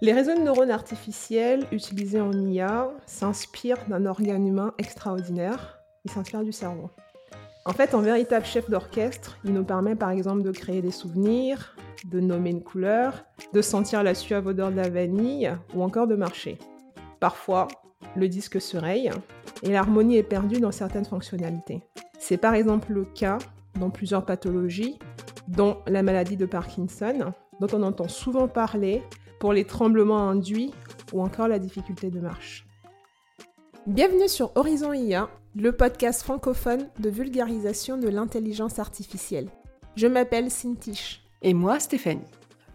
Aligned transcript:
Les 0.00 0.12
réseaux 0.12 0.34
de 0.36 0.40
neurones 0.40 0.70
artificiels 0.70 1.66
utilisés 1.72 2.20
en 2.20 2.32
IA 2.32 2.88
s'inspirent 3.06 3.84
d'un 3.88 4.06
organe 4.06 4.46
humain 4.46 4.72
extraordinaire. 4.78 5.80
Ils 6.04 6.10
s'inspirent 6.12 6.44
du 6.44 6.52
cerveau. 6.52 6.88
En 7.64 7.72
fait, 7.72 7.94
en 7.94 8.00
véritable 8.00 8.46
chef 8.46 8.70
d'orchestre, 8.70 9.38
il 9.44 9.52
nous 9.52 9.64
permet 9.64 9.96
par 9.96 10.10
exemple 10.10 10.42
de 10.42 10.52
créer 10.52 10.82
des 10.82 10.92
souvenirs, 10.92 11.76
de 12.04 12.20
nommer 12.20 12.50
une 12.50 12.62
couleur, 12.62 13.24
de 13.52 13.60
sentir 13.60 14.04
la 14.04 14.14
suave 14.14 14.46
odeur 14.46 14.70
de 14.70 14.76
la 14.76 14.88
vanille 14.88 15.52
ou 15.74 15.82
encore 15.82 16.06
de 16.06 16.14
marcher. 16.14 16.58
Parfois, 17.18 17.66
le 18.14 18.28
disque 18.28 18.60
se 18.60 18.76
raye 18.76 19.10
et 19.64 19.70
l'harmonie 19.70 20.16
est 20.16 20.22
perdue 20.22 20.60
dans 20.60 20.70
certaines 20.70 21.06
fonctionnalités. 21.06 21.82
C'est 22.20 22.36
par 22.36 22.54
exemple 22.54 22.92
le 22.92 23.04
cas 23.04 23.38
dans 23.80 23.90
plusieurs 23.90 24.24
pathologies, 24.24 25.00
dont 25.48 25.78
la 25.88 26.04
maladie 26.04 26.36
de 26.36 26.46
Parkinson, 26.46 27.32
dont 27.60 27.68
on 27.72 27.82
entend 27.82 28.06
souvent 28.06 28.46
parler 28.46 29.02
pour 29.38 29.52
les 29.52 29.64
tremblements 29.64 30.28
induits 30.28 30.72
ou 31.12 31.22
encore 31.22 31.48
la 31.48 31.58
difficulté 31.58 32.10
de 32.10 32.20
marche. 32.20 32.66
Bienvenue 33.86 34.28
sur 34.28 34.52
Horizon 34.56 34.92
IA, 34.92 35.30
le 35.54 35.72
podcast 35.72 36.22
francophone 36.22 36.88
de 36.98 37.08
vulgarisation 37.08 37.96
de 37.96 38.08
l'intelligence 38.08 38.78
artificielle. 38.78 39.48
Je 39.96 40.06
m'appelle 40.06 40.50
Cintiche. 40.50 41.24
Et 41.42 41.54
moi, 41.54 41.80
Stéphanie. 41.80 42.20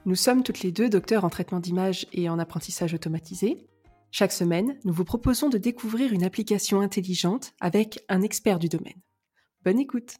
Nous 0.05 0.15
sommes 0.15 0.43
toutes 0.43 0.61
les 0.61 0.71
deux 0.71 0.89
docteurs 0.89 1.23
en 1.23 1.29
traitement 1.29 1.59
d'image 1.59 2.07
et 2.11 2.29
en 2.29 2.39
apprentissage 2.39 2.93
automatisé. 2.93 3.67
Chaque 4.11 4.31
semaine, 4.31 4.77
nous 4.83 4.93
vous 4.93 5.05
proposons 5.05 5.49
de 5.49 5.57
découvrir 5.57 6.11
une 6.11 6.23
application 6.23 6.81
intelligente 6.81 7.53
avec 7.61 8.03
un 8.09 8.21
expert 8.21 8.59
du 8.59 8.67
domaine. 8.67 9.01
Bonne 9.63 9.79
écoute 9.79 10.17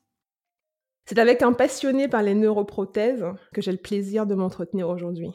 C'est 1.06 1.20
avec 1.20 1.42
un 1.42 1.54
passionné 1.54 2.08
par 2.08 2.24
les 2.24 2.34
neuroprothèses 2.34 3.26
que 3.54 3.62
j'ai 3.62 3.72
le 3.72 3.78
plaisir 3.78 4.26
de 4.26 4.36
m'entretenir 4.36 4.90
aujourd'hui. 4.90 5.32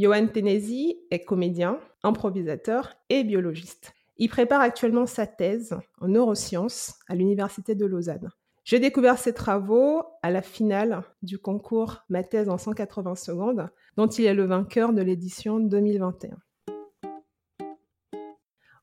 Johan 0.00 0.28
Tenesi 0.28 0.96
est 1.10 1.26
comédien, 1.26 1.78
improvisateur 2.02 2.94
et 3.10 3.22
biologiste. 3.22 3.92
Il 4.16 4.30
prépare 4.30 4.62
actuellement 4.62 5.04
sa 5.04 5.26
thèse 5.26 5.76
en 6.00 6.08
neurosciences 6.08 6.94
à 7.06 7.14
l'Université 7.14 7.74
de 7.74 7.84
Lausanne. 7.84 8.30
J'ai 8.64 8.78
découvert 8.78 9.18
ses 9.18 9.34
travaux 9.34 10.02
à 10.22 10.30
la 10.30 10.40
finale 10.40 11.02
du 11.20 11.38
concours 11.38 11.98
Ma 12.08 12.22
thèse 12.22 12.48
en 12.48 12.56
180 12.56 13.14
secondes, 13.14 13.68
dont 13.98 14.06
il 14.06 14.24
est 14.24 14.32
le 14.32 14.46
vainqueur 14.46 14.94
de 14.94 15.02
l'édition 15.02 15.60
2021. 15.60 16.38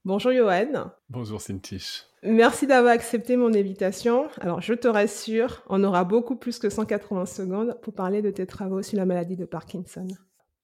Bonjour 0.05 0.31
Johan. 0.31 0.91
Bonjour 1.09 1.41
Cintiche. 1.41 2.05
Merci 2.21 2.67
d'avoir 2.67 2.93
accepté 2.93 3.37
mon 3.37 3.55
invitation. 3.55 4.27
Alors 4.39 4.61
je 4.61 4.75
te 4.75 4.87
rassure, 4.87 5.63
on 5.67 5.83
aura 5.83 6.03
beaucoup 6.03 6.35
plus 6.35 6.59
que 6.59 6.69
180 6.69 7.25
secondes 7.25 7.79
pour 7.81 7.95
parler 7.95 8.21
de 8.21 8.29
tes 8.29 8.45
travaux 8.45 8.83
sur 8.83 8.97
la 8.97 9.07
maladie 9.07 9.35
de 9.35 9.45
Parkinson. 9.45 10.07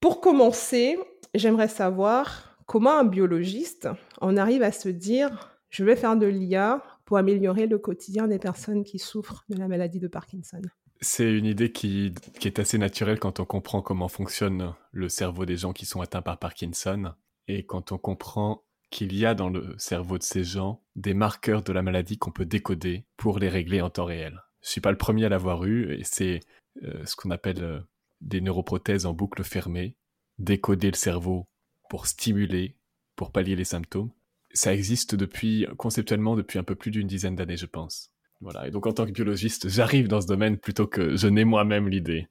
Pour 0.04 0.20
commencer, 0.20 0.98
j'aimerais 1.32 1.66
savoir 1.66 2.58
comment 2.66 2.98
un 2.98 3.04
biologiste 3.04 3.88
en 4.20 4.36
arrive 4.36 4.62
à 4.62 4.70
se 4.70 4.90
dire 4.90 5.56
je 5.70 5.82
vais 5.82 5.96
faire 5.96 6.18
de 6.18 6.26
l'IA 6.26 6.84
pour 7.06 7.16
améliorer 7.16 7.66
le 7.66 7.78
quotidien 7.78 8.28
des 8.28 8.38
personnes 8.38 8.84
qui 8.84 8.98
souffrent 8.98 9.46
de 9.48 9.56
la 9.56 9.66
maladie 9.66 10.00
de 10.00 10.06
Parkinson. 10.06 10.60
C'est 11.00 11.32
une 11.32 11.46
idée 11.46 11.72
qui, 11.72 12.12
est 12.44 12.58
assez 12.58 12.76
naturelle 12.76 13.18
quand 13.18 13.40
on 13.40 13.46
comprend 13.46 13.80
comment 13.80 14.08
fonctionne 14.08 14.74
le 14.92 15.08
cerveau 15.08 15.46
des 15.46 15.56
gens 15.56 15.72
qui 15.72 15.86
sont 15.86 16.02
atteints 16.02 16.20
par 16.20 16.38
Parkinson 16.38 17.14
et 17.48 17.64
quand 17.64 17.90
on 17.90 17.96
comprend 17.96 18.62
qu'il 18.90 19.16
y 19.16 19.24
a 19.24 19.34
dans 19.34 19.48
le 19.48 19.74
cerveau 19.78 20.18
de 20.18 20.22
ces 20.22 20.44
gens 20.44 20.82
des 20.96 21.14
marqueurs 21.14 21.62
de 21.62 21.72
la 21.72 21.80
maladie 21.80 22.18
qu'on 22.18 22.30
peut 22.30 22.44
décoder 22.44 23.06
pour 23.16 23.38
les 23.38 23.48
régler 23.48 23.80
en 23.80 23.88
temps 23.88 24.04
réel. 24.04 24.42
Je 24.60 24.68
suis 24.68 24.82
pas 24.82 24.90
le 24.90 24.98
premier 24.98 25.24
à 25.24 25.30
l'avoir 25.30 25.64
eu 25.64 25.94
et 25.94 26.04
c'est 26.04 26.40
euh, 26.82 27.06
ce 27.06 27.16
qu'on 27.16 27.30
appelle 27.30 27.64
euh, 27.64 27.80
des 28.24 28.40
neuroprothèses 28.40 29.06
en 29.06 29.12
boucle 29.12 29.44
fermée, 29.44 29.94
décoder 30.38 30.90
le 30.90 30.96
cerveau 30.96 31.46
pour 31.88 32.06
stimuler, 32.06 32.74
pour 33.16 33.30
pallier 33.30 33.56
les 33.56 33.64
symptômes. 33.64 34.10
Ça 34.52 34.74
existe 34.74 35.14
depuis, 35.14 35.66
conceptuellement, 35.76 36.36
depuis 36.36 36.58
un 36.58 36.62
peu 36.62 36.74
plus 36.74 36.90
d'une 36.90 37.06
dizaine 37.06 37.36
d'années, 37.36 37.56
je 37.56 37.66
pense. 37.66 38.10
Voilà. 38.40 38.66
Et 38.66 38.70
donc, 38.70 38.86
en 38.86 38.92
tant 38.92 39.06
que 39.06 39.10
biologiste, 39.10 39.68
j'arrive 39.68 40.08
dans 40.08 40.20
ce 40.20 40.26
domaine 40.26 40.58
plutôt 40.58 40.86
que 40.86 41.16
je 41.16 41.28
n'ai 41.28 41.44
moi-même 41.44 41.88
l'idée. 41.88 42.28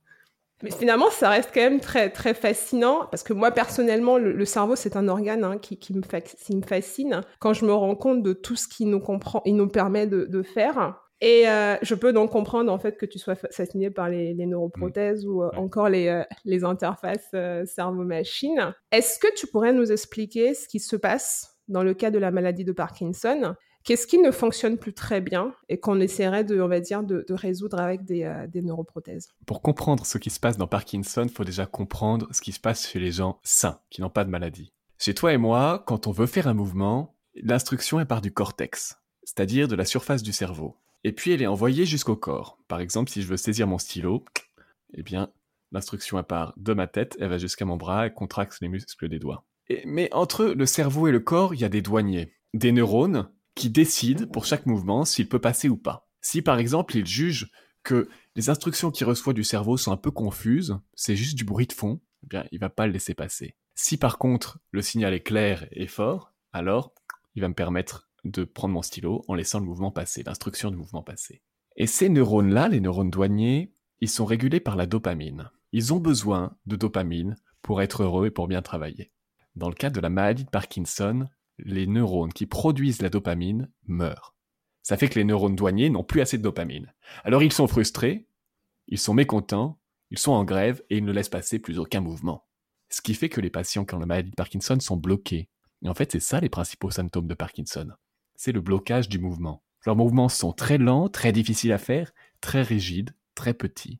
Mais 0.62 0.72
finalement, 0.72 1.10
ça 1.10 1.30
reste 1.30 1.52
quand 1.54 1.62
même 1.62 1.82
très, 1.82 2.10
très 2.10 2.34
fascinant 2.34 3.08
parce 3.12 3.24
que 3.24 3.34
moi, 3.34 3.52
personnellement, 3.52 4.18
le, 4.18 4.46
cerveau, 4.46 4.78
c'est 4.78 4.96
un 4.96 5.10
organe 5.10 5.44
hein, 5.44 5.58
qui, 5.58 5.78
qui, 5.78 5.94
me 5.94 6.02
fascine. 6.02 7.22
Quand 7.40 7.54
je 7.54 7.66
me 7.66 7.74
rends 7.74 7.96
compte 7.96 8.24
de 8.24 8.32
tout 8.32 8.56
ce 8.56 8.70
qu'il 8.70 8.90
nous 8.90 9.02
comprend, 9.02 9.42
il 9.46 9.58
nous 9.58 9.68
permet 9.68 10.08
de 10.08 10.44
faire, 10.44 11.03
et 11.26 11.48
euh, 11.48 11.78
je 11.82 11.96
peux 11.96 12.12
donc 12.12 12.32
comprendre 12.32 12.70
en 12.70 12.78
fait 12.78 12.98
que 12.98 13.06
tu 13.06 13.18
sois 13.18 13.36
fasciné 13.36 13.90
par 13.90 14.10
les, 14.10 14.34
neuroprothèses 14.34 15.26
ou 15.26 15.42
euh, 15.42 15.50
encore 15.56 15.88
les, 15.88 16.10
euh, 16.10 16.24
les 16.44 16.66
interfaces 16.66 17.34
cerveau-machine. 17.64 18.76
Est-ce 18.92 19.20
que 19.20 19.34
tu 19.34 19.48
pourrais 19.48 19.72
nous 19.72 19.90
expliquer 19.90 20.54
ce 20.54 20.68
qui 20.68 20.82
se 20.82 20.98
passe 20.98 21.56
dans 21.70 21.82
le 21.82 21.94
cas 21.94 22.12
de 22.12 22.20
la 22.20 22.30
maladie 22.30 22.66
de 22.66 22.74
Parkinson? 22.74 23.56
Qu'est-ce 23.86 24.06
qui 24.06 24.18
ne 24.18 24.32
fonctionne 24.32 24.78
plus 24.78 24.94
très 24.94 25.22
bien 25.22 25.54
et 25.70 25.80
qu'on 25.80 26.02
essaierait 26.02 26.44
de, 26.44 26.60
on 26.60 26.68
va 26.68 26.82
dire, 26.82 27.04
de, 27.04 27.26
résoudre 27.30 27.80
avec 27.80 28.04
des, 28.04 28.30
des, 28.50 28.62
neuroprothèses? 28.62 29.30
Pour 29.46 29.62
comprendre 29.62 30.06
ce 30.06 30.18
qui 30.18 30.30
se 30.30 30.42
passe 30.42 30.58
dans 30.58 30.68
Parkinson, 30.68 31.24
il 31.24 31.32
faut 31.32 31.46
déjà 31.46 31.66
comprendre 31.66 32.28
ce 32.32 32.42
qui 32.42 32.52
se 32.52 32.60
passe 32.60 32.86
chez 32.86 33.00
les 33.00 33.12
gens 33.12 33.40
sains, 33.44 33.80
qui 33.90 34.02
n'ont 34.02 34.10
pas 34.10 34.26
de 34.26 34.30
maladie. 34.30 34.74
Chez 35.00 35.14
toi 35.14 35.32
et 35.32 35.38
moi, 35.38 35.84
quand 35.88 36.06
on 36.08 36.12
veut 36.12 36.28
faire 36.28 36.50
un 36.50 36.54
mouvement, 36.54 37.16
l'instruction 37.36 38.02
est 38.02 38.06
part 38.06 38.22
du 38.22 38.34
cortex, 38.34 38.98
c'est-à-dire 39.24 39.70
de 39.70 39.76
la 39.76 39.86
surface 39.86 40.22
du 40.22 40.34
cerveau 40.34 40.78
et 41.04 41.12
puis 41.12 41.32
elle 41.32 41.42
est 41.42 41.48
envoyée 41.48 41.86
jusqu'au 41.86 42.16
corps. 42.16 42.60
Par 42.68 42.80
exemple, 42.80 43.12
si 43.12 43.22
je 43.22 43.28
veux 43.28 43.38
saisir 43.38 43.68
mon 43.68 43.78
stylo, 43.78 44.24
eh 44.94 45.04
bien, 45.04 45.32
l'instruction 45.72 46.22
part 46.24 46.54
de 46.58 46.74
ma 46.74 46.88
tête, 46.88 47.18
elle 47.20 47.30
va 47.30 47.38
jusqu'à 47.38 47.66
mon 47.66 47.78
bras 47.78 48.08
et 48.08 48.14
contracte 48.14 48.58
les 48.62 48.70
muscles 48.70 49.10
des 49.10 49.20
doigts. 49.20 49.46
mais 49.86 50.14
entre 50.14 50.46
le 50.46 50.66
cerveau 50.66 51.08
et 51.08 51.12
le 51.12 51.20
corps, 51.20 51.54
il 51.54 51.62
y 51.62 51.66
a 51.66 51.70
des 51.70 51.82
douaniers, 51.82 52.34
des 52.54 52.72
neurones 52.72 53.30
qui 53.56 53.70
décident 53.70 54.28
pour 54.28 54.46
chaque 54.46 54.66
mouvement 54.66 55.06
s'il 55.06 55.28
peut 55.28 55.40
passer 55.40 55.70
ou 55.70 55.78
pas. 55.78 56.08
Si 56.22 56.42
par 56.42 56.58
exemple 56.58 56.96
il 56.98 57.06
juge 57.06 57.52
que 57.84 58.10
les 58.36 58.50
instructions 58.50 58.92
qu'il 58.92 59.06
reçoit 59.06 59.34
du 59.34 59.44
cerveau 59.44 59.78
sont 59.78 59.92
un 59.92 59.98
peu 59.98 60.12
confuses, 60.12 60.78
c'est 60.94 61.16
juste 61.16 61.38
du 61.38 61.44
bruit 61.44 61.68
de 61.68 61.74
fond, 61.74 62.02
eh 62.24 62.28
bien 62.28 62.46
il 62.52 62.60
va 62.60 62.70
pas 62.70 62.88
le 62.88 62.94
laisser 62.94 63.14
passer. 63.14 63.56
Si 63.76 63.98
par 63.98 64.18
contre 64.18 64.60
le 64.72 64.82
signal 64.82 65.14
est 65.14 65.24
clair 65.24 65.68
et 65.72 65.88
fort, 65.88 66.34
alors 66.52 66.94
il 67.36 67.42
va 67.42 67.50
me 67.50 67.54
permettre 67.54 68.10
de 68.24 68.44
prendre 68.44 68.74
mon 68.74 68.82
stylo 68.82 69.24
en 69.28 69.36
laissant 69.36 69.60
le 69.60 69.66
mouvement 69.66 69.92
passer, 69.92 70.24
l'instruction 70.24 70.72
du 70.72 70.78
mouvement 70.78 71.04
passer. 71.04 71.42
Et 71.76 71.88
ces 71.88 72.10
neurones-là, 72.10 72.68
les 72.68 72.80
neurones 72.80 73.10
douaniers, 73.10 73.74
ils 74.00 74.10
sont 74.10 74.26
régulés 74.26 74.60
par 74.60 74.76
la 74.76 74.86
dopamine. 74.86 75.50
Ils 75.72 75.94
ont 75.94 76.00
besoin 76.00 76.56
de 76.66 76.76
dopamine 76.76 77.36
pour 77.62 77.82
être 77.82 78.04
heureux 78.04 78.28
et 78.28 78.32
pour 78.32 78.48
bien 78.48 78.62
travailler. 78.62 79.12
Dans 79.56 79.70
le 79.70 79.76
cas 79.76 79.90
de 79.90 80.00
la 80.00 80.10
maladie 80.10 80.46
de 80.46 80.50
Parkinson, 80.50 81.28
les 81.58 81.88
neurones 81.88 82.34
qui 82.34 82.46
produisent 82.46 83.02
la 83.02 83.10
dopamine 83.10 83.72
meurent. 83.86 84.36
Ça 84.82 84.98
fait 84.98 85.08
que 85.08 85.18
les 85.18 85.26
neurones 85.26 85.56
douaniers 85.56 85.90
n'ont 85.90 86.04
plus 86.04 86.22
assez 86.22 86.38
de 86.38 86.44
dopamine. 86.44 86.94
Alors 87.24 87.44
ils 87.44 87.54
sont 87.54 87.68
frustrés, 87.68 88.28
ils 88.88 89.00
sont 89.00 89.14
mécontents, 89.14 89.80
ils 90.12 90.20
sont 90.20 90.34
en 90.34 90.44
grève 90.44 90.84
et 90.90 90.98
ils 90.98 91.06
ne 91.06 91.12
laissent 91.12 91.30
passer 91.30 91.60
plus 91.60 91.80
aucun 91.80 92.02
mouvement. 92.02 92.46
Ce 92.90 93.02
qui 93.02 93.14
fait 93.14 93.30
que 93.30 93.42
les 93.42 93.50
patients 93.50 93.86
qui 93.86 93.96
ont 93.96 94.00
la 94.00 94.06
maladie 94.06 94.32
de 94.32 94.36
Parkinson 94.36 94.80
sont 94.80 94.98
bloqués. 94.98 95.50
Et 95.84 95.90
en 95.90 95.94
fait, 95.94 96.12
c'est 96.12 96.20
ça 96.20 96.40
les 96.40 96.50
principaux 96.50 96.92
symptômes 96.92 97.28
de 97.28 97.34
Parkinson 97.34 97.90
c'est 98.36 98.52
le 98.52 98.62
blocage 98.62 99.10
du 99.10 99.20
mouvement. 99.20 99.64
Leurs 99.86 99.96
mouvements 99.96 100.30
sont 100.30 100.54
très 100.54 100.78
lents, 100.78 101.10
très 101.10 101.32
difficiles 101.32 101.72
à 101.72 101.78
faire, 101.78 102.14
très 102.42 102.62
rigides, 102.62 103.16
très 103.36 103.54
petits. 103.54 104.00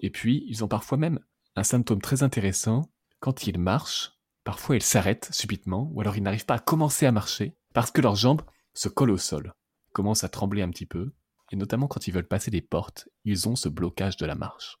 Et 0.00 0.10
puis, 0.10 0.44
ils 0.48 0.64
ont 0.64 0.68
parfois 0.68 0.98
même 0.98 1.20
un 1.56 1.64
symptôme 1.64 2.00
très 2.00 2.22
intéressant. 2.22 2.90
Quand 3.20 3.46
ils 3.46 3.58
marchent, 3.58 4.12
parfois 4.44 4.76
ils 4.76 4.82
s'arrêtent 4.82 5.30
subitement, 5.32 5.90
ou 5.92 6.00
alors 6.00 6.16
ils 6.16 6.22
n'arrivent 6.22 6.44
pas 6.44 6.56
à 6.56 6.60
commencer 6.60 7.06
à 7.06 7.12
marcher, 7.12 7.56
parce 7.72 7.90
que 7.90 8.00
leurs 8.00 8.16
jambes 8.16 8.42
se 8.74 8.88
collent 8.88 9.10
au 9.10 9.18
sol, 9.18 9.54
commencent 9.92 10.24
à 10.24 10.28
trembler 10.28 10.62
un 10.62 10.70
petit 10.70 10.86
peu, 10.86 11.12
et 11.50 11.56
notamment 11.56 11.86
quand 11.86 12.06
ils 12.06 12.12
veulent 12.12 12.28
passer 12.28 12.50
des 12.50 12.60
portes, 12.60 13.08
ils 13.24 13.48
ont 13.48 13.56
ce 13.56 13.68
blocage 13.68 14.16
de 14.16 14.26
la 14.26 14.34
marche. 14.34 14.78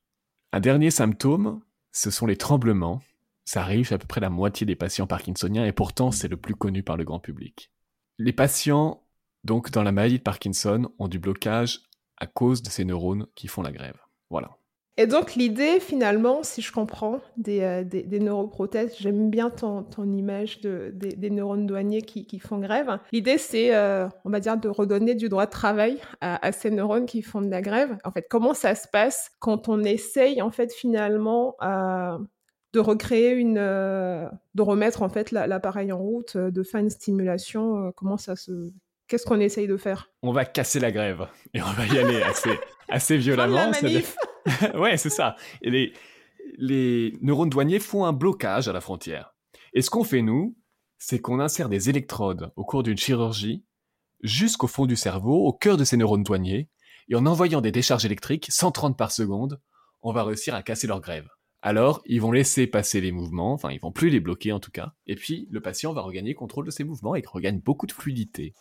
Un 0.52 0.60
dernier 0.60 0.90
symptôme, 0.90 1.62
ce 1.92 2.10
sont 2.10 2.26
les 2.26 2.36
tremblements. 2.36 3.02
Ça 3.44 3.62
arrive 3.62 3.92
à 3.92 3.98
peu 3.98 4.06
près 4.06 4.20
la 4.20 4.30
moitié 4.30 4.66
des 4.66 4.76
patients 4.76 5.06
parkinsoniens, 5.06 5.64
et 5.64 5.72
pourtant 5.72 6.10
c'est 6.10 6.28
le 6.28 6.36
plus 6.36 6.54
connu 6.54 6.82
par 6.82 6.96
le 6.96 7.04
grand 7.04 7.20
public. 7.20 7.70
Les 8.18 8.32
patients, 8.32 9.03
donc 9.44 9.70
dans 9.70 9.82
la 9.82 9.92
maladie 9.92 10.18
de 10.18 10.22
Parkinson, 10.22 10.90
ont 10.98 11.08
du 11.08 11.18
blocage 11.18 11.82
à 12.16 12.26
cause 12.26 12.62
de 12.62 12.70
ces 12.70 12.84
neurones 12.84 13.26
qui 13.34 13.48
font 13.48 13.62
la 13.62 13.72
grève. 13.72 13.98
Voilà. 14.30 14.56
Et 14.96 15.08
donc 15.08 15.34
l'idée 15.34 15.80
finalement, 15.80 16.44
si 16.44 16.62
je 16.62 16.70
comprends, 16.70 17.18
des, 17.36 17.62
euh, 17.62 18.18
neuroprothèses, 18.20 18.94
j'aime 19.00 19.28
bien 19.28 19.50
ton, 19.50 19.84
image 20.12 20.60
des, 20.60 21.30
neurones 21.30 21.66
douaniers 21.66 22.02
qui, 22.02 22.38
font 22.38 22.58
grève. 22.58 22.98
L'idée 23.10 23.38
c'est, 23.38 23.74
euh, 23.74 24.08
on 24.24 24.30
va 24.30 24.38
dire, 24.38 24.56
de 24.56 24.68
redonner 24.68 25.16
du 25.16 25.28
droit 25.28 25.46
de 25.46 25.50
travail 25.50 25.98
à, 26.20 26.52
ces 26.52 26.70
neurones 26.70 27.06
qui 27.06 27.22
font 27.22 27.40
de 27.40 27.50
la 27.50 27.60
grève. 27.60 27.98
En 28.04 28.12
fait, 28.12 28.26
comment 28.30 28.54
ça 28.54 28.76
se 28.76 28.86
passe 28.86 29.32
quand 29.40 29.68
on 29.68 29.82
essaye 29.82 30.40
en 30.40 30.52
fait 30.52 30.72
finalement 30.72 31.56
à 31.58 32.18
de 32.74 32.80
recréer 32.80 33.30
une, 33.30 33.56
euh, 33.58 34.28
de 34.54 34.62
remettre 34.62 35.02
en 35.02 35.08
fait 35.08 35.30
l'appareil 35.30 35.92
en 35.92 35.98
route, 35.98 36.34
euh, 36.36 36.50
de 36.50 36.62
faire 36.62 36.80
une 36.80 36.90
stimulation. 36.90 37.86
Euh, 37.86 37.90
comment 37.94 38.16
ça 38.16 38.34
se, 38.36 38.72
qu'est-ce 39.08 39.26
qu'on 39.26 39.40
essaye 39.40 39.66
de 39.66 39.76
faire? 39.76 40.10
On 40.22 40.32
va 40.32 40.44
casser 40.44 40.80
la 40.80 40.92
grève 40.92 41.26
et 41.52 41.62
on 41.62 41.72
va 41.72 41.86
y 41.86 41.98
aller 41.98 42.22
assez, 42.22 42.58
assez 42.88 43.16
violemment. 43.16 43.70
La 43.82 44.78
ouais, 44.78 44.96
c'est 44.96 45.10
ça. 45.10 45.36
Et 45.62 45.70
les, 45.70 45.92
les 46.58 47.16
neurones 47.20 47.50
douaniers 47.50 47.80
font 47.80 48.04
un 48.04 48.12
blocage 48.12 48.68
à 48.68 48.72
la 48.72 48.80
frontière. 48.80 49.34
Et 49.72 49.82
ce 49.82 49.90
qu'on 49.90 50.04
fait, 50.04 50.22
nous, 50.22 50.56
c'est 50.98 51.18
qu'on 51.18 51.40
insère 51.40 51.68
des 51.68 51.90
électrodes 51.90 52.52
au 52.56 52.64
cours 52.64 52.82
d'une 52.82 52.96
chirurgie 52.96 53.64
jusqu'au 54.22 54.66
fond 54.66 54.86
du 54.86 54.96
cerveau, 54.96 55.46
au 55.46 55.52
cœur 55.52 55.76
de 55.76 55.84
ces 55.84 55.96
neurones 55.96 56.22
douaniers, 56.22 56.68
et 57.08 57.14
en 57.14 57.26
envoyant 57.26 57.60
des 57.60 57.72
décharges 57.72 58.06
électriques, 58.06 58.46
130 58.50 58.96
par 58.96 59.12
seconde, 59.12 59.60
on 60.02 60.12
va 60.12 60.24
réussir 60.24 60.54
à 60.54 60.62
casser 60.62 60.86
leur 60.86 61.00
grève. 61.00 61.28
Alors, 61.60 62.02
ils 62.06 62.20
vont 62.20 62.32
laisser 62.32 62.66
passer 62.66 63.00
les 63.00 63.12
mouvements, 63.12 63.52
enfin, 63.52 63.70
ils 63.70 63.80
vont 63.80 63.92
plus 63.92 64.10
les 64.10 64.20
bloquer 64.20 64.52
en 64.52 64.60
tout 64.60 64.70
cas, 64.70 64.94
et 65.06 65.14
puis 65.14 65.48
le 65.50 65.60
patient 65.60 65.92
va 65.92 66.02
regagner 66.02 66.34
contrôle 66.34 66.66
de 66.66 66.70
ses 66.70 66.84
mouvements 66.84 67.14
et 67.14 67.22
regagne 67.26 67.60
beaucoup 67.60 67.86
de 67.86 67.92
fluidité. 67.92 68.54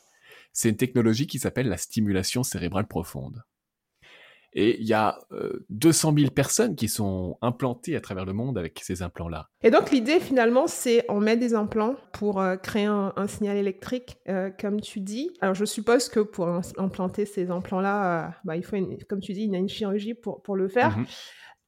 C'est 0.54 0.70
une 0.70 0.78
technologie 0.78 1.28
qui 1.28 1.40
s'appelle 1.40 1.68
la 1.68 1.78
stimulation 1.78 2.44
cérébrale 2.44 2.88
profonde. 2.88 3.44
Et 4.56 4.80
il 4.80 4.86
y 4.86 4.94
a 4.94 5.20
200 5.70 6.12
euh, 6.12 6.20
000 6.20 6.32
personnes 6.32 6.76
qui 6.76 6.88
sont 6.88 7.38
implantées 7.42 7.96
à 7.96 8.02
travers 8.02 8.24
le 8.26 8.34
monde 8.34 8.58
avec 8.58 8.80
ces 8.84 9.02
implants-là. 9.02 9.50
Et 9.64 9.72
donc 9.72 9.90
l'idée 9.90 10.20
finalement, 10.20 10.68
c'est 10.68 11.06
on 11.10 11.20
met 11.20 11.38
des 11.38 11.56
implants 11.56 11.96
pour 12.12 12.40
euh, 12.40 12.56
créer 12.56 12.86
un, 12.86 13.12
signal 13.28 13.58
électrique, 13.58 14.18
euh, 14.30 14.52
comme 14.60 14.80
tu 14.80 15.00
dis. 15.00 15.32
Alors 15.42 15.56
je 15.56 15.66
suppose 15.66 16.08
que 16.08 16.20
pour 16.20 16.48
implanter 16.78 17.26
ces 17.26 17.50
implants-là, 17.50 18.36
bah, 18.44 18.56
il 18.56 18.64
faut, 18.64 18.78
comme 19.10 19.22
tu 19.22 19.34
dis, 19.34 19.44
il 19.44 19.52
y 19.52 19.56
a 19.56 19.60
une 19.60 19.70
chirurgie 19.70 20.14
pour, 20.14 20.44
pour 20.44 20.56
le 20.56 20.68
faire. 20.68 20.98
Mhm. 20.98 21.06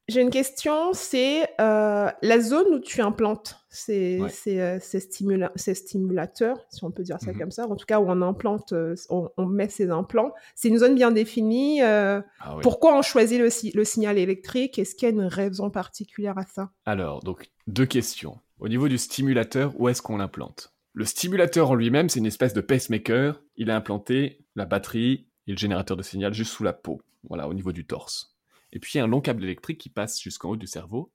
J'ai 0.07 0.21
une 0.21 0.29
question, 0.29 0.93
c'est 0.93 1.49
euh, 1.59 2.09
la 2.21 2.39
zone 2.39 2.75
où 2.75 2.79
tu 2.79 3.01
implantes 3.01 3.59
ces, 3.69 4.21
euh, 4.47 4.79
stimulateurs, 4.79 6.63
si 6.69 6.83
on 6.83 6.91
peut 6.91 7.01
dire 7.01 7.17
ça 7.19 7.31
mmh 7.31 7.39
comme 7.39 7.51
ça, 7.51 7.67
en 7.67 7.75
tout 7.75 7.87
cas 7.87 7.99
où 7.99 8.05
on 8.07 8.21
implante, 8.21 8.73
euh, 8.73 8.95
on, 9.09 9.45
met 9.47 9.67
ces 9.67 9.89
implants, 9.89 10.31
c'est 10.53 10.67
une 10.67 10.77
zone 10.77 10.93
bien 10.93 11.11
définie. 11.11 11.81
Ah 11.81 12.23
pourquoi 12.61 12.97
on 12.97 13.01
choisit 13.01 13.39
le, 13.39 13.49
le 13.73 13.83
signal 13.83 14.19
électrique? 14.19 14.77
Est-ce 14.77 14.93
qu'il 14.93 15.09
y 15.09 15.11
a 15.11 15.13
une 15.13 15.23
raison 15.23 15.71
particulière 15.71 16.37
à 16.37 16.45
ça? 16.45 16.69
Alors, 16.85 17.21
donc, 17.21 17.49
deux 17.65 17.87
questions. 17.87 18.37
Au 18.59 18.67
niveau 18.67 18.87
du 18.87 18.99
stimulateur, 18.99 19.73
où 19.79 19.89
est-ce 19.89 20.03
qu'on 20.03 20.17
l'implante? 20.17 20.71
Le 20.93 21.03
stimulateur 21.03 21.71
en 21.71 21.75
lui-même, 21.75 22.09
c'est 22.09 22.19
une 22.19 22.25
espèce 22.27 22.53
de 22.53 22.61
pacemaker. 22.61 23.41
Il 23.57 23.71
a 23.71 23.75
implanté 23.75 24.45
la 24.55 24.65
batterie 24.65 25.27
et 25.47 25.51
le 25.51 25.57
générateur 25.57 25.97
de 25.97 26.03
signal 26.03 26.33
juste 26.33 26.51
sous 26.51 26.63
la 26.63 26.73
peau, 26.73 27.01
voilà, 27.27 27.49
au 27.49 27.53
niveau 27.53 27.71
du 27.71 27.85
torse. 27.85 28.34
Et 28.71 28.79
puis 28.79 28.99
un 28.99 29.07
long 29.07 29.21
câble 29.21 29.43
électrique 29.43 29.79
qui 29.79 29.89
passe 29.89 30.21
jusqu'en 30.21 30.49
haut 30.49 30.57
du 30.57 30.67
cerveau. 30.67 31.11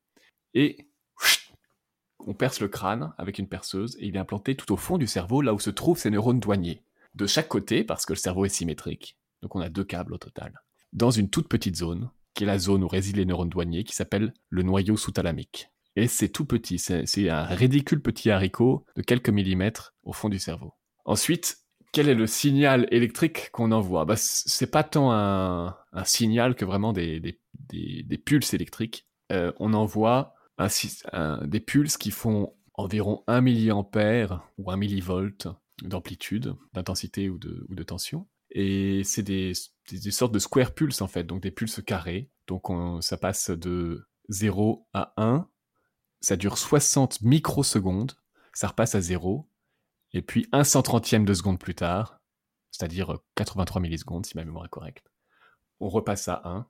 Et 0.54 0.88
on 2.18 2.34
perce 2.34 2.60
le 2.60 2.68
crâne 2.68 3.12
avec 3.18 3.38
une 3.38 3.48
perceuse 3.48 3.96
et 3.98 4.06
il 4.06 4.16
est 4.16 4.20
implanté 4.20 4.54
tout 4.56 4.72
au 4.72 4.76
fond 4.76 4.98
du 4.98 5.06
cerveau, 5.06 5.42
là 5.42 5.54
où 5.54 5.58
se 5.58 5.70
trouvent 5.70 5.98
ces 5.98 6.10
neurones 6.10 6.40
douaniers. 6.40 6.82
De 7.14 7.26
chaque 7.26 7.48
côté, 7.48 7.84
parce 7.84 8.06
que 8.06 8.12
le 8.12 8.18
cerveau 8.18 8.44
est 8.44 8.50
symétrique. 8.50 9.16
Donc 9.42 9.56
on 9.56 9.60
a 9.60 9.68
deux 9.68 9.84
câbles 9.84 10.14
au 10.14 10.18
total. 10.18 10.62
Dans 10.92 11.10
une 11.10 11.30
toute 11.30 11.48
petite 11.48 11.76
zone, 11.76 12.10
qui 12.34 12.44
est 12.44 12.46
la 12.46 12.58
zone 12.58 12.84
où 12.84 12.88
résident 12.88 13.18
les 13.18 13.26
neurones 13.26 13.48
douaniers, 13.48 13.84
qui 13.84 13.94
s'appelle 13.94 14.32
le 14.48 14.62
noyau 14.62 14.96
sous-thalamique. 14.96 15.70
Et 15.96 16.06
c'est 16.06 16.28
tout 16.28 16.44
petit, 16.44 16.78
c'est 16.78 17.28
un 17.28 17.44
ridicule 17.44 18.00
petit 18.00 18.30
haricot 18.30 18.84
de 18.96 19.02
quelques 19.02 19.28
millimètres 19.28 19.94
au 20.04 20.12
fond 20.12 20.28
du 20.28 20.38
cerveau. 20.38 20.72
Ensuite, 21.04 21.58
quel 21.92 22.08
est 22.08 22.14
le 22.14 22.26
signal 22.26 22.86
électrique 22.90 23.50
qu'on 23.52 23.72
envoie? 23.72 24.04
Bah, 24.04 24.16
C'est 24.16 24.70
pas 24.70 24.84
tant 24.84 25.12
un, 25.12 25.76
signal 26.04 26.54
que 26.54 26.64
vraiment 26.64 26.92
des, 26.92 27.20
des, 27.20 28.18
pulses 28.18 28.54
électriques. 28.54 29.06
Euh, 29.32 29.52
on 29.58 29.74
envoie 29.74 30.34
des 31.42 31.60
pulses 31.60 31.96
qui 31.96 32.10
font 32.10 32.54
environ 32.74 33.24
1 33.26 33.40
mA 33.40 34.44
ou 34.58 34.70
1 34.70 34.76
millivolt 34.76 35.48
d'amplitude, 35.82 36.54
d'intensité 36.74 37.28
ou 37.28 37.38
de, 37.38 37.66
ou 37.68 37.74
de 37.74 37.82
tension. 37.82 38.26
Et 38.50 39.02
c'est 39.04 39.22
des, 39.22 39.52
des, 39.90 40.10
sortes 40.10 40.32
de 40.32 40.38
square 40.38 40.72
pulses 40.72 41.02
en 41.02 41.08
fait, 41.08 41.24
donc 41.24 41.42
des 41.42 41.50
pulses 41.50 41.82
carrées. 41.84 42.30
Donc 42.46 42.66
ça 43.02 43.16
passe 43.16 43.50
de 43.50 44.06
0 44.28 44.86
à 44.92 45.12
1, 45.16 45.48
ça 46.20 46.36
dure 46.36 46.58
60 46.58 47.22
microsecondes, 47.22 48.12
ça 48.52 48.68
repasse 48.68 48.94
à 48.94 49.00
0, 49.00 49.48
et 50.12 50.22
puis 50.22 50.48
un 50.52 50.62
130e 50.62 51.24
de 51.24 51.34
seconde 51.34 51.58
plus 51.58 51.74
tard, 51.74 52.20
c'est-à-dire 52.70 53.18
83 53.36 53.80
millisecondes 53.80 54.26
si 54.26 54.36
ma 54.36 54.44
mémoire 54.44 54.64
est 54.66 54.70
correcte, 54.70 55.06
on 55.80 55.88
repasse 55.88 56.28
à 56.28 56.42
1, 56.44 56.66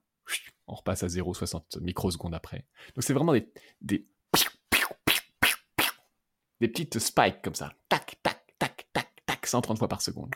on 0.66 0.74
repasse 0.74 1.02
à 1.02 1.06
0,60 1.06 1.80
microsecondes 1.80 2.34
après. 2.34 2.66
Donc 2.94 3.02
c'est 3.02 3.12
vraiment 3.12 3.32
des, 3.32 3.50
des, 3.80 4.06
des 6.60 6.68
petites 6.68 6.98
spikes 6.98 7.42
comme 7.42 7.54
ça. 7.54 7.72
Tac, 7.88 8.16
tac, 8.22 8.54
tac, 8.58 8.86
tac, 8.92 9.22
tac, 9.26 9.46
130 9.46 9.78
fois 9.78 9.88
par 9.88 10.02
seconde. 10.02 10.30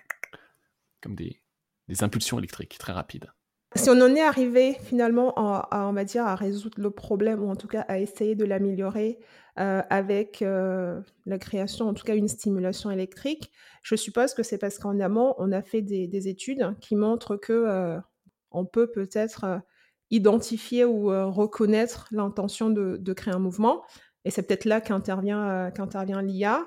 Comme 1.00 1.14
des, 1.14 1.40
des 1.88 2.02
impulsions 2.02 2.38
électriques 2.38 2.78
très 2.78 2.92
rapides. 2.92 3.30
Si 3.76 3.90
on 3.90 4.00
en 4.00 4.14
est 4.14 4.22
arrivé 4.22 4.74
finalement 4.84 5.34
à, 5.36 5.88
on 5.88 5.92
va 5.92 6.04
dire, 6.04 6.24
à 6.24 6.36
résoudre 6.36 6.80
le 6.80 6.90
problème, 6.90 7.42
ou 7.42 7.50
en 7.50 7.56
tout 7.56 7.66
cas 7.66 7.80
à 7.82 7.98
essayer 7.98 8.36
de 8.36 8.44
l'améliorer 8.44 9.18
euh, 9.60 9.82
avec 9.88 10.42
euh, 10.42 11.00
la 11.26 11.38
création, 11.38 11.88
en 11.88 11.94
tout 11.94 12.02
cas 12.02 12.16
une 12.16 12.26
stimulation 12.26 12.90
électrique, 12.90 13.52
je 13.84 13.94
suppose 13.94 14.34
que 14.34 14.42
c'est 14.42 14.58
parce 14.58 14.78
qu'en 14.78 14.98
amont, 14.98 15.34
on 15.38 15.52
a 15.52 15.62
fait 15.62 15.80
des, 15.80 16.28
études 16.28 16.74
qui 16.80 16.96
montrent 16.96 17.36
que 17.36 17.52
euh, 17.52 18.00
on 18.50 18.64
peut 18.64 18.90
peut-être 18.90 19.60
identifier 20.10 20.84
ou 20.84 21.06
reconnaître 21.30 22.08
l'intention 22.10 22.68
de, 22.70 23.12
créer 23.12 23.32
un 23.32 23.38
mouvement. 23.38 23.82
Et 24.24 24.30
c'est 24.30 24.42
peut-être 24.42 24.64
là 24.64 24.80
qu'intervient 24.80 25.70
l'IA. 26.22 26.66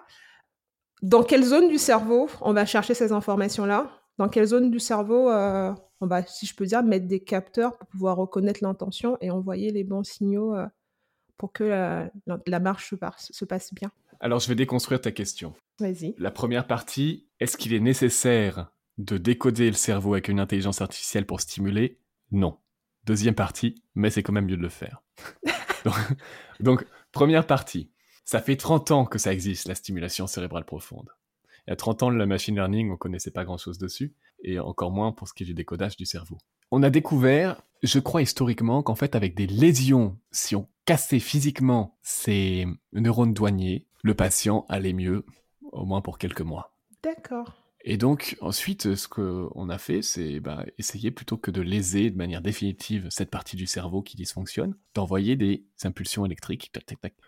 Dans 1.02 1.24
quelle 1.24 1.44
zone 1.44 1.68
du 1.68 1.78
cerveau 1.78 2.30
on 2.42 2.54
va 2.54 2.66
chercher 2.66 2.94
ces 2.94 3.12
informations-là? 3.12 3.90
Dans 4.18 4.30
quelle 4.30 4.46
zone 4.46 4.72
du 4.72 4.80
cerveau 4.80 5.30
on 5.30 6.08
va, 6.08 6.26
si 6.26 6.46
je 6.46 6.56
peux 6.56 6.66
dire, 6.66 6.84
mettre 6.84 7.08
des 7.08 7.22
capteurs 7.22 7.78
pour 7.78 7.88
pouvoir 7.88 8.18
reconnaître 8.18 8.64
l'intention 8.64 9.18
et 9.22 9.32
envoyer 9.32 9.72
les 9.72 9.84
bons 9.84 10.04
signaux 10.04 10.56
pour 11.38 11.54
que 11.54 11.64
la, 12.46 12.60
marche 12.60 12.90
se, 12.90 12.96
se 13.34 13.46
passe 13.46 13.74
bien 13.74 13.92
Alors, 14.20 14.40
je 14.40 14.48
vais 14.48 14.56
déconstruire 14.56 15.02
ta 15.02 15.12
question. 15.12 15.54
Vas-y. 15.80 16.16
La 16.18 16.32
première 16.32 16.68
partie, 16.68 17.28
est-ce 17.40 17.58
qu'il 17.58 17.74
est 17.74 17.80
nécessaire 17.80 18.72
de 18.98 19.18
décoder 19.18 19.68
le 19.68 19.76
cerveau 19.76 20.14
avec 20.14 20.28
une 20.28 20.40
intelligence 20.40 20.82
artificielle 20.82 21.26
pour 21.26 21.42
stimuler? 21.42 22.00
Non. 22.32 22.58
Deuxième 23.06 23.36
partie, 23.36 23.82
mais 23.96 24.10
c'est 24.10 24.24
quand 24.24 24.34
même 24.34 24.48
mieux 24.48 24.58
de 24.58 24.62
le 24.62 24.70
faire. 24.70 25.04
donc, 26.60 26.86
première 27.12 27.46
partie, 27.46 27.92
ça 28.26 28.42
fait 28.42 28.58
30 28.58 28.92
ans 28.92 29.06
que 29.06 29.20
ça 29.20 29.32
existe, 29.32 29.68
la 29.68 29.76
stimulation 29.76 30.28
cérébrale 30.28 30.66
profonde. 30.66 31.10
Il 31.66 31.72
y 31.72 31.74
a 31.74 31.76
30 31.76 32.04
ans, 32.04 32.10
le 32.10 32.26
machine 32.26 32.56
learning, 32.56 32.92
on 32.92 32.98
connaissait 32.98 33.32
pas 33.32 33.46
grand-chose 33.46 33.78
dessus, 33.78 34.14
et 34.44 34.60
encore 34.60 34.92
moins 34.92 35.12
pour 35.12 35.28
ce 35.28 35.34
qui 35.34 35.44
est 35.44 35.46
du 35.46 35.54
décodage 35.54 35.96
du 35.96 36.06
cerveau. 36.06 36.38
On 36.70 36.84
a 36.84 36.90
découvert, 36.90 37.62
je 37.82 38.00
crois 38.00 38.22
historiquement, 38.22 38.84
qu'en 38.84 38.96
fait, 38.96 39.16
avec 39.16 39.36
des 39.36 39.48
lésions, 39.48 40.18
si 40.32 40.54
on 40.56 40.68
cassait 40.84 41.20
physiquement 41.20 41.98
ces 42.02 42.68
neurones 42.92 43.34
douaniers, 43.34 43.86
le 44.04 44.14
patient 44.14 44.66
allait 44.68 44.94
mieux, 44.94 45.26
au 45.72 45.86
moins 45.86 46.02
pour 46.02 46.18
quelques 46.18 46.42
mois. 46.42 46.76
D'accord. 47.04 47.64
Et 47.86 47.96
donc, 47.96 48.36
ensuite, 48.42 48.96
ce 48.96 49.08
qu'on 49.08 49.70
a 49.70 49.78
fait, 49.78 50.02
c'est 50.02 50.42
bah, 50.42 50.66
essayer, 50.78 51.10
plutôt 51.10 51.38
que 51.38 51.52
de 51.52 51.62
léser 51.62 52.10
de 52.10 52.18
manière 52.18 52.42
définitive 52.42 53.08
cette 53.10 53.30
partie 53.30 53.56
du 53.56 53.66
cerveau 53.66 54.02
qui 54.02 54.18
dysfonctionne, 54.18 54.76
d'envoyer 54.94 55.38
des 55.38 55.64
impulsions 55.86 56.26
électriques 56.26 56.74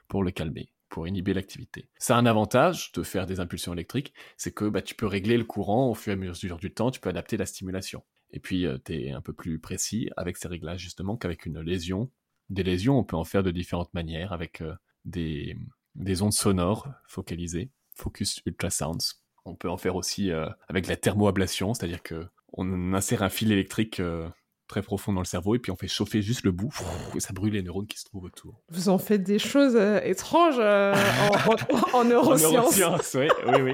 pour 0.09 0.21
le 0.21 0.31
calmer, 0.31 0.73
pour 0.89 1.07
inhiber 1.07 1.33
l'activité. 1.33 1.87
Ça 1.97 2.17
a 2.17 2.19
un 2.19 2.25
avantage 2.25 2.91
de 2.91 3.03
faire 3.03 3.25
des 3.25 3.39
impulsions 3.39 3.71
électriques, 3.71 4.13
c'est 4.35 4.53
que 4.53 4.65
bah, 4.65 4.81
tu 4.81 4.95
peux 4.95 5.07
régler 5.07 5.37
le 5.37 5.45
courant 5.45 5.89
au 5.89 5.93
fur 5.93 6.11
et 6.11 6.15
à 6.15 6.17
mesure 6.17 6.57
du 6.57 6.73
temps, 6.73 6.91
tu 6.91 6.99
peux 6.99 7.09
adapter 7.09 7.37
la 7.37 7.45
stimulation. 7.45 8.03
Et 8.31 8.39
puis, 8.39 8.65
euh, 8.65 8.77
tu 8.83 8.93
es 8.93 9.11
un 9.11 9.21
peu 9.21 9.33
plus 9.33 9.59
précis 9.59 10.09
avec 10.17 10.37
ces 10.37 10.47
réglages, 10.47 10.81
justement, 10.81 11.17
qu'avec 11.17 11.45
une 11.45 11.59
lésion. 11.61 12.09
Des 12.49 12.63
lésions, 12.63 12.97
on 12.97 13.03
peut 13.03 13.15
en 13.15 13.23
faire 13.23 13.43
de 13.43 13.51
différentes 13.51 13.93
manières, 13.93 14.33
avec 14.33 14.61
euh, 14.61 14.73
des, 15.05 15.57
des 15.95 16.21
ondes 16.21 16.33
sonores 16.33 16.87
focalisées, 17.07 17.69
focus 17.95 18.41
ultrasounds, 18.45 19.19
on 19.45 19.55
peut 19.55 19.69
en 19.69 19.77
faire 19.77 19.95
aussi 19.95 20.31
euh, 20.31 20.47
avec 20.67 20.87
la 20.87 20.95
thermoablation, 20.95 21.73
c'est-à-dire 21.73 22.03
que 22.03 22.25
on 22.53 22.93
insère 22.93 23.23
un 23.23 23.29
fil 23.29 23.51
électrique 23.51 23.99
euh, 23.99 24.27
très 24.67 24.81
profond 24.81 25.13
dans 25.13 25.21
le 25.21 25.25
cerveau 25.25 25.55
et 25.55 25.59
puis 25.59 25.71
on 25.71 25.75
fait 25.75 25.87
chauffer 25.87 26.21
juste 26.21 26.43
le 26.43 26.51
bout 26.51 26.73
et 27.15 27.19
ça 27.19 27.33
brûle 27.33 27.53
les 27.53 27.61
neurones 27.61 27.87
qui 27.87 27.99
se 27.99 28.05
trouvent 28.05 28.23
autour. 28.23 28.61
Vous 28.69 28.89
en 28.89 28.97
faites 28.97 29.23
des 29.23 29.39
choses 29.39 29.75
euh, 29.75 29.99
étranges 30.03 30.59
en, 31.93 32.03
neurosciences. 32.03 32.53
en 32.53 32.59
neurosciences, 32.59 33.15
oui, 33.15 33.27
oui, 33.47 33.61
oui, 33.61 33.73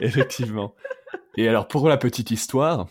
effectivement. 0.00 0.74
Et 1.36 1.48
alors 1.48 1.68
pour 1.68 1.88
la 1.88 1.96
petite 1.96 2.30
histoire, 2.30 2.88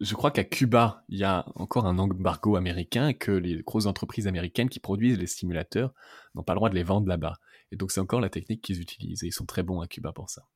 je 0.00 0.14
crois 0.14 0.30
qu'à 0.30 0.44
Cuba, 0.44 1.04
il 1.08 1.18
y 1.18 1.24
a 1.24 1.44
encore 1.54 1.86
un 1.86 1.98
embargo 1.98 2.56
américain 2.56 3.08
et 3.08 3.14
que 3.14 3.32
les 3.32 3.62
grosses 3.62 3.86
entreprises 3.86 4.26
américaines 4.26 4.68
qui 4.68 4.80
produisent 4.80 5.18
les 5.18 5.26
stimulateurs 5.26 5.92
n'ont 6.34 6.44
pas 6.44 6.54
le 6.54 6.58
droit 6.58 6.70
de 6.70 6.74
les 6.74 6.84
vendre 6.84 7.08
là-bas. 7.08 7.38
Et 7.72 7.76
donc 7.76 7.90
c'est 7.90 8.00
encore 8.00 8.20
la 8.20 8.30
technique 8.30 8.62
qu'ils 8.62 8.80
utilisent 8.80 9.24
et 9.24 9.26
ils 9.26 9.32
sont 9.32 9.46
très 9.46 9.62
bons 9.62 9.80
à 9.80 9.88
Cuba 9.88 10.12
pour 10.12 10.30
ça 10.30 10.46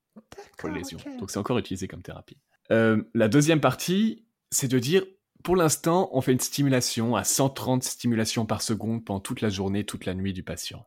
pour 0.56 0.68
les 0.68 0.78
lésions. 0.78 0.98
Donc 1.18 1.30
c'est 1.30 1.38
encore 1.38 1.58
utilisé 1.58 1.88
comme 1.88 2.02
thérapie. 2.02 2.38
Euh, 2.70 3.02
la 3.14 3.28
deuxième 3.28 3.60
partie, 3.60 4.24
c'est 4.50 4.68
de 4.68 4.78
dire, 4.78 5.04
pour 5.42 5.56
l'instant, 5.56 6.08
on 6.12 6.20
fait 6.20 6.32
une 6.32 6.40
stimulation 6.40 7.16
à 7.16 7.24
130 7.24 7.82
stimulations 7.82 8.46
par 8.46 8.62
seconde 8.62 9.04
pendant 9.04 9.20
toute 9.20 9.40
la 9.40 9.48
journée, 9.48 9.84
toute 9.84 10.06
la 10.06 10.14
nuit 10.14 10.32
du 10.32 10.42
patient. 10.42 10.86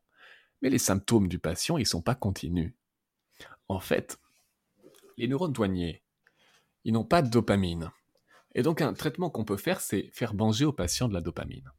Mais 0.62 0.70
les 0.70 0.78
symptômes 0.78 1.28
du 1.28 1.40
patient, 1.40 1.78
ils 1.78 1.86
sont 1.86 2.02
pas 2.02 2.16
continus. 2.16 2.74
En 3.68 3.80
fait, 3.80 4.20
les 5.18 5.28
neurones 5.28 5.54
douaniers, 5.54 6.04
ils 6.84 6.94
n'ont 6.94 7.04
pas 7.04 7.22
de 7.22 7.30
dopamine. 7.30 7.92
Et 8.56 8.64
donc 8.64 8.82
un 8.82 8.94
traitement 8.94 9.30
qu'on 9.30 9.46
peut 9.46 9.58
faire, 9.58 9.82
c'est 9.82 10.10
faire 10.12 10.34
manger 10.34 10.66
au 10.66 10.74
patient 10.74 11.08
de 11.08 11.14
la 11.14 11.22
dopamine. 11.22 11.70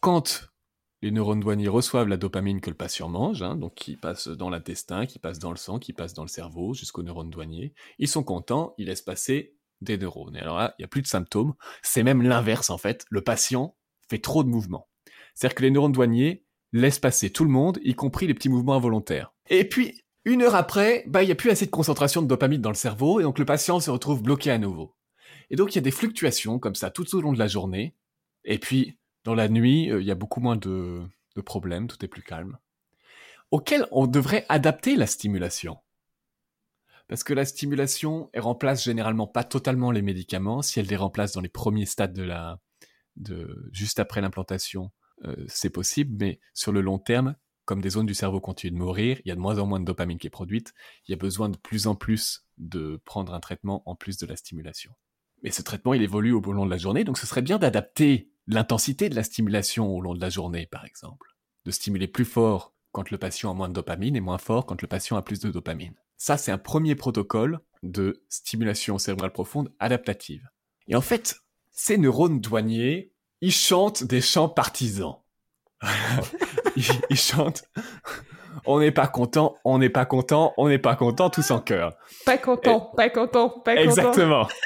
Quand 0.00 0.50
les 1.02 1.10
neurones 1.10 1.40
douaniers 1.40 1.68
reçoivent 1.68 2.08
la 2.08 2.16
dopamine 2.16 2.60
que 2.60 2.70
le 2.70 2.76
patient 2.76 3.08
mange, 3.08 3.42
hein, 3.42 3.56
donc 3.56 3.74
qui 3.74 3.96
passe 3.96 4.28
dans 4.28 4.48
l'intestin, 4.48 5.06
qui 5.06 5.18
passe 5.18 5.38
dans 5.38 5.50
le 5.50 5.56
sang, 5.56 5.78
qui 5.78 5.92
passe 5.92 6.14
dans 6.14 6.22
le 6.22 6.28
cerveau, 6.28 6.72
jusqu'aux 6.72 7.02
neurones 7.02 7.30
douaniers. 7.30 7.74
Ils 7.98 8.08
sont 8.08 8.22
contents, 8.22 8.74
ils 8.78 8.86
laissent 8.86 9.02
passer 9.02 9.54
des 9.82 9.98
neurones. 9.98 10.36
Et 10.36 10.40
alors 10.40 10.56
là, 10.56 10.74
il 10.78 10.82
n'y 10.82 10.84
a 10.86 10.88
plus 10.88 11.02
de 11.02 11.06
symptômes. 11.06 11.54
C'est 11.82 12.02
même 12.02 12.22
l'inverse, 12.22 12.70
en 12.70 12.78
fait. 12.78 13.04
Le 13.10 13.20
patient 13.22 13.76
fait 14.08 14.18
trop 14.18 14.44
de 14.44 14.48
mouvements. 14.48 14.88
C'est-à-dire 15.34 15.56
que 15.56 15.62
les 15.62 15.70
neurones 15.70 15.92
douaniers 15.92 16.44
laissent 16.72 16.98
passer 16.98 17.30
tout 17.30 17.44
le 17.44 17.50
monde, 17.50 17.78
y 17.82 17.94
compris 17.94 18.26
les 18.26 18.34
petits 18.34 18.48
mouvements 18.48 18.74
involontaires. 18.74 19.34
Et 19.50 19.68
puis, 19.68 20.04
une 20.24 20.40
heure 20.40 20.54
après, 20.54 21.04
bah, 21.06 21.22
il 21.22 21.26
n'y 21.26 21.32
a 21.32 21.36
plus 21.36 21.50
assez 21.50 21.66
de 21.66 21.70
concentration 21.70 22.22
de 22.22 22.26
dopamine 22.26 22.62
dans 22.62 22.70
le 22.70 22.76
cerveau, 22.76 23.20
et 23.20 23.24
donc 23.24 23.38
le 23.38 23.44
patient 23.44 23.78
se 23.78 23.90
retrouve 23.90 24.22
bloqué 24.22 24.50
à 24.50 24.58
nouveau. 24.58 24.94
Et 25.50 25.56
donc, 25.56 25.72
il 25.72 25.76
y 25.76 25.78
a 25.78 25.82
des 25.82 25.90
fluctuations 25.90 26.58
comme 26.58 26.74
ça 26.74 26.90
tout 26.90 27.14
au 27.14 27.20
long 27.20 27.32
de 27.32 27.38
la 27.38 27.48
journée. 27.48 27.94
Et 28.44 28.58
puis, 28.58 28.98
dans 29.24 29.34
la 29.34 29.48
nuit, 29.48 29.90
euh, 29.90 30.00
il 30.00 30.06
y 30.06 30.10
a 30.10 30.14
beaucoup 30.14 30.40
moins 30.40 30.56
de, 30.56 31.02
problèmes, 31.44 31.88
tout 31.88 32.02
est 32.04 32.08
plus 32.08 32.22
calme. 32.22 32.58
Auquel 33.50 33.86
on 33.90 34.06
devrait 34.06 34.46
adapter 34.48 34.96
la 34.96 35.06
stimulation. 35.06 35.78
Parce 37.08 37.22
que 37.22 37.34
la 37.34 37.44
stimulation, 37.44 38.30
elle 38.32 38.42
remplace 38.42 38.84
généralement 38.84 39.26
pas 39.26 39.44
totalement 39.44 39.90
les 39.90 40.02
médicaments. 40.02 40.62
Si 40.62 40.80
elle 40.80 40.86
les 40.86 40.96
remplace 40.96 41.32
dans 41.32 41.40
les 41.40 41.48
premiers 41.48 41.86
stades 41.86 42.14
de 42.14 42.22
la, 42.22 42.58
de, 43.16 43.68
juste 43.72 44.00
après 44.00 44.20
l'implantation, 44.20 44.90
euh, 45.24 45.44
c'est 45.48 45.70
possible, 45.70 46.16
mais 46.18 46.40
sur 46.54 46.72
le 46.72 46.80
long 46.80 46.98
terme, 46.98 47.36
comme 47.64 47.80
des 47.80 47.90
zones 47.90 48.06
du 48.06 48.14
cerveau 48.14 48.40
continuent 48.40 48.72
de 48.72 48.78
mourir, 48.78 49.20
il 49.24 49.28
y 49.28 49.32
a 49.32 49.34
de 49.34 49.40
moins 49.40 49.58
en 49.58 49.66
moins 49.66 49.80
de 49.80 49.84
dopamine 49.84 50.18
qui 50.18 50.26
est 50.26 50.30
produite, 50.30 50.74
il 51.06 51.12
y 51.12 51.14
a 51.14 51.18
besoin 51.18 51.48
de 51.48 51.56
plus 51.56 51.86
en 51.86 51.94
plus 51.94 52.46
de 52.58 53.00
prendre 53.04 53.34
un 53.34 53.40
traitement 53.40 53.82
en 53.86 53.94
plus 53.94 54.18
de 54.18 54.26
la 54.26 54.36
stimulation. 54.36 54.92
Mais 55.44 55.50
ce 55.50 55.62
traitement, 55.62 55.92
il 55.92 56.02
évolue 56.02 56.32
au 56.32 56.40
long 56.40 56.64
de 56.64 56.70
la 56.70 56.78
journée, 56.78 57.04
donc 57.04 57.18
ce 57.18 57.26
serait 57.26 57.42
bien 57.42 57.58
d'adapter 57.58 58.30
l'intensité 58.46 59.10
de 59.10 59.14
la 59.14 59.22
stimulation 59.22 59.94
au 59.94 60.00
long 60.00 60.14
de 60.14 60.20
la 60.20 60.30
journée, 60.30 60.66
par 60.66 60.86
exemple. 60.86 61.36
De 61.66 61.70
stimuler 61.70 62.08
plus 62.08 62.24
fort 62.24 62.72
quand 62.92 63.10
le 63.10 63.18
patient 63.18 63.50
a 63.50 63.54
moins 63.54 63.68
de 63.68 63.74
dopamine 63.74 64.16
et 64.16 64.20
moins 64.20 64.38
fort 64.38 64.64
quand 64.64 64.80
le 64.80 64.88
patient 64.88 65.18
a 65.18 65.22
plus 65.22 65.40
de 65.40 65.50
dopamine. 65.50 65.94
Ça, 66.16 66.38
c'est 66.38 66.50
un 66.50 66.58
premier 66.58 66.94
protocole 66.94 67.60
de 67.82 68.22
stimulation 68.30 68.96
cérébrale 68.96 69.32
profonde 69.32 69.70
adaptative. 69.80 70.48
Et 70.88 70.96
en 70.96 71.02
fait, 71.02 71.36
ces 71.72 71.98
neurones 71.98 72.40
douaniers, 72.40 73.12
ils 73.42 73.52
chantent 73.52 74.02
des 74.02 74.22
chants 74.22 74.48
partisans. 74.48 75.16
ils, 77.10 77.16
chantent 77.16 77.64
on 78.64 78.80
n'est 78.80 78.92
pas 78.92 79.08
content, 79.08 79.56
on 79.64 79.76
n'est 79.76 79.90
pas 79.90 80.06
content, 80.06 80.54
on 80.56 80.68
n'est 80.68 80.78
pas 80.78 80.96
content, 80.96 81.28
tous 81.28 81.50
en 81.50 81.60
chœur. 81.60 81.94
Pas 82.24 82.38
content, 82.38 82.92
pas 82.96 83.10
content, 83.10 83.50
pas 83.50 83.76
content. 83.76 83.90
Exactement. 83.90 84.48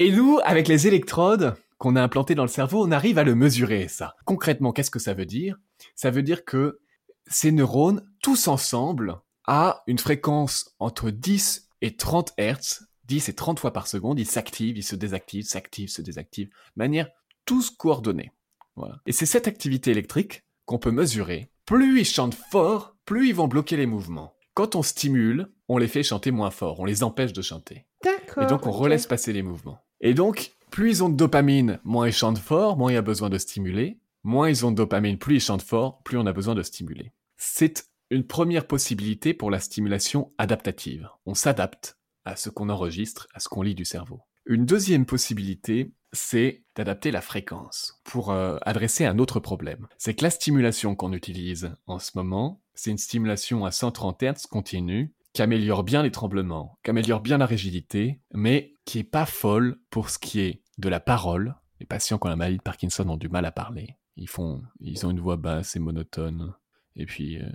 Et 0.00 0.12
nous, 0.12 0.38
avec 0.44 0.68
les 0.68 0.86
électrodes, 0.86 1.56
qu'on 1.76 1.96
a 1.96 2.02
implanté 2.02 2.36
dans 2.36 2.44
le 2.44 2.48
cerveau, 2.48 2.86
on 2.86 2.92
arrive 2.92 3.18
à 3.18 3.24
le 3.24 3.34
mesurer, 3.34 3.88
ça. 3.88 4.14
Concrètement, 4.24 4.70
qu'est-ce 4.70 4.92
que 4.92 5.00
ça 5.00 5.12
veut 5.12 5.26
dire? 5.26 5.58
Ça 5.96 6.12
veut 6.12 6.22
dire 6.22 6.44
que 6.44 6.78
ces 7.26 7.50
neurones, 7.50 8.08
tous 8.22 8.46
ensemble, 8.46 9.16
à 9.44 9.82
une 9.88 9.98
fréquence 9.98 10.76
entre 10.78 11.10
10 11.10 11.68
et 11.82 11.96
30 11.96 12.32
Hertz, 12.36 12.84
10 13.06 13.28
et 13.28 13.34
30 13.34 13.58
fois 13.58 13.72
par 13.72 13.88
seconde, 13.88 14.20
ils 14.20 14.26
s'activent, 14.26 14.78
ils 14.78 14.84
se 14.84 14.94
désactivent, 14.94 15.46
s'activent, 15.46 15.90
se 15.90 16.00
désactivent, 16.00 16.46
de 16.48 16.52
manière 16.76 17.08
tous 17.44 17.70
coordonnée. 17.70 18.30
Voilà. 18.76 19.00
Et 19.04 19.10
c'est 19.10 19.26
cette 19.26 19.48
activité 19.48 19.90
électrique 19.90 20.44
qu'on 20.64 20.78
peut 20.78 20.92
mesurer. 20.92 21.50
Plus 21.64 22.00
ils 22.00 22.04
chantent 22.04 22.38
fort, 22.52 22.94
plus 23.04 23.30
ils 23.30 23.34
vont 23.34 23.48
bloquer 23.48 23.76
les 23.76 23.86
mouvements. 23.86 24.36
Quand 24.54 24.76
on 24.76 24.82
stimule, 24.84 25.50
on 25.66 25.76
les 25.76 25.88
fait 25.88 26.04
chanter 26.04 26.30
moins 26.30 26.52
fort, 26.52 26.78
on 26.78 26.84
les 26.84 27.02
empêche 27.02 27.32
de 27.32 27.42
chanter. 27.42 27.86
D'accord. 28.04 28.44
Et 28.44 28.46
donc 28.46 28.64
on 28.66 28.70
relaisse 28.70 29.08
passer 29.08 29.32
les 29.32 29.42
mouvements. 29.42 29.80
Et 30.00 30.14
donc, 30.14 30.52
plus 30.70 30.90
ils 30.90 31.04
ont 31.04 31.08
de 31.08 31.16
dopamine, 31.16 31.80
moins 31.84 32.06
ils 32.06 32.12
chantent 32.12 32.38
fort, 32.38 32.76
moins 32.76 32.92
il 32.92 32.94
y 32.94 32.98
a 32.98 33.02
besoin 33.02 33.30
de 33.30 33.38
stimuler. 33.38 33.98
Moins 34.24 34.48
ils 34.48 34.66
ont 34.66 34.70
de 34.70 34.76
dopamine, 34.76 35.18
plus 35.18 35.36
ils 35.36 35.40
chantent 35.40 35.62
fort, 35.62 36.02
plus 36.02 36.18
on 36.18 36.26
a 36.26 36.32
besoin 36.32 36.54
de 36.54 36.62
stimuler. 36.62 37.12
C'est 37.36 37.84
une 38.10 38.24
première 38.24 38.66
possibilité 38.66 39.34
pour 39.34 39.50
la 39.50 39.60
stimulation 39.60 40.32
adaptative. 40.38 41.08
On 41.26 41.34
s'adapte 41.34 41.98
à 42.24 42.36
ce 42.36 42.50
qu'on 42.50 42.68
enregistre, 42.68 43.28
à 43.34 43.40
ce 43.40 43.48
qu'on 43.48 43.62
lit 43.62 43.74
du 43.74 43.84
cerveau. 43.84 44.20
Une 44.46 44.64
deuxième 44.64 45.06
possibilité, 45.06 45.92
c'est 46.12 46.62
d'adapter 46.74 47.10
la 47.10 47.20
fréquence 47.20 48.00
pour 48.04 48.30
euh, 48.30 48.58
adresser 48.62 49.04
un 49.04 49.18
autre 49.18 49.40
problème. 49.40 49.88
C'est 49.98 50.14
que 50.14 50.24
la 50.24 50.30
stimulation 50.30 50.94
qu'on 50.94 51.12
utilise 51.12 51.72
en 51.86 51.98
ce 51.98 52.12
moment, 52.14 52.62
c'est 52.74 52.90
une 52.90 52.98
stimulation 52.98 53.64
à 53.64 53.70
130 53.70 54.22
Hz 54.22 54.46
continue 54.48 55.12
qui 55.32 55.42
améliore 55.42 55.84
bien 55.84 56.02
les 56.02 56.10
tremblements, 56.10 56.78
qui 56.82 56.90
améliore 56.90 57.20
bien 57.20 57.38
la 57.38 57.46
rigidité, 57.46 58.20
mais 58.32 58.74
qui 58.84 59.00
est 59.00 59.04
pas 59.04 59.26
folle 59.26 59.78
pour 59.90 60.10
ce 60.10 60.18
qui 60.18 60.40
est 60.40 60.62
de 60.78 60.88
la 60.88 61.00
parole. 61.00 61.54
Les 61.80 61.86
patients 61.86 62.18
qui 62.18 62.26
ont 62.26 62.30
la 62.30 62.36
maladie 62.36 62.58
de 62.58 62.62
Parkinson 62.62 63.08
ont 63.08 63.16
du 63.16 63.28
mal 63.28 63.44
à 63.44 63.52
parler. 63.52 63.96
Ils 64.16 64.28
font, 64.28 64.62
ils 64.80 65.06
ont 65.06 65.10
une 65.10 65.20
voix 65.20 65.36
basse 65.36 65.76
et 65.76 65.78
monotone. 65.78 66.54
Et 66.96 67.06
puis, 67.06 67.38
euh, 67.38 67.48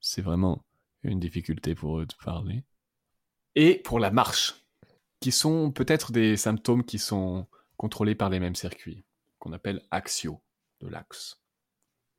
c'est 0.00 0.22
vraiment 0.22 0.64
une 1.02 1.20
difficulté 1.20 1.74
pour 1.74 1.98
eux 1.98 2.06
de 2.06 2.14
parler. 2.22 2.64
Et 3.54 3.80
pour 3.82 3.98
la 3.98 4.10
marche, 4.10 4.66
qui 5.20 5.32
sont 5.32 5.70
peut-être 5.70 6.12
des 6.12 6.36
symptômes 6.36 6.84
qui 6.84 6.98
sont 6.98 7.46
contrôlés 7.76 8.14
par 8.14 8.28
les 8.28 8.40
mêmes 8.40 8.54
circuits, 8.54 9.04
qu'on 9.38 9.52
appelle 9.52 9.82
axio, 9.90 10.42
de 10.80 10.88
l'axe. 10.88 11.40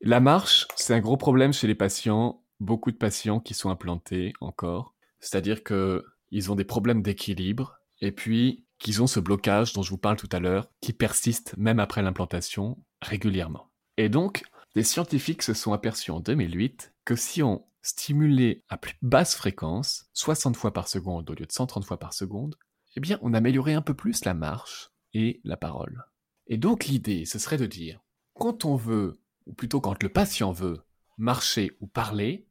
La 0.02 0.20
marche, 0.20 0.68
c'est 0.76 0.94
un 0.94 1.00
gros 1.00 1.18
problème 1.18 1.54
chez 1.54 1.68
les 1.68 1.76
patients 1.76 2.44
beaucoup 2.60 2.92
de 2.92 2.98
patients 2.98 3.40
qui 3.40 3.54
sont 3.54 3.70
implantés 3.70 4.34
encore, 4.42 4.96
c'est-à-dire 5.20 5.64
que 5.64 6.06
ils 6.32 6.52
ont 6.52 6.56
des 6.56 6.66
problèmes 6.66 7.02
d'équilibre 7.02 7.80
et 8.02 8.12
puis 8.12 8.66
qu'ils 8.80 9.02
ont 9.02 9.08
ce 9.08 9.20
blocage 9.20 9.74
dont 9.74 9.82
je 9.82 9.90
vous 9.90 9.98
parle 9.98 10.18
tout 10.18 10.30
à 10.32 10.40
l'heure 10.40 10.70
qui 10.82 10.94
persiste 10.94 11.56
même 11.58 11.80
après 11.80 12.02
l'implantation 12.02 12.78
régulièrement. 13.02 13.72
Et 13.98 14.10
donc, 14.10 14.44
les 14.76 14.84
scientifiques 14.84 15.42
se 15.42 15.54
sont 15.54 15.74
aperçus 15.74 16.12
en 16.12 16.20
2008 16.20 16.94
que 17.06 17.16
si 17.16 17.42
on 17.42 17.66
stimulait 17.82 18.64
à 18.70 18.78
plus 18.78 18.96
basse 19.02 19.36
fréquence, 19.36 20.10
60 20.14 20.58
fois 20.58 20.74
par 20.74 20.88
seconde 20.88 21.30
au 21.30 21.34
lieu 21.34 21.46
de 21.46 21.52
130 21.52 21.86
fois 21.86 21.98
par 21.98 22.14
seconde, 22.14 22.56
eh 22.96 23.00
bien, 23.00 23.18
on 23.22 23.34
améliorait 23.34 23.74
un 23.74 23.82
peu 23.82 23.94
plus 23.94 24.26
la 24.26 24.34
marche 24.34 24.92
et 25.14 25.40
la 25.44 25.58
parole. 25.58 26.04
Et 26.48 26.58
donc, 26.58 26.86
l'idée, 26.86 27.26
ce 27.26 27.40
serait 27.40 27.58
de 27.58 27.66
dire, 27.66 28.02
quand 28.34 28.66
on 28.66 28.76
veut, 28.76 29.20
ou 29.46 29.54
plutôt 29.54 29.82
quand 29.82 30.02
le 30.04 30.10
patient 30.10 30.52
veut, 30.52 30.82
marcher 31.18 31.72
ou 31.80 31.88
parler, 31.88 32.47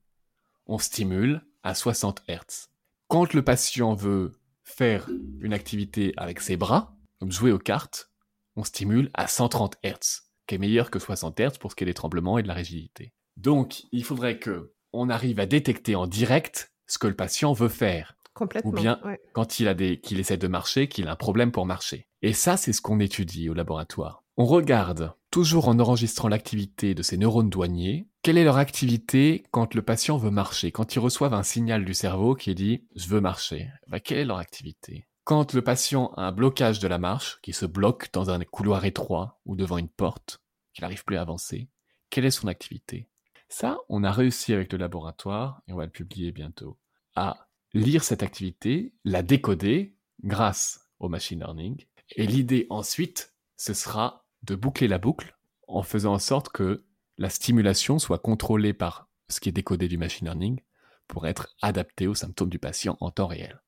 on 0.67 0.79
stimule 0.79 1.43
à 1.63 1.75
60 1.75 2.23
Hz. 2.29 2.69
Quand 3.09 3.33
le 3.35 3.43
patient 3.43 3.95
veut 3.95 4.33
faire 4.65 5.09
une 5.41 5.53
activité 5.53 6.13
avec 6.17 6.41
ses 6.41 6.57
bras, 6.57 6.97
comme 7.21 7.33
jouer 7.33 7.53
aux 7.53 7.59
cartes, 7.59 8.11
on 8.57 8.65
stimule 8.65 9.11
à 9.15 9.29
130 9.29 9.77
Hz, 9.85 10.23
qui 10.47 10.55
est 10.55 10.59
meilleur 10.59 10.91
que 10.91 10.99
60 10.99 11.39
Hz 11.39 11.59
pour 11.59 11.71
ce 11.71 11.77
qui 11.77 11.85
est 11.85 11.87
des 11.87 11.95
tremblements 11.95 12.39
et 12.39 12.43
de 12.43 12.49
la 12.49 12.55
rigidité. 12.55 13.13
Donc, 13.37 13.85
il 13.93 14.05
faudrait 14.05 14.39
que 14.39 14.73
on 14.93 15.11
arrive 15.11 15.41
à 15.41 15.47
détecter 15.47 15.95
en 15.95 16.07
direct 16.07 16.73
ce 16.87 16.99
que 16.99 17.07
le 17.07 17.15
patient 17.15 17.53
veut 17.53 17.69
faire. 17.69 18.17
Complètement. 18.35 18.71
Ou 18.71 18.75
bien, 18.75 19.01
quand 19.33 19.61
il 19.61 19.69
a 19.69 19.75
des, 19.75 20.01
qu'il 20.01 20.21
essaie 20.21 20.37
de 20.37 20.49
marcher, 20.49 20.89
qu'il 20.89 21.09
a 21.09 21.13
un 21.13 21.17
problème 21.17 21.53
pour 21.53 21.67
marcher. 21.67 22.07
Et 22.23 22.33
ça, 22.33 22.57
c'est 22.57 22.73
ce 22.73 22.81
qu'on 22.81 23.01
étudie 23.01 23.49
au 23.49 23.55
laboratoire. 23.55 24.25
On 24.38 24.45
regarde, 24.45 25.14
toujours 25.31 25.69
en 25.69 25.78
enregistrant 25.78 26.28
l'activité 26.28 26.95
de 26.95 27.02
ces 27.02 27.16
neurones 27.16 27.49
douaniers, 27.49 28.07
quelle 28.21 28.37
est 28.37 28.45
leur 28.45 28.59
activité 28.59 29.45
quand 29.50 29.75
le 29.75 29.81
patient 29.81 30.19
veut 30.19 30.31
marcher, 30.31 30.73
quand 30.73 30.95
ils 30.95 30.99
reçoivent 30.99 31.33
un 31.33 31.43
signal 31.43 31.87
du 31.87 31.95
cerveau 31.95 32.35
qui 32.35 32.55
dit 32.55 32.87
je 32.95 33.09
veux 33.09 33.23
marcher. 33.23 33.71
Bah, 33.87 33.99
quelle 33.99 34.19
est 34.19 34.25
leur 34.26 34.37
activité? 34.37 35.09
Quand 35.25 35.55
le 35.55 35.62
patient 35.62 36.12
a 36.19 36.25
un 36.25 36.33
blocage 36.33 36.81
de 36.81 36.87
la 36.87 36.99
marche, 36.99 37.38
qui 37.40 37.55
se 37.55 37.64
bloque 37.64 38.12
dans 38.12 38.28
un 38.28 38.38
couloir 38.40 38.85
étroit 38.85 39.40
ou 39.47 39.57
devant 39.57 39.78
une 39.78 39.88
porte, 39.88 40.43
qu'il 40.75 40.83
n'arrive 40.83 41.05
plus 41.05 41.16
à 41.16 41.23
avancer, 41.23 41.71
quelle 42.11 42.26
est 42.26 42.31
son 42.31 42.47
activité? 42.47 43.09
Ça, 43.49 43.78
on 43.88 44.05
a 44.05 44.12
réussi 44.12 44.52
avec 44.52 44.71
le 44.71 44.78
laboratoire, 44.78 45.62
et 45.66 45.73
on 45.73 45.76
va 45.76 45.87
le 45.87 45.90
publier 45.90 46.31
bientôt, 46.31 46.78
à 47.14 47.49
lire 47.73 48.05
cette 48.05 48.23
activité, 48.23 48.93
la 49.02 49.23
décoder 49.23 49.97
grâce 50.23 50.90
au 50.99 51.09
machine 51.09 51.38
learning, 51.38 51.87
et 52.16 52.26
l'idée 52.26 52.66
ensuite, 52.69 53.33
ce 53.57 53.73
sera 53.73 54.25
de 54.47 54.55
boucler 54.55 54.88
la 54.88 54.99
boucle 54.99 55.37
en 55.69 55.83
faisant 55.83 56.15
en 56.15 56.19
sorte 56.19 56.49
que 56.50 56.85
la 57.19 57.31
stimulation 57.31 57.99
soit 57.99 58.19
contrôlée 58.19 58.73
par 58.73 59.09
ce 59.29 59.41
qui 59.41 59.49
est 59.49 59.53
décodé 59.53 59.88
du 59.88 59.99
machine 59.99 60.26
learning 60.26 60.61
pour 61.09 61.26
être 61.26 61.49
adaptée 61.62 62.07
aux 62.07 62.15
symptômes 62.15 62.49
du 62.49 62.59
patient 62.59 62.97
en 63.00 63.11
temps 63.11 63.26
réel. 63.26 63.61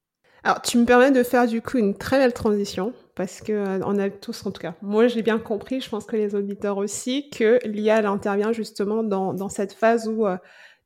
Alors, 0.45 0.63
tu 0.63 0.79
me 0.79 0.85
permets 0.85 1.11
de 1.11 1.23
faire 1.23 1.49
du 1.49 1.61
coup 1.61 1.79
une 1.79 1.97
très 1.97 2.19
belle 2.19 2.33
transition 2.33 2.93
parce 3.17 3.41
que 3.41 3.53
euh, 3.53 3.81
on 3.85 3.99
a 3.99 4.09
tous, 4.09 4.47
en 4.47 4.53
tout 4.53 4.61
cas, 4.61 4.75
moi 4.83 5.09
j'ai 5.09 5.23
bien 5.23 5.39
compris, 5.39 5.81
je 5.81 5.89
pense 5.89 6.05
que 6.05 6.15
les 6.15 6.37
auditeurs 6.37 6.77
aussi, 6.77 7.29
que 7.31 7.59
l'IA 7.65 8.09
intervient 8.09 8.53
justement 8.53 9.03
dans, 9.03 9.49
cette 9.49 9.73
phase 9.73 10.07
où 10.07 10.27
euh, 10.27 10.37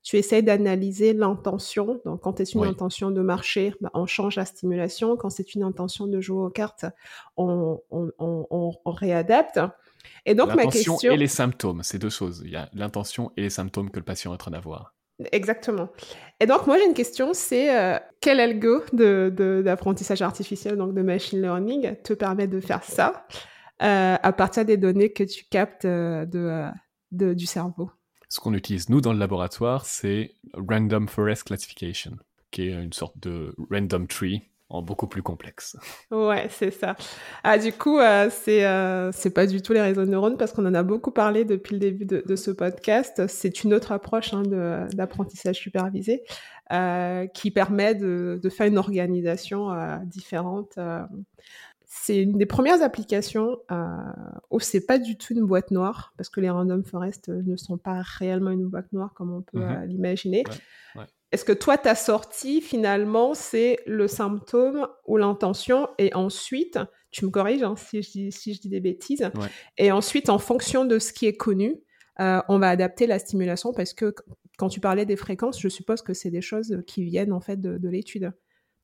tu 0.02 0.16
essaies 0.16 0.42
d'analyser 0.42 1.12
l'intention. 1.12 2.00
Donc, 2.04 2.22
quand 2.22 2.38
c'est 2.38 2.54
une 2.54 2.64
intention 2.64 3.10
de 3.10 3.20
marcher, 3.20 3.74
bah, 3.80 3.90
on 3.94 4.06
change 4.06 4.36
la 4.36 4.44
stimulation. 4.44 5.16
Quand 5.16 5.30
c'est 5.30 5.54
une 5.54 5.62
intention 5.62 6.06
de 6.06 6.20
jouer 6.20 6.44
aux 6.46 6.50
cartes, 6.50 6.86
on, 7.36 7.78
réadapte. 8.84 9.60
Et 10.26 10.34
donc, 10.34 10.54
ma 10.54 10.66
question. 10.66 10.98
et 11.02 11.16
les 11.16 11.28
symptômes, 11.28 11.82
c'est 11.82 11.98
deux 11.98 12.10
choses. 12.10 12.42
Il 12.44 12.50
y 12.50 12.56
a 12.56 12.68
l'intention 12.72 13.32
et 13.36 13.42
les 13.42 13.50
symptômes 13.50 13.90
que 13.90 13.98
le 13.98 14.04
patient 14.04 14.30
est 14.30 14.34
en 14.34 14.38
train 14.38 14.50
d'avoir. 14.50 14.94
Exactement. 15.30 15.88
Et 16.40 16.46
donc, 16.46 16.66
moi, 16.66 16.78
j'ai 16.78 16.86
une 16.86 16.94
question, 16.94 17.32
c'est 17.32 17.76
euh, 17.76 17.98
quel 18.20 18.40
algo 18.40 18.82
d'apprentissage 18.92 20.20
de, 20.20 20.24
artificiel, 20.24 20.76
donc 20.76 20.94
de 20.94 21.02
machine 21.02 21.40
learning, 21.40 21.96
te 22.02 22.12
permet 22.12 22.46
de 22.46 22.60
faire 22.60 22.82
ça 22.82 23.26
euh, 23.82 24.16
à 24.20 24.32
partir 24.32 24.64
des 24.64 24.76
données 24.76 25.12
que 25.12 25.22
tu 25.22 25.44
captes 25.44 25.84
euh, 25.84 26.24
de, 27.10 27.34
du 27.34 27.46
cerveau? 27.46 27.90
Ce 28.28 28.40
qu'on 28.40 28.54
utilise, 28.54 28.88
nous, 28.88 29.00
dans 29.00 29.12
le 29.12 29.18
laboratoire, 29.18 29.84
c'est 29.84 30.34
Random 30.54 31.06
Forest 31.06 31.44
Classification, 31.44 32.16
qui 32.50 32.68
est 32.68 32.72
une 32.72 32.92
sorte 32.92 33.18
de 33.18 33.54
random 33.70 34.06
tree 34.06 34.48
beaucoup 34.80 35.06
plus 35.06 35.22
complexe. 35.22 35.76
Ouais, 36.10 36.46
c'est 36.50 36.70
ça. 36.70 36.96
Ah, 37.42 37.58
du 37.58 37.72
coup, 37.72 37.98
euh, 37.98 38.28
c'est 38.30 38.64
euh, 38.64 39.10
c'est 39.12 39.30
pas 39.30 39.46
du 39.46 39.60
tout 39.60 39.72
les 39.72 39.80
réseaux 39.80 40.04
de 40.04 40.10
neurones 40.10 40.36
parce 40.36 40.52
qu'on 40.52 40.64
en 40.66 40.74
a 40.74 40.82
beaucoup 40.82 41.10
parlé 41.10 41.44
depuis 41.44 41.74
le 41.74 41.80
début 41.80 42.04
de, 42.04 42.22
de 42.24 42.36
ce 42.36 42.50
podcast. 42.50 43.26
C'est 43.28 43.64
une 43.64 43.74
autre 43.74 43.92
approche 43.92 44.32
hein, 44.32 44.42
d'apprentissage 44.92 45.56
supervisé 45.56 46.22
euh, 46.72 47.26
qui 47.26 47.50
permet 47.50 47.94
de, 47.94 48.40
de, 48.42 48.48
faire 48.48 48.66
une 48.66 48.78
organisation 48.78 49.72
euh, 49.72 49.96
différente. 50.04 50.78
C'est 51.86 52.22
une 52.22 52.38
des 52.38 52.46
premières 52.46 52.82
applications 52.82 53.58
où 54.50 54.60
c'est 54.60 54.86
pas 54.86 54.98
du 54.98 55.18
tout 55.18 55.34
une 55.34 55.44
boîte 55.44 55.70
noire 55.70 56.14
parce 56.16 56.28
que 56.28 56.40
les 56.40 56.50
random 56.50 56.84
forests 56.84 57.28
ne 57.28 57.56
sont 57.56 57.76
pas 57.78 58.00
réellement 58.02 58.50
une 58.50 58.66
boîte 58.66 58.92
noire 58.92 59.12
comme 59.14 59.34
on 59.34 59.42
peut 59.42 59.60
mm-hmm. 59.60 59.86
l'imaginer. 59.86 60.44
Ouais, 60.46 61.00
ouais. 61.02 61.06
Est-ce 61.32 61.44
que 61.44 61.52
toi, 61.52 61.78
ta 61.78 61.94
sortie, 61.94 62.60
finalement, 62.60 63.32
c'est 63.32 63.78
le 63.86 64.06
symptôme 64.06 64.86
ou 65.06 65.16
l'intention 65.16 65.88
et 65.98 66.14
ensuite, 66.14 66.78
tu 67.10 67.24
me 67.24 67.30
corriges 67.30 67.62
hein, 67.62 67.74
si, 67.76 68.02
je 68.02 68.10
dis, 68.10 68.32
si 68.32 68.54
je 68.54 68.60
dis 68.60 68.68
des 68.68 68.80
bêtises, 68.80 69.30
et 69.78 69.90
ensuite, 69.92 70.28
en 70.28 70.38
fonction 70.38 70.84
de 70.84 70.98
ce 70.98 71.12
qui 71.12 71.26
est 71.26 71.36
connu, 71.36 71.80
euh, 72.20 72.40
on 72.48 72.58
va 72.58 72.68
adapter 72.68 73.06
la 73.06 73.18
stimulation 73.18 73.72
parce 73.72 73.94
que 73.94 74.14
quand 74.58 74.68
tu 74.68 74.80
parlais 74.80 75.06
des 75.06 75.16
fréquences, 75.16 75.58
je 75.58 75.68
suppose 75.68 76.02
que 76.02 76.12
c'est 76.12 76.30
des 76.30 76.42
choses 76.42 76.82
qui 76.86 77.04
viennent 77.04 77.32
en 77.32 77.40
fait 77.40 77.60
de, 77.60 77.88
l'étude, 77.88 78.32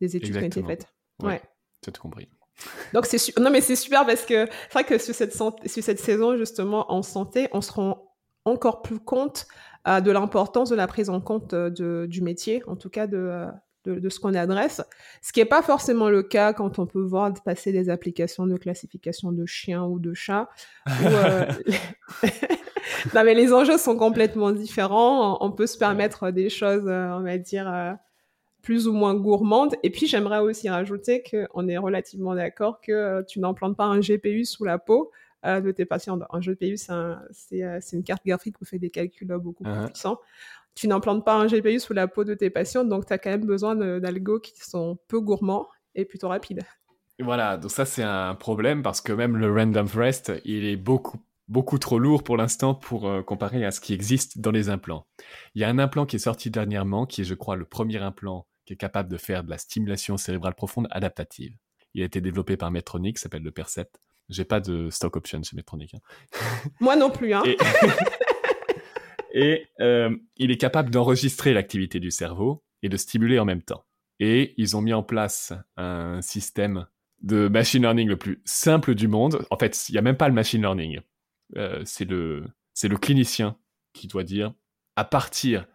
des 0.01 0.17
études 0.17 0.33
qui 0.33 0.39
ont 0.39 0.47
été 0.47 0.63
faites. 0.63 0.87
Ouais, 1.23 1.43
tu 1.83 1.91
as 1.91 1.93
tout 1.93 2.01
compris. 2.01 2.29
Donc 2.95 3.07
c'est 3.07 3.39
non 3.39 3.51
mais 3.51 3.61
c'est 3.61 3.77
super 3.77 4.05
parce 4.05 4.23
que 4.23 4.47
c'est 4.47 4.73
vrai 4.73 4.85
que 4.85 4.99
sur 4.99 5.15
cette, 5.15 5.35
sur 5.35 5.53
cette 5.67 6.01
saison 6.01 6.37
justement 6.37 6.91
en 6.91 7.03
santé, 7.03 7.49
on 7.53 7.61
se 7.61 7.71
rend 7.71 8.08
encore 8.51 8.83
plus 8.83 8.99
compte 8.99 9.47
de 9.87 10.11
l'importance 10.11 10.71
de 10.71 10.77
la 10.77 10.87
prise 10.87 11.09
en 11.09 11.21
compte 11.21 11.55
euh, 11.55 12.07
du 12.07 12.21
métier, 12.21 12.63
en 12.67 12.77
tout 12.77 12.91
cas 12.91 13.07
euh, 13.07 13.47
de, 13.85 13.99
de, 13.99 14.09
ce 14.09 14.21
qu'on 14.21 14.35
adresse, 14.35 14.83
ce 15.23 15.33
qui 15.33 15.41
n'est 15.41 15.47
pas 15.47 15.63
forcément 15.63 16.11
le 16.11 16.23
cas 16.23 16.53
quand 16.53 16.79
on 16.79 16.87
peut 16.87 17.01
voir 17.01 17.33
passer 17.45 17.73
des 17.73 17.89
applications 17.89 18.47
de 18.47 18.57
classification 18.57 19.33
de 19.33 19.47
chiens 19.47 19.85
ou 19.85 19.99
de 19.99 20.13
chats. 20.15 20.49
Euh, 21.05 21.47
non, 23.15 23.25
mais 23.25 23.35
les 23.35 23.53
enjeux 23.53 23.79
sont 23.79 23.97
complètement 23.97 24.53
différents. 24.53 25.39
On 25.41 25.53
peut 25.53 25.67
se 25.67 25.79
permettre 25.79 26.31
des 26.31 26.51
choses, 26.51 26.85
on 26.85 27.23
va 27.23 27.39
dire, 27.39 27.97
plus 28.63 28.89
ou 28.89 28.93
moins 28.93 29.15
gourmandes. 29.15 29.75
Et 29.83 29.91
puis, 29.91 30.07
j'aimerais 30.07 30.41
aussi 30.41 30.69
rajouter 30.69 31.23
qu'on 31.23 31.69
est 31.69 31.79
relativement 31.79 32.35
d'accord 32.35 32.81
que 32.81 33.25
tu 33.27 33.41
n'implantes 33.41 33.77
pas 33.77 33.85
un 33.85 34.01
GPU 34.01 34.45
sous 34.45 34.65
la 34.65 34.79
peau 34.79 35.13
euh, 35.45 35.61
de 35.61 35.71
tes 35.71 35.85
patients. 35.85 36.19
Un 36.31 36.41
GPU, 36.41 36.77
euh, 36.91 37.17
c'est 37.31 37.97
une 37.97 38.05
carte 38.05 38.25
graphique 38.25 38.61
où 38.61 38.65
fait 38.65 38.79
des 38.79 38.91
calculs 38.91 39.29
beaucoup 39.39 39.65
plus 39.65 39.73
uh-huh. 39.73 39.87
puissants. 39.87 40.19
Tu 40.75 40.89
n'implantes 40.89 41.25
pas 41.25 41.35
un 41.35 41.47
GPU 41.47 41.81
sous 41.81 41.93
la 41.93 42.07
peau 42.07 42.25
de 42.25 42.35
tes 42.35 42.51
patients, 42.51 42.85
donc 42.85 43.07
tu 43.07 43.13
as 43.13 43.19
quand 43.19 43.31
même 43.31 43.47
besoin 43.47 43.75
d'algos 43.99 44.41
qui 44.41 44.53
sont 44.57 44.99
peu 45.09 45.21
gourmands 45.21 45.69
et 45.95 46.05
plutôt 46.05 46.29
rapides. 46.29 46.63
Voilà, 47.21 47.57
donc 47.57 47.73
ça 47.73 47.85
c'est 47.85 48.05
un 48.05 48.37
problème 48.37 48.83
parce 48.83 49.01
que 49.01 49.13
même 49.13 49.37
le 49.37 49.53
random 49.53 49.89
forest, 49.89 50.33
il 50.45 50.65
est 50.65 50.77
beaucoup 50.77 51.19
beaucoup 51.49 51.79
trop 51.79 51.99
lourd 51.99 52.23
pour 52.23 52.37
l'instant 52.37 52.75
pour 52.75 53.09
euh, 53.09 53.23
comparer 53.23 53.65
à 53.65 53.71
ce 53.71 53.81
qui 53.81 53.95
existe 53.95 54.39
dans 54.39 54.51
les 54.51 54.69
implants. 54.69 55.07
Il 55.55 55.63
y 55.63 55.65
a 55.65 55.69
un 55.69 55.79
implant 55.79 56.07
qui 56.07 56.17
est 56.17 56.21
sorti 56.21 56.51
dernièrement, 56.51 57.07
qui 57.07 57.23
est 57.23 57.25
je 57.25 57.35
crois 57.35 57.57
le 57.57 57.65
premier 57.65 57.97
implant 57.97 58.47
qui 58.65 58.75
est 58.75 58.77
capable 58.77 59.09
de 59.09 59.17
faire 59.17 59.45
de 59.45 59.51
la 59.51 59.57
stimulation 59.59 60.19
cérébrale 60.19 60.55
profonde 60.55 60.89
adaptative. 60.91 61.57
Il 61.95 62.03
a 62.03 62.05
été 62.05 62.21
développé 62.21 62.59
par 62.59 62.71
Medtronic, 62.71 63.19
s'appelle 63.19 63.43
le 63.43 63.51
Percept. 63.51 63.99
J'ai 64.29 64.45
pas 64.45 64.61
de 64.61 64.91
stock 64.91 65.17
option 65.17 65.43
chez 65.43 65.57
Medtronic. 65.57 65.95
Hein. 65.95 66.01
Moi 66.81 66.97
non 66.97 67.11
plus. 67.11 67.33
Hein. 67.33 67.43
Et, 69.33 69.67
euh, 69.81 70.17
il 70.37 70.51
est 70.51 70.57
capable 70.57 70.91
d'enregistrer 70.91 71.53
l'activité 71.53 72.01
du 72.01 72.11
cerveau 72.11 72.65
et 72.83 72.89
de 72.89 72.97
stimuler 72.97 73.39
en 73.39 73.45
même 73.45 73.63
temps. 73.63 73.85
Et 74.21 74.55
ils 74.57 74.77
ont 74.77 74.81
mis 74.81 74.93
en 74.93 75.03
place 75.03 75.53
un 75.77 76.21
système 76.23 76.87
de 77.23 77.49
machine 77.49 77.83
learning 77.83 78.09
le 78.09 78.17
plus 78.17 78.43
simple 78.45 78.95
du 78.95 79.07
monde. 79.07 79.45
En 79.51 79.59
fait, 79.59 79.89
il 79.89 79.93
n'y 79.93 79.99
a 79.99 80.03
même 80.03 80.17
pas 80.17 80.29
le 80.29 80.35
machine 80.35 80.63
learning. 80.63 81.01
Euh, 81.57 81.83
c'est 81.85 82.05
le, 82.05 82.47
le 82.83 82.97
clinicien 82.97 83.57
qui 83.93 84.09
doit 84.09 84.25
dire 84.25 84.55
à 84.97 85.05
partir 85.05 85.67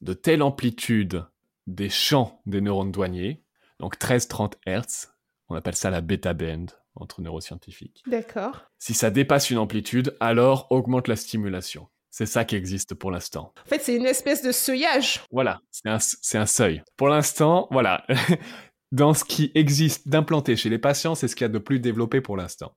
de 0.00 0.14
telle 0.14 0.42
amplitude 0.42 1.24
des 1.66 1.88
champs 1.88 2.40
des 2.46 2.60
neurones 2.60 2.92
douaniers, 2.92 3.44
donc 3.78 3.98
13-30 3.98 4.54
Hz, 4.66 5.12
on 5.48 5.54
appelle 5.54 5.76
ça 5.76 5.90
la 5.90 6.00
beta 6.00 6.34
band 6.34 6.66
entre 6.94 7.20
neuroscientifiques. 7.20 8.02
D'accord. 8.06 8.64
Si 8.78 8.94
ça 8.94 9.10
dépasse 9.10 9.50
une 9.50 9.58
amplitude, 9.58 10.16
alors 10.20 10.66
augmente 10.70 11.08
la 11.08 11.16
stimulation. 11.16 11.88
C'est 12.10 12.26
ça 12.26 12.44
qui 12.44 12.56
existe 12.56 12.94
pour 12.94 13.10
l'instant. 13.10 13.54
En 13.64 13.68
fait, 13.68 13.80
c'est 13.80 13.96
une 13.96 14.04
espèce 14.04 14.42
de 14.42 14.52
seuillage. 14.52 15.22
Voilà, 15.30 15.60
c'est 15.70 16.36
un, 16.36 16.46
seuil. 16.46 16.82
Pour 16.96 17.08
l'instant, 17.08 17.68
voilà. 17.70 18.04
dans 18.92 19.14
ce 19.14 19.24
qui 19.24 19.50
existe 19.54 20.08
d'implanté 20.08 20.56
chez 20.56 20.68
les 20.68 20.78
patients, 20.78 21.14
c'est 21.14 21.26
ce 21.26 21.34
qu'il 21.34 21.44
y 21.44 21.46
a 21.46 21.48
de 21.48 21.58
plus 21.58 21.80
développé 21.80 22.20
pour 22.20 22.36
l'instant. 22.36 22.76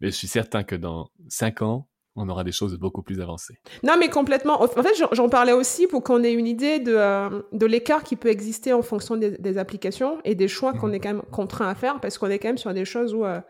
Mais 0.00 0.12
je 0.12 0.16
suis 0.16 0.28
certain 0.28 0.62
que 0.62 0.76
dans 0.76 1.10
5 1.28 1.62
ans, 1.62 1.88
on 2.16 2.28
aura 2.28 2.44
des 2.44 2.52
choses 2.52 2.76
beaucoup 2.78 3.02
plus 3.02 3.20
avancées. 3.20 3.58
Non, 3.82 3.94
mais 3.98 4.08
complètement. 4.08 4.62
En 4.62 4.66
fait, 4.68 4.94
j'en 5.12 5.28
parlais 5.28 5.52
aussi 5.52 5.86
pour 5.86 6.02
qu'on 6.02 6.24
ait 6.24 6.32
une 6.32 6.46
idée 6.46 6.78
de, 6.80 6.94
euh, 6.94 7.42
de 7.52 7.66
l'écart 7.66 8.02
qui 8.02 8.16
peut 8.16 8.30
exister 8.30 8.72
en 8.72 8.82
fonction 8.82 9.16
des, 9.16 9.58
applications 9.58 10.18
et 10.24 10.34
des 10.34 10.48
choix 10.48 10.72
qu'on 10.72 10.88
mhm. 10.88 10.94
est 10.94 11.00
quand 11.00 11.12
même 11.14 11.22
contraint 11.30 11.68
à 11.68 11.74
faire 11.74 12.00
parce 12.00 12.18
qu'on 12.18 12.28
est 12.28 12.38
quand 12.38 12.48
même 12.48 12.58
sur 12.58 12.74
des 12.74 12.84
choses 12.84 13.14
où 13.14 13.24
euh, 13.24 13.40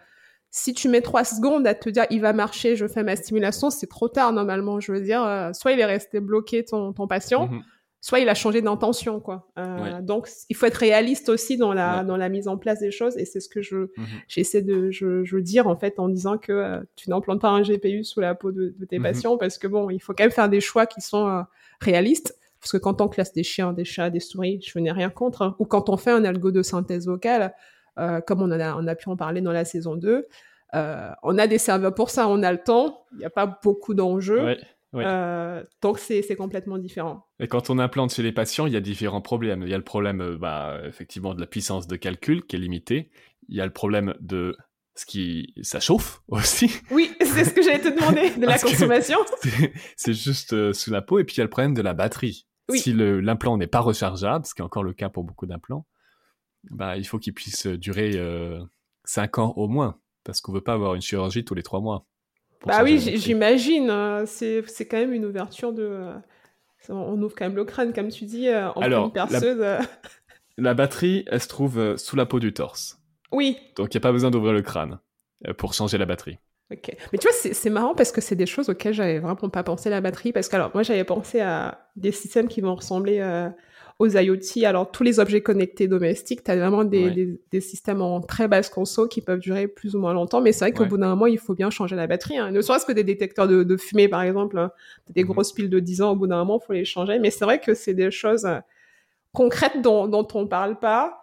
si 0.50 0.74
tu 0.74 0.88
mets 0.88 1.00
trois 1.00 1.24
secondes 1.24 1.66
à 1.66 1.74
te 1.74 1.88
dire 1.88 2.06
il 2.10 2.20
va 2.20 2.32
marcher, 2.32 2.76
je 2.76 2.86
fais 2.86 3.02
ma 3.02 3.16
stimulation, 3.16 3.70
c'est 3.70 3.88
trop 3.88 4.08
tard 4.08 4.32
normalement. 4.32 4.80
Je 4.80 4.92
veux 4.92 5.00
dire, 5.00 5.22
euh, 5.24 5.52
soit 5.52 5.72
il 5.72 5.80
est 5.80 5.84
resté 5.84 6.20
bloqué 6.20 6.64
ton, 6.64 6.92
ton 6.92 7.06
patient, 7.06 7.48
mhm. 7.48 7.62
Soit 8.06 8.20
il 8.20 8.28
a 8.28 8.34
changé 8.34 8.62
d'intention, 8.62 9.18
quoi. 9.18 9.48
Euh, 9.58 10.00
Donc 10.00 10.28
il 10.48 10.54
faut 10.54 10.66
être 10.66 10.76
réaliste 10.76 11.28
aussi 11.28 11.56
dans 11.56 11.74
la 11.74 12.04
dans 12.04 12.16
la 12.16 12.28
mise 12.28 12.46
en 12.46 12.56
place 12.56 12.78
des 12.78 12.92
choses 12.92 13.18
et 13.18 13.24
c'est 13.24 13.40
ce 13.40 13.48
que 13.48 13.62
je 13.62 13.76
mhm. 13.76 14.06
j'essaie 14.28 14.62
de 14.62 14.92
je, 14.92 15.24
je 15.24 15.38
dire 15.38 15.66
en 15.66 15.74
fait 15.74 15.98
en 15.98 16.08
disant 16.08 16.38
que 16.38 16.52
euh, 16.52 16.80
tu 16.94 17.10
n'implantes 17.10 17.40
pas 17.40 17.48
un 17.48 17.62
GPU 17.62 18.04
sous 18.04 18.20
la 18.20 18.36
peau 18.36 18.52
de, 18.52 18.72
tes 18.88 18.98
mhm. 18.98 19.02
patients 19.02 19.36
parce 19.36 19.58
que 19.58 19.66
bon 19.66 19.90
il 19.90 19.98
faut 19.98 20.12
quand 20.12 20.22
même 20.22 20.30
faire 20.30 20.48
des 20.48 20.60
choix 20.60 20.86
qui 20.86 21.00
sont 21.00 21.44
réalistes. 21.80 22.38
Parce 22.60 22.72
que 22.72 22.78
quand 22.78 23.00
on 23.00 23.08
classe 23.08 23.32
des 23.32 23.42
chiens, 23.42 23.72
des 23.72 23.84
chats, 23.84 24.10
des 24.10 24.18
souris, 24.20 24.60
je 24.64 24.78
n'ai 24.78 24.90
rien 24.90 25.10
contre. 25.10 25.42
Hein. 25.42 25.56
Ou 25.58 25.66
quand 25.66 25.88
on 25.88 25.96
fait 25.96 26.10
un 26.10 26.24
algo 26.24 26.50
de 26.50 26.62
synthèse 26.62 27.06
vocale, 27.06 27.54
euh, 27.98 28.20
comme 28.20 28.42
on, 28.42 28.50
a, 28.50 28.74
on 28.76 28.86
a 28.86 28.94
pu 28.94 29.08
en 29.08 29.16
parler 29.16 29.40
dans 29.40 29.52
la 29.52 29.64
saison 29.64 29.94
2. 29.94 30.26
Euh, 30.74 31.10
on 31.22 31.38
a 31.38 31.46
des 31.46 31.58
serveurs 31.58 31.94
pour 31.94 32.10
ça, 32.10 32.28
on 32.28 32.42
a 32.42 32.52
le 32.52 32.58
temps, 32.58 33.04
il 33.12 33.18
n'y 33.18 33.24
a 33.24 33.30
pas 33.30 33.58
beaucoup 33.62 33.94
d'enjeux. 33.94 34.56
Euh, 34.96 35.62
donc 35.82 35.98
c'est 35.98 36.36
complètement 36.36 36.78
différent. 36.78 37.26
Et 37.40 37.48
quand 37.48 37.70
on 37.70 37.78
implante 37.78 38.12
chez 38.12 38.22
les 38.22 38.32
patients, 38.32 38.66
il 38.66 38.72
y 38.72 38.76
a 38.76 38.80
différents 38.80 39.20
problèmes. 39.20 39.62
Il 39.62 39.68
y 39.68 39.74
a 39.74 39.78
le 39.78 39.84
problème 39.84 40.36
bah, 40.40 40.80
effectivement 40.84 41.34
de 41.34 41.40
la 41.40 41.46
puissance 41.46 41.86
de 41.86 41.96
calcul 41.96 42.46
qui 42.46 42.56
est 42.56 42.58
limitée. 42.58 43.10
Il 43.48 43.56
y 43.56 43.60
a 43.60 43.66
le 43.66 43.72
problème 43.72 44.14
de 44.20 44.56
ce 44.94 45.04
qui 45.04 45.52
ça 45.62 45.80
chauffe 45.80 46.22
aussi. 46.28 46.70
Oui, 46.90 47.10
c'est 47.20 47.44
ce 47.44 47.52
que 47.52 47.62
j'allais 47.62 47.80
te 47.80 47.94
demander 47.94 48.30
de 48.40 48.46
la 48.46 48.58
consommation. 48.58 49.18
C'est 49.96 50.14
juste 50.14 50.72
sous 50.72 50.90
la 50.90 51.02
peau 51.02 51.18
et 51.18 51.24
puis 51.24 51.36
il 51.36 51.38
y 51.38 51.40
a 51.42 51.44
le 51.44 51.50
problème 51.50 51.74
de 51.74 51.82
la 51.82 51.94
batterie. 51.94 52.46
Si 52.74 52.92
l'implant 52.92 53.56
n'est 53.56 53.68
pas 53.68 53.80
rechargeable, 53.80 54.44
ce 54.44 54.54
qui 54.54 54.60
est 54.60 54.64
encore 54.64 54.82
le 54.82 54.92
cas 54.92 55.08
pour 55.08 55.22
beaucoup 55.22 55.46
d'implants, 55.46 55.86
bah, 56.70 56.96
il 56.96 57.06
faut 57.06 57.18
qu'il 57.18 57.32
puisse 57.32 57.66
durer 57.66 58.12
euh, 58.16 58.60
5 59.04 59.38
ans 59.38 59.52
au 59.56 59.68
moins, 59.68 60.00
parce 60.24 60.40
qu'on 60.40 60.52
veut 60.52 60.60
pas 60.60 60.72
avoir 60.72 60.94
une 60.94 61.02
chirurgie 61.02 61.44
tous 61.44 61.54
les 61.54 61.62
3 61.62 61.80
mois. 61.80 62.06
Bah 62.64 62.82
oui, 62.82 62.98
j'imagine. 62.98 63.90
Hein. 63.90 64.24
c'est 64.26 64.64
quand 64.88 64.96
même 64.96 65.12
une 65.12 65.24
ouverture 65.24 65.72
de. 65.72 65.82
Euh, 65.82 66.12
on 66.88 67.20
ouvre 67.20 67.34
quand 67.34 67.44
même 67.44 67.56
le 67.56 67.64
crâne, 67.64 67.92
comme 67.92 68.08
tu 68.08 68.24
dis, 68.24 68.48
euh, 68.48 68.70
en 68.70 68.80
Alors, 68.80 69.12
perceuse. 69.12 69.58
La... 69.58 69.80
la... 70.56 70.74
batterie, 70.74 71.24
elle 71.26 71.40
se 71.40 71.48
trouve 71.48 71.96
sous 71.96 72.16
la 72.16 72.26
peau 72.26 72.38
du 72.38 72.52
torse. 72.52 72.98
Oui. 73.32 73.58
Donc 73.76 73.92
il 73.92 73.96
n'y 73.96 74.00
a 74.00 74.06
pas 74.06 74.12
besoin 74.12 74.30
d'ouvrir 74.30 74.52
le 74.52 74.62
crâne 74.62 74.98
pour 75.58 75.74
changer 75.74 75.98
la 75.98 76.06
batterie. 76.06 76.38
Ok. 76.72 76.96
Mais 77.12 77.18
tu 77.18 77.28
vois, 77.28 77.52
c'est 77.52 77.70
marrant 77.70 77.94
parce 77.94 78.12
que 78.12 78.20
c'est 78.20 78.36
des 78.36 78.46
choses 78.46 78.68
auxquelles 78.68 78.94
j'avais 78.94 79.18
vraiment 79.18 79.48
pas 79.50 79.62
pensé 79.62 79.90
la 79.90 80.00
batterie. 80.00 80.32
Parce 80.32 80.48
que, 80.48 80.56
alors, 80.56 80.70
moi, 80.74 80.82
j'avais 80.82 81.04
pensé 81.04 81.40
à 81.40 81.88
des 81.96 82.12
systèmes 82.12 82.48
qui 82.48 82.60
vont 82.60 82.74
ressembler 82.74 83.20
aux 83.98 84.08
IoT. 84.08 84.64
Alors, 84.64 84.90
tous 84.90 85.02
les 85.02 85.20
objets 85.20 85.40
connectés 85.40 85.88
domestiques, 85.88 86.44
tu 86.44 86.50
as 86.50 86.56
vraiment 86.56 86.84
des, 86.84 87.38
des, 87.50 87.60
systèmes 87.60 88.02
en 88.02 88.20
très 88.20 88.46
basse 88.46 88.68
conso 88.68 89.08
qui 89.08 89.22
peuvent 89.22 89.38
durer 89.38 89.68
plus 89.68 89.94
ou 89.96 90.00
moins 90.00 90.12
longtemps. 90.12 90.40
Mais 90.40 90.52
c'est 90.52 90.66
vrai 90.66 90.72
qu'au 90.72 90.84
bout 90.84 90.98
d'un 90.98 91.08
moment, 91.08 91.26
il 91.26 91.38
faut 91.38 91.54
bien 91.54 91.70
changer 91.70 91.96
la 91.96 92.06
batterie. 92.06 92.36
Hein. 92.36 92.50
Ne 92.50 92.60
serait-ce 92.60 92.84
que 92.84 92.92
des 92.92 93.04
détecteurs 93.04 93.48
de, 93.48 93.62
de 93.62 93.76
fumée, 93.76 94.08
par 94.08 94.22
exemple. 94.22 94.58
Hein. 94.58 94.70
Des 95.10 95.24
mhm. 95.24 95.30
grosses 95.30 95.52
piles 95.52 95.70
de 95.70 95.80
10 95.80 96.02
ans, 96.02 96.12
au 96.12 96.16
bout 96.16 96.26
d'un 96.26 96.38
moment, 96.38 96.60
il 96.62 96.66
faut 96.66 96.72
les 96.74 96.84
changer. 96.84 97.18
Mais 97.18 97.30
c'est 97.30 97.44
vrai 97.44 97.58
que 97.58 97.72
c'est 97.74 97.94
des 97.94 98.10
choses 98.10 98.44
euh, 98.44 98.58
concrètes 99.32 99.80
dont, 99.80 100.08
dont 100.08 100.26
on 100.34 100.46
parle 100.46 100.78
pas. 100.78 101.22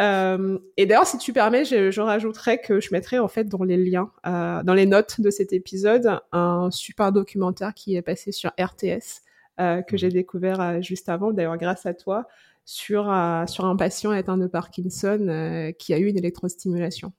Euh, 0.00 0.58
et 0.76 0.86
d'ailleurs, 0.86 1.06
si 1.06 1.18
tu 1.18 1.32
permets, 1.32 1.64
je, 1.64 1.90
je, 1.90 2.00
rajouterais 2.00 2.58
que 2.58 2.80
je 2.80 2.88
mettrai 2.90 3.18
en 3.18 3.28
fait 3.28 3.44
dans 3.44 3.62
les 3.62 3.76
liens, 3.76 4.10
euh, 4.26 4.62
dans 4.62 4.72
les 4.72 4.86
notes 4.86 5.20
de 5.20 5.30
cet 5.30 5.52
épisode, 5.52 6.18
un 6.32 6.70
super 6.70 7.12
documentaire 7.12 7.74
qui 7.74 7.96
est 7.96 8.02
passé 8.02 8.32
sur 8.32 8.50
RTS 8.58 9.22
euh, 9.58 9.82
que 9.82 9.96
j'ai 9.96 10.08
mmh. 10.08 10.12
découvert 10.12 10.60
euh, 10.60 10.80
juste 10.80 11.08
avant, 11.08 11.32
d'ailleurs 11.32 11.56
grâce 11.56 11.86
à 11.86 11.94
toi, 11.94 12.26
sur, 12.64 13.10
euh, 13.10 13.46
sur 13.46 13.64
un 13.64 13.76
patient 13.76 14.10
atteint 14.10 14.38
de 14.38 14.46
Parkinson 14.46 15.72
qui 15.78 15.94
a 15.94 15.98
eu 15.98 16.06
une 16.06 16.18
électrostimulation. 16.18 17.12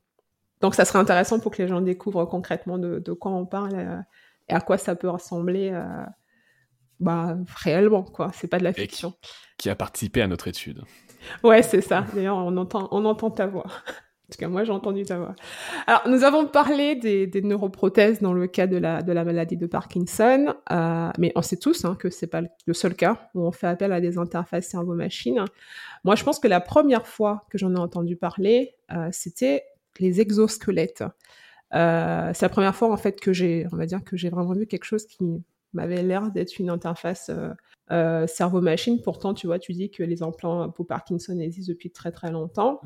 Donc 0.62 0.76
ça 0.76 0.86
serait 0.86 1.00
intéressant 1.00 1.40
pour 1.40 1.52
que 1.52 1.62
les 1.62 1.68
gens 1.68 1.82
découvrent 1.82 2.26
concrètement 2.26 2.78
de, 2.78 3.00
de 3.00 3.14
quoi 3.14 3.32
on 3.32 3.46
parle 3.46 4.04
et 4.48 4.54
à 4.54 4.62
quoi 4.62 4.78
ça 4.78 4.96
peut 4.96 5.10
ressembler 5.10 5.72
bah, 7.00 7.36
réellement, 7.56 8.04
quoi. 8.04 8.32
C'est 8.34 8.48
pas 8.48 8.60
de 8.60 8.64
la 8.64 8.74
fiction. 8.74 9.14
Qui, 9.58 9.72
a 9.72 9.76
participé 9.76 10.22
à 10.22 10.28
notre 10.28 10.48
étude. 10.48 10.84
Ouais, 11.44 11.64
c'est 11.64 11.82
ça. 11.82 12.06
D'ailleurs, 12.14 12.38
on 12.38 12.56
entend, 12.58 12.88
on 12.92 13.06
entend 13.06 13.32
ta 13.32 13.48
voix. 13.48 13.66
En 14.32 14.34
tout 14.34 14.40
cas, 14.40 14.48
moi, 14.48 14.64
j'ai 14.64 14.72
entendu 14.72 15.04
ta 15.04 15.18
voix. 15.18 15.36
Alors, 15.88 16.08
nous 16.08 16.24
avons 16.24 16.48
parlé 16.48 16.96
des, 16.96 17.42
neuroprothèses 17.42 18.22
dans 18.22 18.32
le 18.32 18.48
cas 18.48 18.66
de 18.66 18.78
la, 18.78 19.02
de 19.02 19.12
la 19.12 19.26
maladie 19.26 19.58
de 19.58 19.66
Parkinson, 19.66 20.56
euh, 20.72 21.10
mais 21.18 21.34
on 21.36 21.42
sait 21.42 21.58
tous 21.58 21.84
hein, 21.84 21.98
que 22.00 22.10
c'est 22.10 22.28
pas 22.28 22.40
le 22.40 22.74
seul 22.74 22.96
cas 22.96 23.30
où 23.36 23.42
on 23.46 23.52
fait 23.52 23.68
appel 23.68 23.92
à 23.92 24.00
des 24.00 24.18
interfaces 24.18 24.68
cerveau-machine. 24.68 25.44
Moi, 26.06 26.16
je 26.16 26.24
pense 26.24 26.40
que 26.40 26.48
la 26.48 26.62
première 26.62 27.08
fois 27.08 27.46
que 27.50 27.58
j'en 27.58 27.76
ai 27.76 27.78
entendu 27.78 28.16
parler, 28.16 28.76
euh, 28.94 29.10
c'était 29.12 29.66
les 30.00 30.22
exosquelettes. 30.22 31.04
Euh, 31.74 32.32
c'est 32.34 32.46
la 32.46 32.50
première 32.50 32.76
fois 32.76 32.90
en 32.90 32.98
fait 32.98 33.20
que 33.20 33.34
j'ai, 33.34 33.68
on 33.74 33.76
va 33.76 33.86
dire 33.86 34.02
que 34.02 34.16
j'ai 34.16 34.30
vraiment 34.30 34.54
vu 34.54 34.66
quelque 34.66 34.86
chose 34.86 35.06
qui 35.08 35.44
m'avait 35.74 36.04
l'air 36.04 36.32
d'être 36.32 36.60
une 36.60 36.70
interface 36.70 37.30
euh, 37.30 37.50
euh, 37.92 38.26
cerveau-machine. 38.28 39.02
Pourtant, 39.02 39.34
tu 39.34 39.48
vois, 39.48 39.60
tu 39.60 39.74
dis 39.74 39.92
que 39.92 40.04
les 40.04 40.24
implants 40.24 40.70
pour 40.70 40.88
Parkinson 40.88 41.38
existent 41.40 41.72
depuis 41.72 41.92
très 41.92 42.12
très 42.12 42.32
longtemps. 42.32 42.82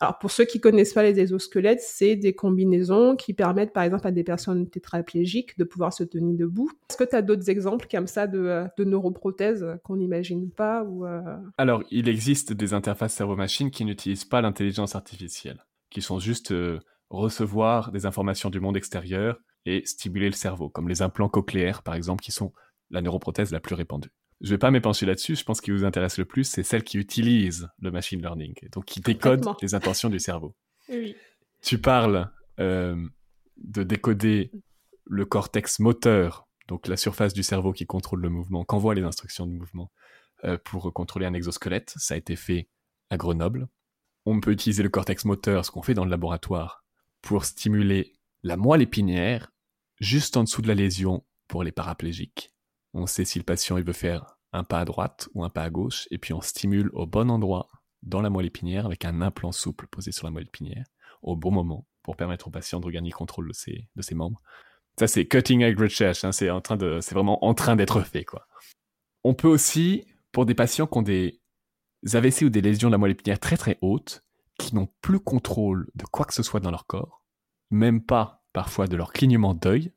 Alors 0.00 0.18
pour 0.18 0.30
ceux 0.30 0.44
qui 0.44 0.60
connaissent 0.60 0.92
pas 0.92 1.02
les 1.02 1.18
exosquelettes, 1.18 1.80
c'est 1.80 2.16
des 2.16 2.34
combinaisons 2.34 3.16
qui 3.16 3.32
permettent 3.32 3.72
par 3.72 3.84
exemple 3.84 4.06
à 4.06 4.10
des 4.10 4.24
personnes 4.24 4.68
tétraplégiques 4.68 5.58
de 5.58 5.64
pouvoir 5.64 5.92
se 5.92 6.04
tenir 6.04 6.36
debout. 6.36 6.70
Est-ce 6.90 6.98
que 6.98 7.08
tu 7.08 7.16
as 7.16 7.22
d'autres 7.22 7.48
exemples 7.48 7.86
comme 7.90 8.06
ça 8.06 8.26
de, 8.26 8.64
de 8.76 8.84
neuroprothèses 8.84 9.66
qu'on 9.82 9.96
n'imagine 9.96 10.50
pas 10.50 10.84
ou 10.84 11.06
Alors 11.56 11.82
il 11.90 12.08
existe 12.08 12.52
des 12.52 12.74
interfaces 12.74 13.14
cerveau-machine 13.14 13.70
qui 13.70 13.84
n'utilisent 13.84 14.26
pas 14.26 14.42
l'intelligence 14.42 14.94
artificielle, 14.94 15.64
qui 15.90 16.02
sont 16.02 16.18
juste 16.18 16.52
recevoir 17.08 17.92
des 17.92 18.06
informations 18.06 18.50
du 18.50 18.60
monde 18.60 18.76
extérieur 18.76 19.40
et 19.66 19.84
stimuler 19.84 20.26
le 20.26 20.34
cerveau, 20.34 20.68
comme 20.68 20.88
les 20.88 21.02
implants 21.02 21.28
cochléaires 21.28 21.82
par 21.82 21.94
exemple, 21.94 22.22
qui 22.22 22.32
sont 22.32 22.52
la 22.90 23.02
neuroprothèse 23.02 23.52
la 23.52 23.60
plus 23.60 23.74
répandue. 23.74 24.10
Je 24.40 24.46
ne 24.46 24.50
vais 24.52 24.58
pas 24.58 24.70
m'épancher 24.70 25.04
là-dessus, 25.04 25.36
je 25.36 25.44
pense 25.44 25.58
ce 25.58 25.62
qui 25.62 25.70
vous 25.70 25.84
intéresse 25.84 26.16
le 26.16 26.24
plus, 26.24 26.44
c'est 26.44 26.62
celle 26.62 26.82
qui 26.82 26.96
utilise 26.96 27.68
le 27.80 27.90
machine 27.90 28.20
learning, 28.20 28.54
donc 28.72 28.86
qui 28.86 29.00
décode 29.00 29.46
les 29.60 29.74
intentions 29.74 30.08
du 30.08 30.18
cerveau. 30.18 30.56
Tu 31.60 31.78
parles 31.78 32.30
euh, 32.58 32.96
de 33.58 33.82
décoder 33.82 34.50
le 35.04 35.26
cortex 35.26 35.78
moteur, 35.78 36.48
donc 36.68 36.88
la 36.88 36.96
surface 36.96 37.34
du 37.34 37.42
cerveau 37.42 37.72
qui 37.72 37.86
contrôle 37.86 38.22
le 38.22 38.30
mouvement, 38.30 38.64
qu'envoie 38.64 38.94
les 38.94 39.02
instructions 39.02 39.46
de 39.46 39.52
mouvement 39.52 39.90
euh, 40.44 40.56
pour 40.64 40.92
contrôler 40.94 41.26
un 41.26 41.34
exosquelette. 41.34 41.92
Ça 41.96 42.14
a 42.14 42.16
été 42.16 42.36
fait 42.36 42.68
à 43.10 43.18
Grenoble. 43.18 43.68
On 44.24 44.40
peut 44.40 44.52
utiliser 44.52 44.82
le 44.82 44.88
cortex 44.88 45.24
moteur, 45.24 45.66
ce 45.66 45.70
qu'on 45.70 45.82
fait 45.82 45.94
dans 45.94 46.04
le 46.04 46.10
laboratoire, 46.10 46.84
pour 47.20 47.44
stimuler 47.44 48.14
la 48.42 48.56
moelle 48.56 48.82
épinière 48.82 49.52
juste 50.00 50.36
en 50.36 50.44
dessous 50.44 50.62
de 50.62 50.68
la 50.68 50.74
lésion 50.74 51.24
pour 51.48 51.62
les 51.62 51.72
paraplégiques. 51.72 52.52
On 52.94 53.06
sait 53.06 53.24
si 53.24 53.38
le 53.38 53.44
patient 53.44 53.76
il 53.76 53.84
veut 53.84 53.92
faire 53.92 54.38
un 54.52 54.64
pas 54.64 54.80
à 54.80 54.84
droite 54.84 55.28
ou 55.34 55.44
un 55.44 55.50
pas 55.50 55.62
à 55.62 55.70
gauche, 55.70 56.08
et 56.10 56.18
puis 56.18 56.32
on 56.32 56.40
stimule 56.40 56.90
au 56.92 57.06
bon 57.06 57.30
endroit 57.30 57.70
dans 58.02 58.22
la 58.22 58.30
moelle 58.30 58.46
épinière 58.46 58.86
avec 58.86 59.04
un 59.04 59.20
implant 59.20 59.52
souple 59.52 59.86
posé 59.86 60.10
sur 60.10 60.26
la 60.26 60.30
moelle 60.30 60.46
épinière 60.46 60.86
au 61.22 61.36
bon 61.36 61.50
moment 61.50 61.86
pour 62.02 62.16
permettre 62.16 62.48
au 62.48 62.50
patient 62.50 62.80
de 62.80 62.86
regagner 62.86 63.10
contrôle 63.10 63.48
de 63.48 63.52
ses, 63.52 63.88
de 63.94 64.02
ses 64.02 64.14
membres. 64.14 64.40
Ça, 64.98 65.06
c'est 65.06 65.26
cutting 65.26 65.62
edge 65.62 65.78
research, 65.78 66.24
hein, 66.24 66.32
c'est, 66.32 66.50
en 66.50 66.60
train 66.60 66.76
de, 66.76 67.00
c'est 67.00 67.14
vraiment 67.14 67.44
en 67.44 67.54
train 67.54 67.76
d'être 67.76 68.00
fait. 68.02 68.24
Quoi. 68.24 68.46
On 69.22 69.34
peut 69.34 69.48
aussi, 69.48 70.04
pour 70.32 70.46
des 70.46 70.54
patients 70.54 70.86
qui 70.86 70.98
ont 70.98 71.02
des 71.02 71.40
AVC 72.12 72.42
ou 72.42 72.48
des 72.48 72.62
lésions 72.62 72.88
de 72.88 72.92
la 72.92 72.98
moelle 72.98 73.12
épinière 73.12 73.38
très 73.38 73.56
très 73.56 73.78
hautes, 73.82 74.24
qui 74.58 74.74
n'ont 74.74 74.88
plus 75.00 75.20
contrôle 75.20 75.90
de 75.94 76.04
quoi 76.04 76.24
que 76.24 76.34
ce 76.34 76.42
soit 76.42 76.60
dans 76.60 76.70
leur 76.70 76.86
corps, 76.86 77.19
même 77.70 78.02
pas 78.02 78.42
parfois 78.52 78.86
de 78.86 78.96
leur 78.96 79.12
clignement 79.12 79.54
d'œil, 79.54 79.92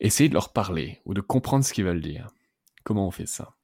essayer 0.00 0.28
de 0.28 0.34
leur 0.34 0.52
parler 0.52 1.00
ou 1.04 1.14
de 1.14 1.20
comprendre 1.20 1.64
ce 1.64 1.72
qu'ils 1.72 1.84
veulent 1.84 2.00
dire. 2.00 2.28
Comment 2.84 3.06
on 3.06 3.10
fait 3.10 3.26
ça? 3.26 3.54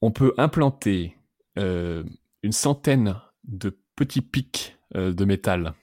On 0.00 0.10
peut 0.10 0.34
implanter 0.38 1.16
euh, 1.58 2.04
une 2.42 2.52
centaine 2.52 3.20
de 3.44 3.78
petits 3.96 4.22
pics 4.22 4.76
euh, 4.96 5.12
de 5.12 5.24
métal 5.24 5.74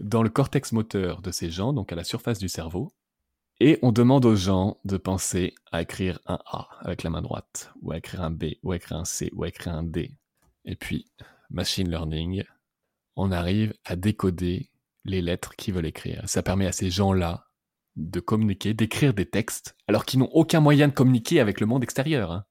dans 0.00 0.22
le 0.22 0.30
cortex 0.30 0.72
moteur 0.72 1.22
de 1.22 1.30
ces 1.30 1.50
gens, 1.50 1.72
donc 1.72 1.92
à 1.92 1.96
la 1.96 2.04
surface 2.04 2.38
du 2.38 2.48
cerveau, 2.48 2.92
et 3.60 3.78
on 3.82 3.92
demande 3.92 4.24
aux 4.24 4.34
gens 4.34 4.78
de 4.84 4.96
penser 4.96 5.54
à 5.70 5.82
écrire 5.82 6.18
un 6.26 6.40
A 6.46 6.68
avec 6.80 7.04
la 7.04 7.10
main 7.10 7.22
droite, 7.22 7.72
ou 7.80 7.92
à 7.92 7.98
écrire 7.98 8.22
un 8.22 8.30
B, 8.30 8.54
ou 8.62 8.72
à 8.72 8.76
écrire 8.76 8.96
un 8.96 9.04
C, 9.04 9.30
ou 9.34 9.44
à 9.44 9.48
écrire 9.48 9.74
un 9.74 9.84
D. 9.84 10.10
Et 10.64 10.74
puis, 10.74 11.06
machine 11.50 11.88
learning, 11.88 12.42
on 13.14 13.30
arrive 13.30 13.74
à 13.84 13.94
décoder 13.94 14.71
les 15.04 15.22
lettres 15.22 15.54
qu'ils 15.56 15.74
veulent 15.74 15.86
écrire. 15.86 16.22
Ça 16.26 16.42
permet 16.42 16.66
à 16.66 16.72
ces 16.72 16.90
gens-là 16.90 17.48
de 17.96 18.20
communiquer, 18.20 18.74
d'écrire 18.74 19.14
des 19.14 19.28
textes, 19.28 19.76
alors 19.86 20.04
qu'ils 20.04 20.20
n'ont 20.20 20.30
aucun 20.32 20.60
moyen 20.60 20.88
de 20.88 20.92
communiquer 20.92 21.40
avec 21.40 21.60
le 21.60 21.66
monde 21.66 21.82
extérieur. 21.82 22.32
Hein. 22.32 22.44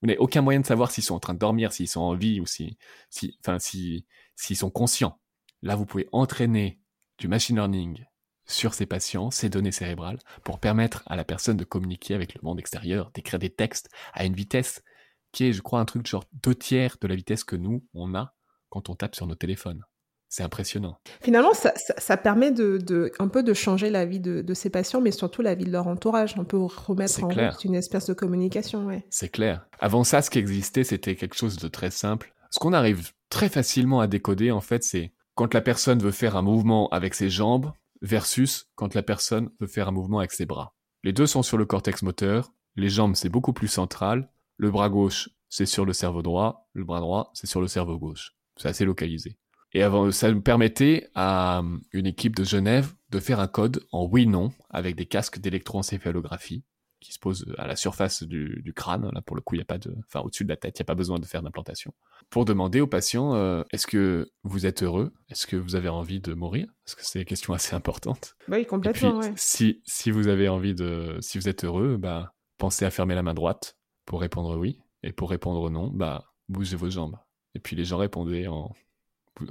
Vous 0.00 0.08
n'avez 0.08 0.18
aucun 0.18 0.42
moyen 0.42 0.60
de 0.60 0.66
savoir 0.66 0.90
s'ils 0.90 1.04
sont 1.04 1.14
en 1.14 1.20
train 1.20 1.34
de 1.34 1.38
dormir, 1.38 1.72
s'ils 1.72 1.88
sont 1.88 2.00
en 2.00 2.14
vie 2.14 2.40
ou 2.40 2.46
si, 2.46 2.76
si, 3.08 3.38
enfin, 3.40 3.58
si, 3.58 4.06
s'ils 4.34 4.56
sont 4.56 4.70
conscients. 4.70 5.20
Là, 5.62 5.76
vous 5.76 5.86
pouvez 5.86 6.08
entraîner 6.12 6.80
du 7.18 7.28
machine 7.28 7.56
learning 7.56 8.04
sur 8.44 8.74
ces 8.74 8.86
patients, 8.86 9.30
ces 9.30 9.48
données 9.48 9.72
cérébrales, 9.72 10.18
pour 10.44 10.58
permettre 10.58 11.04
à 11.06 11.16
la 11.16 11.24
personne 11.24 11.56
de 11.56 11.64
communiquer 11.64 12.14
avec 12.14 12.34
le 12.34 12.40
monde 12.42 12.58
extérieur, 12.58 13.12
d'écrire 13.12 13.38
des 13.38 13.50
textes 13.50 13.88
à 14.12 14.24
une 14.24 14.34
vitesse 14.34 14.82
qui 15.30 15.44
est, 15.44 15.52
je 15.52 15.62
crois, 15.62 15.80
un 15.80 15.84
truc 15.84 16.06
genre 16.06 16.24
deux 16.32 16.54
tiers 16.54 16.96
de 17.00 17.06
la 17.06 17.14
vitesse 17.14 17.44
que 17.44 17.56
nous, 17.56 17.86
on 17.94 18.14
a 18.14 18.34
quand 18.68 18.90
on 18.90 18.96
tape 18.96 19.14
sur 19.14 19.26
nos 19.26 19.34
téléphones. 19.34 19.84
C'est 20.32 20.44
impressionnant. 20.44 20.96
Finalement, 21.20 21.52
ça, 21.52 22.16
permet 22.16 22.52
de, 22.52 23.12
un 23.18 23.28
peu 23.28 23.42
de 23.42 23.52
changer 23.52 23.90
la 23.90 24.06
vie 24.06 24.18
de, 24.18 24.54
ces 24.54 24.70
patients, 24.70 25.02
mais 25.02 25.10
surtout 25.10 25.42
la 25.42 25.54
vie 25.54 25.66
de 25.66 25.70
leur 25.70 25.88
entourage. 25.88 26.36
On 26.38 26.46
peut 26.46 26.56
remettre 26.56 27.22
en 27.22 27.28
route 27.28 27.64
une 27.64 27.74
espèce 27.74 28.06
de 28.06 28.14
communication. 28.14 28.86
Ouais. 28.86 29.04
C'est 29.10 29.28
clair. 29.28 29.66
Avant 29.78 30.04
ça, 30.04 30.22
ce 30.22 30.30
qui 30.30 30.38
existait, 30.38 30.84
c'était 30.84 31.16
quelque 31.16 31.36
chose 31.36 31.58
de 31.58 31.68
très 31.68 31.90
simple. 31.90 32.32
Ce 32.48 32.58
qu'on 32.58 32.72
arrive 32.72 33.10
très 33.28 33.50
facilement 33.50 34.00
à 34.00 34.06
décoder, 34.06 34.52
en 34.52 34.62
fait, 34.62 34.82
c'est 34.84 35.12
quand 35.34 35.52
la 35.52 35.60
personne 35.60 35.98
veut 35.98 36.12
faire 36.12 36.34
un 36.34 36.42
mouvement 36.42 36.88
avec 36.88 37.12
ses 37.12 37.28
jambes 37.28 37.70
versus 38.00 38.70
quand 38.74 38.94
la 38.94 39.02
personne 39.02 39.50
veut 39.60 39.66
faire 39.66 39.88
un 39.88 39.92
mouvement 39.92 40.20
avec 40.20 40.32
ses 40.32 40.46
bras. 40.46 40.74
Les 41.04 41.12
deux 41.12 41.26
sont 41.26 41.42
sur 41.42 41.58
le 41.58 41.66
cortex 41.66 42.00
moteur. 42.00 42.54
Les 42.76 42.88
jambes, 42.88 43.16
c'est 43.16 43.28
beaucoup 43.28 43.52
plus 43.52 43.68
central. 43.68 44.30
Le 44.56 44.70
bras 44.70 44.88
gauche, 44.88 45.28
c'est 45.50 45.66
sur 45.66 45.84
le 45.84 45.92
cerveau 45.92 46.22
droit. 46.22 46.70
Le 46.72 46.84
bras 46.84 47.00
droit, 47.00 47.32
c'est 47.34 47.46
sur 47.46 47.60
le 47.60 47.68
cerveau 47.68 47.98
gauche. 47.98 48.34
C'est 48.56 48.68
assez 48.68 48.86
localisé. 48.86 49.36
Et 49.74 49.82
avant, 49.82 50.10
ça 50.10 50.30
nous 50.30 50.42
permettait 50.42 51.08
à 51.14 51.60
euh, 51.60 51.78
une 51.92 52.06
équipe 52.06 52.36
de 52.36 52.44
Genève 52.44 52.92
de 53.10 53.20
faire 53.20 53.40
un 53.40 53.48
code 53.48 53.84
en 53.92 54.06
oui-non 54.06 54.52
avec 54.70 54.96
des 54.96 55.06
casques 55.06 55.38
d'électroencéphalographie 55.38 56.64
qui 57.00 57.12
se 57.12 57.18
posent 57.18 57.46
à 57.58 57.66
la 57.66 57.74
surface 57.74 58.22
du, 58.22 58.72
crâne. 58.76 59.10
Là, 59.12 59.22
pour 59.22 59.34
le 59.34 59.42
coup, 59.42 59.56
il 59.56 59.58
y 59.58 59.62
a 59.62 59.66
pas 59.66 59.78
de, 59.78 59.94
enfin, 60.06 60.20
au-dessus 60.20 60.44
de 60.44 60.48
la 60.48 60.56
tête, 60.56 60.78
il 60.78 60.82
n'y 60.82 60.84
a 60.84 60.86
pas 60.86 60.94
besoin 60.94 61.18
de 61.18 61.26
faire 61.26 61.42
d'implantation. 61.42 61.92
Pour 62.30 62.44
demander 62.44 62.80
aux 62.80 62.86
patients, 62.86 63.34
euh, 63.34 63.64
est-ce 63.72 63.86
que 63.86 64.30
vous 64.44 64.66
êtes 64.66 64.82
heureux? 64.82 65.12
Est-ce 65.28 65.46
que 65.46 65.56
vous 65.56 65.74
avez 65.74 65.88
envie 65.88 66.20
de 66.20 66.32
mourir? 66.32 66.68
Parce 66.84 66.94
que 66.94 67.04
c'est 67.04 67.18
une 67.18 67.24
question 67.24 67.54
assez 67.54 67.74
importante. 67.74 68.36
Oui, 68.48 68.64
complètement. 68.66 69.20
Et 69.20 69.30
puis, 69.30 69.34
si, 69.36 69.82
si 69.84 70.10
vous 70.10 70.28
avez 70.28 70.48
envie 70.48 70.74
de, 70.74 71.18
si 71.20 71.38
vous 71.38 71.48
êtes 71.48 71.64
heureux, 71.64 71.96
bah, 71.96 72.34
pensez 72.56 72.84
à 72.84 72.90
fermer 72.90 73.16
la 73.16 73.22
main 73.22 73.34
droite 73.34 73.76
pour 74.06 74.20
répondre 74.20 74.56
oui. 74.56 74.78
Et 75.02 75.12
pour 75.12 75.30
répondre 75.30 75.68
non, 75.70 75.90
bah, 75.92 76.32
bougez 76.48 76.76
vos 76.76 76.90
jambes. 76.90 77.16
Et 77.54 77.58
puis 77.58 77.74
les 77.74 77.84
gens 77.84 77.98
répondaient 77.98 78.46
en 78.46 78.72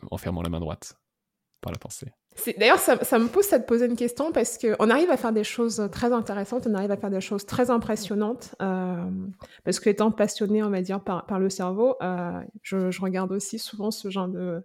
en 0.10 0.17
fermant 0.17 0.41
la 0.41 0.49
main 0.49 0.60
droite 0.60 0.95
par 1.62 1.71
la 1.71 1.77
pensée. 1.77 2.08
D'ailleurs, 2.58 2.80
ça, 2.80 3.19
me 3.19 3.27
pousse 3.27 3.54
à 3.54 3.60
te 3.60 3.67
poser 3.67 3.86
une 3.86 3.95
question 3.95 4.32
parce 4.32 4.58
qu'on 4.58 4.89
arrive 4.89 5.12
à 5.12 5.17
faire 5.17 5.34
des 5.34 5.43
choses 5.43 5.89
très 5.91 6.12
intéressantes, 6.12 6.65
on 6.65 6.73
arrive 6.73 6.91
à 6.91 6.97
faire 6.97 7.10
des 7.10 7.21
choses 7.21 7.45
très 7.45 7.69
impressionnantes. 7.69 8.56
Euh, 8.62 9.06
parce 9.63 9.80
que 9.80 9.89
étant 9.89 10.12
passionné, 10.12 10.63
on 10.63 10.69
va 10.69 10.82
dire, 10.82 11.04
par, 11.04 11.39
le 11.39 11.49
cerveau, 11.49 11.95
euh, 12.01 12.39
je, 12.63 13.01
regarde 13.01 13.32
aussi 13.32 13.60
souvent 13.60 13.91
ce 13.91 14.10
genre 14.10 14.30
de, 14.30 14.63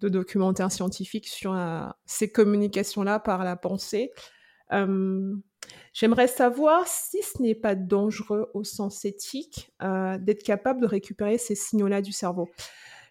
de 0.00 0.08
documentaires 0.08 0.72
scientifiques 0.72 1.28
sur 1.28 1.54
euh, 1.54 1.82
ces 2.06 2.30
communications-là 2.30 3.18
par 3.18 3.44
la 3.44 3.56
pensée. 3.56 4.12
J'aimerais 5.92 6.28
savoir 6.28 6.86
si 6.86 7.18
ce 7.22 7.42
n'est 7.42 7.54
pas 7.54 7.74
dangereux 7.74 8.50
au 8.54 8.64
sens 8.64 9.04
éthique 9.04 9.70
d'être 9.82 10.42
capable 10.42 10.80
de 10.80 10.86
récupérer 10.86 11.36
ces 11.36 11.54
signaux-là 11.54 12.00
du 12.00 12.12
cerveau. 12.12 12.48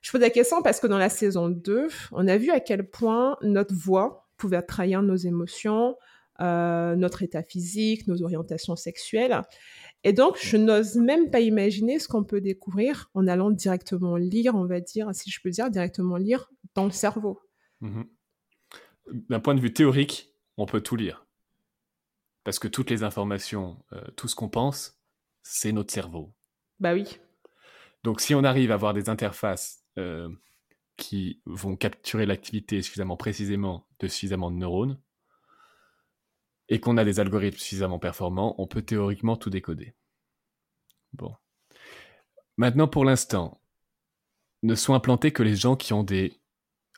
Je 0.02 0.12
pose 0.12 0.22
la 0.22 0.30
question 0.30 0.62
parce 0.62 0.80
que 0.80 0.88
dans 0.88 0.98
la 0.98 1.10
saison 1.10 1.50
2, 1.50 1.88
on 2.12 2.28
a 2.28 2.38
vu 2.38 2.50
à 2.50 2.60
quel 2.60 2.90
point 2.90 3.38
notre 3.42 3.74
voix 3.74 4.28
pouvait 4.38 4.62
trahir 4.62 5.04
nos 5.04 5.16
émotions, 5.16 5.96
euh, 6.42 6.96
notre 6.96 7.22
état 7.22 7.44
physique, 7.44 8.08
nos 8.08 8.24
orientations 8.24 8.76
sexuelles. 8.76 9.42
Et 10.04 10.14
donc, 10.14 10.38
je 10.42 10.58
n'ose 10.58 10.96
même 10.96 11.30
pas 11.30 11.40
imaginer 11.40 12.00
ce 12.00 12.08
qu'on 12.08 12.24
peut 12.24 12.42
découvrir 12.42 13.12
en 13.14 13.28
allant 13.28 13.52
directement 13.52 14.16
lire, 14.16 14.56
on 14.56 14.66
va 14.66 14.80
dire, 14.80 15.10
si 15.14 15.30
je 15.30 15.40
peux 15.42 15.52
dire, 15.52 15.70
directement 15.70 16.18
lire 16.18 16.50
dans 16.74 16.86
le 16.86 16.92
cerveau. 16.92 17.40
Mhm. 17.82 18.06
D'un 19.30 19.40
point 19.40 19.54
de 19.54 19.60
vue 19.60 19.74
théorique, 19.74 20.34
on 20.58 20.66
peut 20.66 20.82
tout 20.82 20.96
lire. 20.96 21.28
Parce 22.44 22.58
que 22.58 22.68
toutes 22.68 22.90
les 22.90 23.04
informations, 23.04 23.78
euh, 23.94 24.02
tout 24.16 24.28
ce 24.28 24.36
qu'on 24.36 24.50
pense, 24.50 25.00
c'est 25.44 25.72
notre 25.72 25.94
cerveau. 25.94 26.34
Bah 26.80 26.94
oui. 26.94 27.20
Donc 28.04 28.20
si 28.20 28.34
on 28.34 28.44
arrive 28.44 28.72
à 28.72 28.76
avoir 28.76 28.96
des 28.96 29.10
interfaces 29.10 29.81
euh, 29.98 30.30
qui 30.98 31.42
vont 31.46 31.76
capturer 31.76 32.26
l'activité 32.26 32.82
suffisamment 32.82 33.18
précisément 33.18 33.88
de 34.00 34.08
suffisamment 34.08 34.52
de 34.52 34.58
neurones, 34.58 35.00
et 36.70 36.80
qu'on 36.80 36.98
a 36.98 37.04
des 37.04 37.20
algorithmes 37.20 37.58
suffisamment 37.58 38.00
performants, 38.00 38.56
on 38.58 38.68
peut 38.68 38.82
théoriquement 38.82 39.36
tout 39.36 39.50
décoder. 39.50 39.94
Bon. 41.14 41.36
Maintenant, 42.58 42.88
pour 42.88 43.04
l'instant, 43.04 43.62
ne 44.64 44.76
sont 44.76 44.94
implantés 44.94 45.32
que 45.34 45.44
les 45.44 45.56
gens 45.56 45.76
qui 45.76 45.94
ont 45.94 46.04
des 46.04 46.40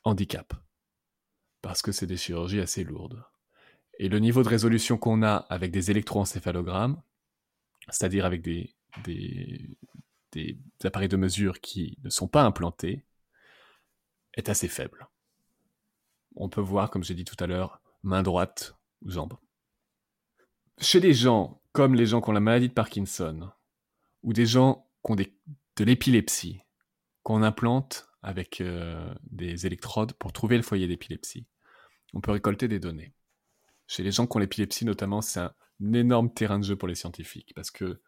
handicaps. 0.03 0.55
Parce 1.61 1.81
que 1.81 1.91
c'est 1.91 2.07
des 2.07 2.17
chirurgies 2.17 2.59
assez 2.59 2.83
lourdes. 2.83 3.23
Et 3.99 4.09
le 4.09 4.19
niveau 4.19 4.43
de 4.43 4.49
résolution 4.49 4.97
qu'on 4.97 5.23
a 5.23 5.35
avec 5.35 5.71
des 5.71 5.91
électroencéphalogrammes, 5.91 7.01
c'est-à-dire 7.89 8.25
avec 8.25 8.41
des, 8.41 8.75
des, 9.03 9.77
des 10.33 10.57
appareils 10.83 11.09
de 11.09 11.17
mesure 11.17 11.61
qui 11.61 11.97
ne 12.03 12.09
sont 12.09 12.27
pas 12.27 12.43
implantés, 12.43 13.05
est 14.33 14.49
assez 14.49 14.67
faible. 14.67 15.07
On 16.35 16.49
peut 16.49 16.61
voir, 16.61 16.89
comme 16.89 17.03
j'ai 17.03 17.13
dit 17.13 17.25
tout 17.25 17.41
à 17.41 17.47
l'heure, 17.47 17.81
main 18.01 18.23
droite 18.23 18.75
ou 19.03 19.11
jambe. 19.11 19.37
Chez 20.79 20.99
les 20.99 21.13
gens, 21.13 21.61
comme 21.71 21.95
les 21.95 22.07
gens 22.07 22.21
qui 22.21 22.29
ont 22.29 22.33
la 22.33 22.39
maladie 22.39 22.69
de 22.69 22.73
Parkinson, 22.73 23.51
ou 24.23 24.33
des 24.33 24.45
gens 24.45 24.89
qui 25.05 25.11
ont 25.11 25.15
de 25.15 25.83
l'épilepsie, 25.83 26.61
qu'on 27.21 27.43
implante 27.43 28.07
avec 28.21 28.61
euh, 28.61 29.13
des 29.23 29.65
électrodes 29.65 30.13
pour 30.13 30.33
trouver 30.33 30.57
le 30.57 30.63
foyer 30.63 30.87
d'épilepsie, 30.87 31.45
on 32.13 32.21
peut 32.21 32.31
récolter 32.31 32.67
des 32.67 32.79
données. 32.79 33.13
Chez 33.87 34.03
les 34.03 34.11
gens 34.11 34.27
qui 34.27 34.37
ont 34.37 34.39
l'épilepsie 34.39 34.85
notamment, 34.85 35.21
c'est 35.21 35.39
un 35.39 35.53
énorme 35.93 36.33
terrain 36.33 36.59
de 36.59 36.63
jeu 36.63 36.75
pour 36.75 36.87
les 36.87 36.95
scientifiques, 36.95 37.53
parce 37.55 37.69
que 37.69 38.01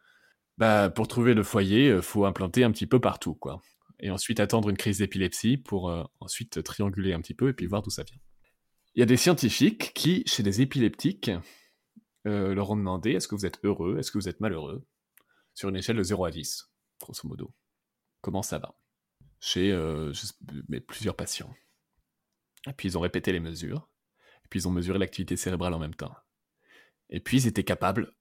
bah, 0.57 0.89
pour 0.89 1.07
trouver 1.07 1.33
le 1.33 1.43
foyer, 1.43 1.89
euh, 1.89 2.01
faut 2.01 2.25
implanter 2.25 2.63
un 2.63 2.71
petit 2.71 2.87
peu 2.87 2.99
partout, 2.99 3.35
quoi. 3.35 3.61
Et 3.99 4.09
ensuite 4.09 4.39
attendre 4.39 4.69
une 4.69 4.77
crise 4.77 4.99
d'épilepsie 4.99 5.57
pour 5.57 5.89
euh, 5.89 6.03
ensuite 6.19 6.63
trianguler 6.63 7.13
un 7.13 7.21
petit 7.21 7.33
peu 7.33 7.49
et 7.49 7.53
puis 7.53 7.65
voir 7.65 7.81
d'où 7.81 7.89
ça 7.89 8.03
vient. 8.03 8.19
Il 8.93 8.99
y 8.99 9.03
a 9.03 9.05
des 9.05 9.17
scientifiques 9.17 9.93
qui, 9.93 10.23
chez 10.25 10.43
des 10.43 10.61
épileptiques, 10.61 11.31
euh, 12.27 12.53
leur 12.53 12.71
ont 12.71 12.77
demandé 12.77 13.11
est-ce 13.11 13.27
que 13.27 13.35
vous 13.35 13.45
êtes 13.45 13.59
heureux, 13.63 13.97
est-ce 13.99 14.11
que 14.11 14.17
vous 14.17 14.29
êtes 14.29 14.39
malheureux, 14.39 14.85
sur 15.53 15.69
une 15.69 15.75
échelle 15.75 15.97
de 15.97 16.03
0 16.03 16.25
à 16.25 16.31
10, 16.31 16.71
grosso 17.01 17.27
modo? 17.27 17.53
Comment 18.21 18.41
ça 18.41 18.57
va? 18.57 18.75
Chez 19.39 19.77
plusieurs 20.87 21.15
patients. 21.15 21.53
Et 22.67 22.73
puis 22.73 22.89
ils 22.89 22.97
ont 22.97 23.01
répété 23.01 23.31
les 23.31 23.41
mesures, 23.41 23.89
et 24.43 24.47
puis 24.49 24.61
ils 24.61 24.67
ont 24.67 24.71
mesuré 24.71 24.97
l'activité 24.97 25.35
cérébrale 25.35 25.73
en 25.73 25.79
même 25.79 25.93
temps. 25.93 26.15
Et 27.09 27.19
puis 27.19 27.41
ils 27.41 27.47
étaient 27.47 27.63
capables 27.63 28.15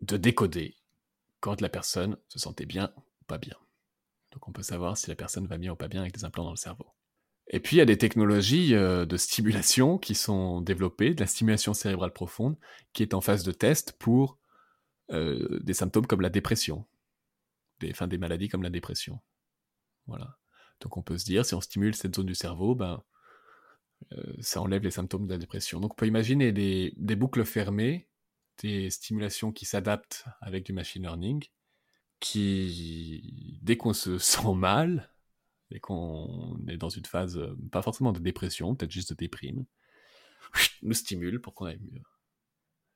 de 0.00 0.16
décoder 0.16 0.76
quand 1.42 1.60
la 1.60 1.68
personne 1.68 2.16
se 2.28 2.38
sentait 2.38 2.66
bien 2.66 2.94
ou 3.20 3.24
pas 3.26 3.36
bien. 3.36 3.56
Donc 4.30 4.48
on 4.48 4.52
peut 4.52 4.62
savoir 4.62 4.96
si 4.96 5.10
la 5.10 5.16
personne 5.16 5.46
va 5.46 5.58
bien 5.58 5.72
ou 5.72 5.76
pas 5.76 5.88
bien 5.88 6.00
avec 6.00 6.14
des 6.14 6.24
implants 6.24 6.44
dans 6.44 6.50
le 6.52 6.56
cerveau. 6.56 6.86
Et 7.48 7.58
puis 7.58 7.76
il 7.76 7.78
y 7.80 7.82
a 7.82 7.84
des 7.84 7.98
technologies 7.98 8.74
euh, 8.74 9.04
de 9.04 9.16
stimulation 9.16 9.98
qui 9.98 10.14
sont 10.14 10.60
développées, 10.60 11.14
de 11.14 11.20
la 11.20 11.26
stimulation 11.26 11.74
cérébrale 11.74 12.12
profonde, 12.12 12.56
qui 12.92 13.02
est 13.02 13.12
en 13.12 13.20
phase 13.20 13.42
de 13.42 13.50
test 13.50 13.92
pour 13.98 14.38
euh, 15.10 15.58
des 15.62 15.74
symptômes 15.74 16.06
comme 16.06 16.20
la 16.20 16.30
dépression, 16.30 16.86
des, 17.80 17.90
enfin, 17.90 18.06
des 18.06 18.18
maladies 18.18 18.48
comme 18.48 18.62
la 18.62 18.70
dépression. 18.70 19.20
Voilà. 20.06 20.38
Donc 20.80 20.96
on 20.96 21.02
peut 21.02 21.18
se 21.18 21.24
dire, 21.24 21.44
si 21.44 21.54
on 21.54 21.60
stimule 21.60 21.96
cette 21.96 22.14
zone 22.14 22.26
du 22.26 22.36
cerveau, 22.36 22.76
ben, 22.76 23.02
euh, 24.12 24.32
ça 24.40 24.62
enlève 24.62 24.84
les 24.84 24.92
symptômes 24.92 25.26
de 25.26 25.32
la 25.32 25.38
dépression. 25.38 25.80
Donc 25.80 25.94
on 25.94 25.96
peut 25.96 26.06
imaginer 26.06 26.52
des, 26.52 26.94
des 26.96 27.16
boucles 27.16 27.44
fermées, 27.44 28.08
des 28.58 28.90
stimulations 28.90 29.52
qui 29.52 29.64
s'adaptent 29.64 30.24
avec 30.40 30.64
du 30.64 30.72
machine 30.72 31.02
learning, 31.02 31.44
qui, 32.20 33.58
dès 33.62 33.76
qu'on 33.76 33.92
se 33.92 34.18
sent 34.18 34.54
mal, 34.54 35.08
et 35.74 35.80
qu'on 35.80 36.60
est 36.68 36.76
dans 36.76 36.88
une 36.88 37.06
phase, 37.06 37.38
euh, 37.38 37.56
pas 37.70 37.82
forcément 37.82 38.12
de 38.12 38.20
dépression, 38.20 38.74
peut-être 38.74 38.90
juste 38.90 39.10
de 39.10 39.14
déprime, 39.14 39.64
nous 40.82 40.94
stimule 40.94 41.40
pour 41.40 41.54
qu'on 41.54 41.66
aille 41.66 41.80
mieux. 41.80 42.02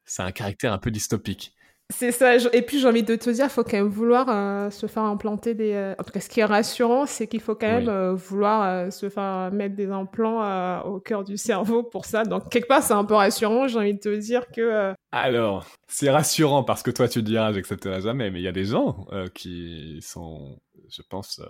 C'est 0.05 0.23
un 0.23 0.33
caractère 0.33 0.73
un 0.73 0.79
peu 0.79 0.91
dystopique. 0.91 1.55
C'est 1.89 2.11
ça. 2.11 2.35
Et 2.53 2.63
puis 2.63 2.81
j'ai 2.81 2.89
envie 2.89 3.05
de 3.05 3.15
te 3.15 3.31
dire, 3.31 3.45
il 3.45 3.51
faut 3.51 3.63
quand 3.63 3.77
même 3.77 3.87
vouloir 3.87 4.29
euh, 4.29 4.71
se 4.71 4.87
faire 4.87 5.05
implanter 5.05 5.55
des. 5.55 5.73
Euh, 5.73 5.95
en 5.99 6.03
tout 6.03 6.11
cas, 6.11 6.21
ce 6.21 6.29
qui 6.29 6.41
est 6.41 6.45
rassurant, 6.45 7.07
c'est 7.07 7.29
qu'il 7.29 7.41
faut 7.41 7.55
quand 7.55 7.81
même 7.81 8.15
vouloir 8.15 8.93
se 8.93 9.09
faire 9.09 9.51
mettre 9.53 9.77
des 9.77 9.91
implants 9.91 10.83
au 10.83 10.99
cœur 10.99 11.23
du 11.23 11.37
cerveau 11.37 11.83
pour 11.83 12.05
ça. 12.05 12.25
Donc 12.25 12.51
quelque 12.51 12.67
part, 12.67 12.83
c'est 12.83 12.95
un 12.95 13.05
peu 13.05 13.15
rassurant. 13.15 13.69
J'ai 13.69 13.79
envie 13.79 13.95
de 13.95 14.01
te 14.01 14.17
dire 14.17 14.47
que. 14.51 14.95
Alors, 15.13 15.65
c'est 15.87 16.11
rassurant 16.11 16.65
parce 16.65 16.83
que 16.83 16.91
toi, 16.91 17.09
tu 17.09 17.23
diras, 17.23 17.53
j'accepterai 17.53 18.01
jamais. 18.01 18.31
Mais 18.31 18.41
il 18.41 18.45
y 18.45 18.49
a 18.49 18.53
des 18.53 18.65
gens 18.65 19.07
qui 19.35 20.01
sont, 20.03 20.59
je 20.91 21.03
pense, 21.09 21.41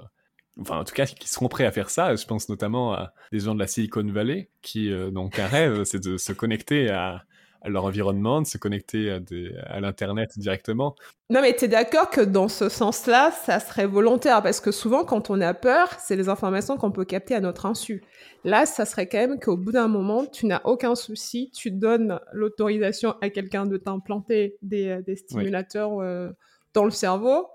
enfin 0.60 0.78
en 0.78 0.84
tout 0.84 0.94
cas 0.94 1.06
qui 1.06 1.28
seront 1.28 1.48
prêts 1.48 1.66
à 1.66 1.72
faire 1.72 1.90
ça. 1.90 2.14
Je 2.14 2.24
pense 2.26 2.48
notamment 2.48 2.94
à 2.94 3.12
des 3.32 3.40
gens 3.40 3.54
de 3.54 3.60
la 3.60 3.66
Silicon 3.66 4.04
Valley 4.06 4.50
qui 4.62 4.90
euh, 4.90 5.10
donc 5.10 5.38
un 5.38 5.46
rêve, 5.46 5.84
c'est 5.84 6.02
de 6.02 6.16
se 6.16 6.32
connecter 6.32 6.90
à, 6.90 7.24
leur 7.68 7.84
environnement, 7.84 8.40
de 8.40 8.46
se 8.46 8.58
connecter 8.58 9.10
à, 9.10 9.20
à 9.66 9.80
l'internet 9.80 10.38
directement. 10.38 10.94
Non 11.30 11.40
mais 11.40 11.54
tu 11.56 11.64
es 11.64 11.68
d'accord 11.68 12.10
que 12.10 12.20
dans 12.20 12.48
ce 12.48 12.68
sens-là, 12.68 13.30
ça 13.30 13.58
serait 13.60 13.86
volontaire 13.86 14.42
parce 14.42 14.60
que 14.60 14.70
souvent 14.70 15.04
quand 15.04 15.30
on 15.30 15.40
a 15.40 15.54
peur, 15.54 15.88
c'est 15.98 16.16
les 16.16 16.28
informations 16.28 16.76
qu'on 16.76 16.92
peut 16.92 17.04
capter 17.04 17.34
à 17.34 17.40
notre 17.40 17.66
insu. 17.66 18.02
Là, 18.46 18.64
ça 18.64 18.84
serait 18.84 19.08
quand 19.08 19.18
même 19.18 19.40
qu'au 19.40 19.56
bout 19.56 19.72
d'un 19.72 19.88
moment, 19.88 20.24
tu 20.24 20.46
n'as 20.46 20.60
aucun 20.62 20.94
souci, 20.94 21.50
tu 21.52 21.72
donnes 21.72 22.20
l'autorisation 22.32 23.16
à 23.20 23.28
quelqu'un 23.28 23.66
de 23.66 23.76
t'implanter 23.76 24.56
des, 24.62 24.88
euh, 24.88 25.02
des, 25.02 25.16
stimulateurs 25.16 25.98
euh, 26.00 26.30
dans 26.72 26.84
le 26.84 26.92
cerveau. 26.92 27.48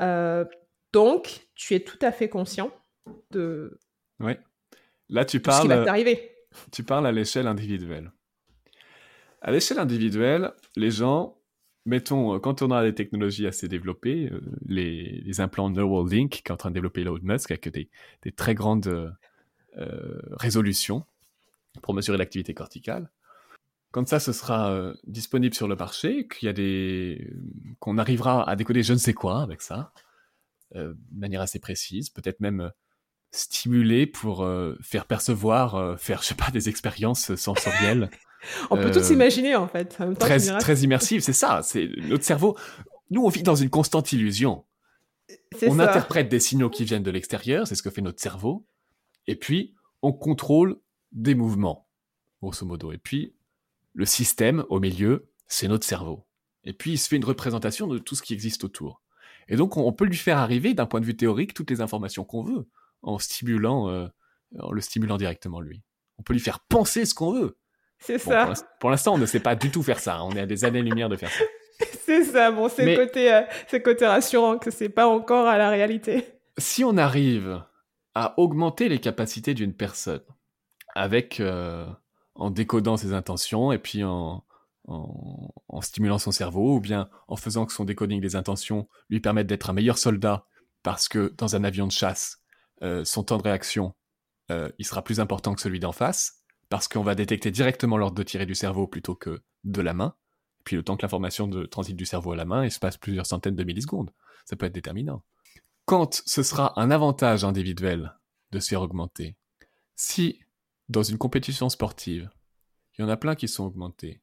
Euh, 0.00 0.46
donc, 0.94 1.48
tu 1.54 1.74
es 1.74 1.80
tout 1.80 1.98
à 2.00 2.12
fait 2.12 2.30
conscient 2.30 2.70
de. 3.30 3.78
Oui. 4.20 4.32
Là, 5.10 5.26
tu 5.26 5.40
parles. 5.40 5.58
Ce 5.58 5.62
qui 5.62 5.68
va 5.68 5.84
t'arriver. 5.84 6.30
Tu 6.72 6.82
parles 6.82 7.06
à 7.06 7.12
l'échelle 7.12 7.46
individuelle. 7.46 8.10
À 9.42 9.52
l'échelle 9.52 9.78
individuelle, 9.78 10.52
les 10.76 10.90
gens, 10.90 11.38
mettons, 11.86 12.34
euh, 12.34 12.38
quand 12.38 12.62
on 12.62 12.70
a 12.70 12.82
des 12.82 12.94
technologies 12.94 13.46
assez 13.46 13.68
développées, 13.68 14.28
euh, 14.30 14.40
les, 14.66 15.40
implants 15.40 15.70
Neuralink 15.70 16.42
qu'est 16.44 16.52
en 16.52 16.56
train 16.56 16.70
de 16.70 16.74
développer 16.74 17.00
Elon 17.02 17.18
Musk 17.22 17.50
avec 17.50 17.68
des, 17.68 17.88
des 18.22 18.32
très 18.32 18.54
grandes 18.54 19.16
euh, 19.78 20.20
résolutions 20.32 21.06
pour 21.82 21.94
mesurer 21.94 22.18
l'activité 22.18 22.52
corticale. 22.52 23.10
Quand 23.92 24.06
ça, 24.06 24.20
ce 24.20 24.32
sera 24.32 24.92
disponible 25.04 25.54
sur 25.54 25.66
le 25.66 25.74
marché, 25.74 26.28
qu'il 26.28 26.46
y 26.46 26.48
a 26.48 26.52
des, 26.52 27.32
qu'on 27.80 27.98
arrivera 27.98 28.48
à 28.48 28.54
décoder 28.54 28.84
je 28.84 28.92
ne 28.92 28.98
sais 28.98 29.14
quoi 29.14 29.42
avec 29.42 29.62
ça, 29.62 29.92
de 30.76 30.96
manière 31.12 31.40
assez 31.40 31.58
précise, 31.58 32.08
peut-être 32.08 32.38
même 32.38 32.70
stimuler 33.30 34.06
pour 34.06 34.42
euh, 34.42 34.76
faire 34.80 35.06
percevoir, 35.06 35.98
faire, 36.00 36.22
je 36.22 36.28
sais 36.28 36.34
pas, 36.34 36.50
des 36.50 36.68
expériences 36.68 37.34
sensorielles. 37.36 38.10
on 38.70 38.76
peut 38.76 38.90
tout 38.90 39.02
s'imaginer 39.02 39.54
en 39.54 39.68
fait. 39.68 39.98
très, 40.18 40.38
très 40.58 40.80
immersive, 40.80 41.20
c'est 41.20 41.32
ça. 41.32 41.60
C'est 41.62 41.88
notre 42.08 42.24
cerveau. 42.24 42.56
Nous, 43.10 43.24
on 43.24 43.28
vit 43.28 43.42
dans 43.42 43.54
une 43.54 43.70
constante 43.70 44.12
illusion. 44.12 44.64
On 45.66 45.78
interprète 45.78 46.28
des 46.28 46.40
signaux 46.40 46.70
qui 46.70 46.84
viennent 46.84 47.02
de 47.02 47.10
l'extérieur, 47.10 47.66
c'est 47.66 47.74
ce 47.74 47.82
que 47.82 47.90
fait 47.90 48.02
notre 48.02 48.20
cerveau, 48.20 48.66
et 49.26 49.36
puis 49.36 49.74
on 50.02 50.12
contrôle 50.12 50.80
des 51.12 51.34
mouvements, 51.34 51.88
grosso 52.42 52.66
modo. 52.66 52.92
Et 52.92 52.98
puis 52.98 53.34
le 53.94 54.06
système 54.06 54.64
au 54.68 54.80
milieu, 54.80 55.28
c'est 55.46 55.68
notre 55.68 55.86
cerveau. 55.86 56.26
Et 56.64 56.72
puis 56.72 56.92
il 56.92 56.98
se 56.98 57.08
fait 57.08 57.16
une 57.16 57.24
représentation 57.24 57.86
de 57.86 57.98
tout 57.98 58.14
ce 58.14 58.22
qui 58.22 58.32
existe 58.32 58.64
autour. 58.64 59.02
Et 59.48 59.56
donc, 59.56 59.76
on 59.76 59.92
peut 59.92 60.04
lui 60.04 60.16
faire 60.16 60.38
arriver, 60.38 60.74
d'un 60.74 60.86
point 60.86 61.00
de 61.00 61.04
vue 61.04 61.16
théorique, 61.16 61.54
toutes 61.54 61.70
les 61.70 61.80
informations 61.80 62.24
qu'on 62.24 62.44
veut, 62.44 62.68
en 63.02 63.18
stimulant, 63.18 63.88
euh, 63.88 64.06
en 64.58 64.72
le 64.72 64.80
stimulant 64.80 65.16
directement 65.16 65.60
lui. 65.60 65.82
On 66.18 66.22
peut 66.22 66.32
lui 66.32 66.40
faire 66.40 66.60
penser 66.60 67.04
ce 67.04 67.14
qu'on 67.14 67.32
veut. 67.32 67.58
C'est 67.98 68.18
ça. 68.18 68.52
Pour 68.78 68.90
l'instant, 68.90 69.14
on 69.14 69.18
ne 69.18 69.26
sait 69.26 69.40
pas 69.40 69.54
du 69.54 69.70
tout 69.70 69.82
faire 69.82 70.00
ça. 70.00 70.16
Hein. 70.16 70.22
On 70.24 70.32
est 70.32 70.40
à 70.40 70.46
des 70.46 70.64
années-lumière 70.64 71.08
de 71.08 71.16
faire 71.16 71.30
ça. 71.30 71.44
c'est 72.04 72.24
ça. 72.24 72.50
Bon, 72.50 72.68
c'est 72.68 72.96
côté, 72.96 73.32
euh, 73.32 73.42
côté 73.84 74.06
rassurant 74.06 74.58
que 74.58 74.70
c'est 74.70 74.88
pas 74.88 75.06
encore 75.06 75.46
à 75.46 75.58
la 75.58 75.68
réalité. 75.68 76.26
Si 76.58 76.82
on 76.84 76.96
arrive 76.96 77.62
à 78.14 78.38
augmenter 78.38 78.88
les 78.88 78.98
capacités 78.98 79.54
d'une 79.54 79.74
personne 79.74 80.22
avec 80.94 81.40
euh, 81.40 81.86
en 82.34 82.50
décodant 82.50 82.96
ses 82.96 83.12
intentions 83.12 83.70
et 83.70 83.78
puis 83.78 84.02
en, 84.02 84.44
en, 84.86 85.80
stimulant 85.80 86.18
son 86.18 86.32
cerveau, 86.32 86.76
ou 86.76 86.80
bien 86.80 87.08
en 87.28 87.36
faisant 87.36 87.66
que 87.66 87.72
son 87.72 87.84
décoding 87.84 88.20
des 88.20 88.36
intentions 88.36 88.88
lui 89.08 89.20
permette 89.20 89.46
d'être 89.46 89.70
un 89.70 89.72
meilleur 89.72 89.98
soldat, 89.98 90.46
parce 90.82 91.08
que 91.08 91.32
dans 91.36 91.56
un 91.56 91.64
avion 91.64 91.86
de 91.86 91.92
chasse, 91.92 92.39
euh, 92.82 93.04
son 93.04 93.22
temps 93.22 93.38
de 93.38 93.42
réaction, 93.42 93.94
euh, 94.50 94.70
il 94.78 94.86
sera 94.86 95.02
plus 95.02 95.20
important 95.20 95.54
que 95.54 95.60
celui 95.60 95.80
d'en 95.80 95.92
face, 95.92 96.42
parce 96.68 96.88
qu'on 96.88 97.02
va 97.02 97.14
détecter 97.14 97.50
directement 97.50 97.96
l'ordre 97.96 98.16
de 98.16 98.22
tirer 98.22 98.46
du 98.46 98.54
cerveau 98.54 98.86
plutôt 98.86 99.14
que 99.14 99.42
de 99.64 99.80
la 99.80 99.94
main. 99.94 100.14
Puis 100.64 100.76
le 100.76 100.82
temps 100.82 100.96
que 100.96 101.02
l'information 101.02 101.48
de 101.48 101.66
transite 101.66 101.96
du 101.96 102.06
cerveau 102.06 102.32
à 102.32 102.36
la 102.36 102.44
main, 102.44 102.64
il 102.64 102.70
se 102.70 102.78
passe 102.78 102.96
plusieurs 102.96 103.26
centaines 103.26 103.56
de 103.56 103.64
millisecondes. 103.64 104.12
Ça 104.44 104.56
peut 104.56 104.66
être 104.66 104.74
déterminant. 104.74 105.24
Quand 105.84 106.22
ce 106.26 106.42
sera 106.42 106.78
un 106.80 106.90
avantage 106.90 107.44
individuel 107.44 108.14
de 108.52 108.60
se 108.60 108.68
faire 108.68 108.82
augmenter, 108.82 109.36
si 109.96 110.40
dans 110.88 111.02
une 111.02 111.18
compétition 111.18 111.68
sportive, 111.68 112.30
il 112.96 113.02
y 113.02 113.04
en 113.04 113.08
a 113.08 113.16
plein 113.16 113.34
qui 113.34 113.48
sont 113.48 113.64
augmentés, 113.64 114.22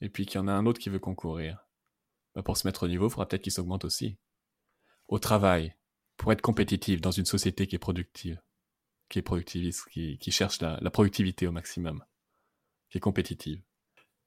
et 0.00 0.08
puis 0.08 0.26
qu'il 0.26 0.40
y 0.40 0.42
en 0.42 0.48
a 0.48 0.52
un 0.52 0.66
autre 0.66 0.80
qui 0.80 0.90
veut 0.90 0.98
concourir, 0.98 1.66
bah 2.34 2.42
pour 2.42 2.56
se 2.56 2.66
mettre 2.66 2.84
au 2.84 2.88
niveau, 2.88 3.06
il 3.06 3.10
faudra 3.10 3.26
peut-être 3.26 3.42
qu'il 3.42 3.52
s'augmente 3.52 3.84
aussi. 3.84 4.18
Au 5.08 5.18
travail, 5.18 5.74
pour 6.18 6.32
être 6.32 6.42
compétitif 6.42 7.00
dans 7.00 7.12
une 7.12 7.24
société 7.24 7.66
qui 7.66 7.76
est 7.76 7.78
productive, 7.78 8.38
qui 9.08 9.20
est 9.20 9.22
productiviste, 9.22 9.88
qui, 9.88 10.30
cherche 10.30 10.60
la, 10.60 10.90
productivité 10.90 11.46
au 11.46 11.52
maximum, 11.52 12.04
qui 12.90 12.98
est 12.98 13.00
compétitive, 13.00 13.62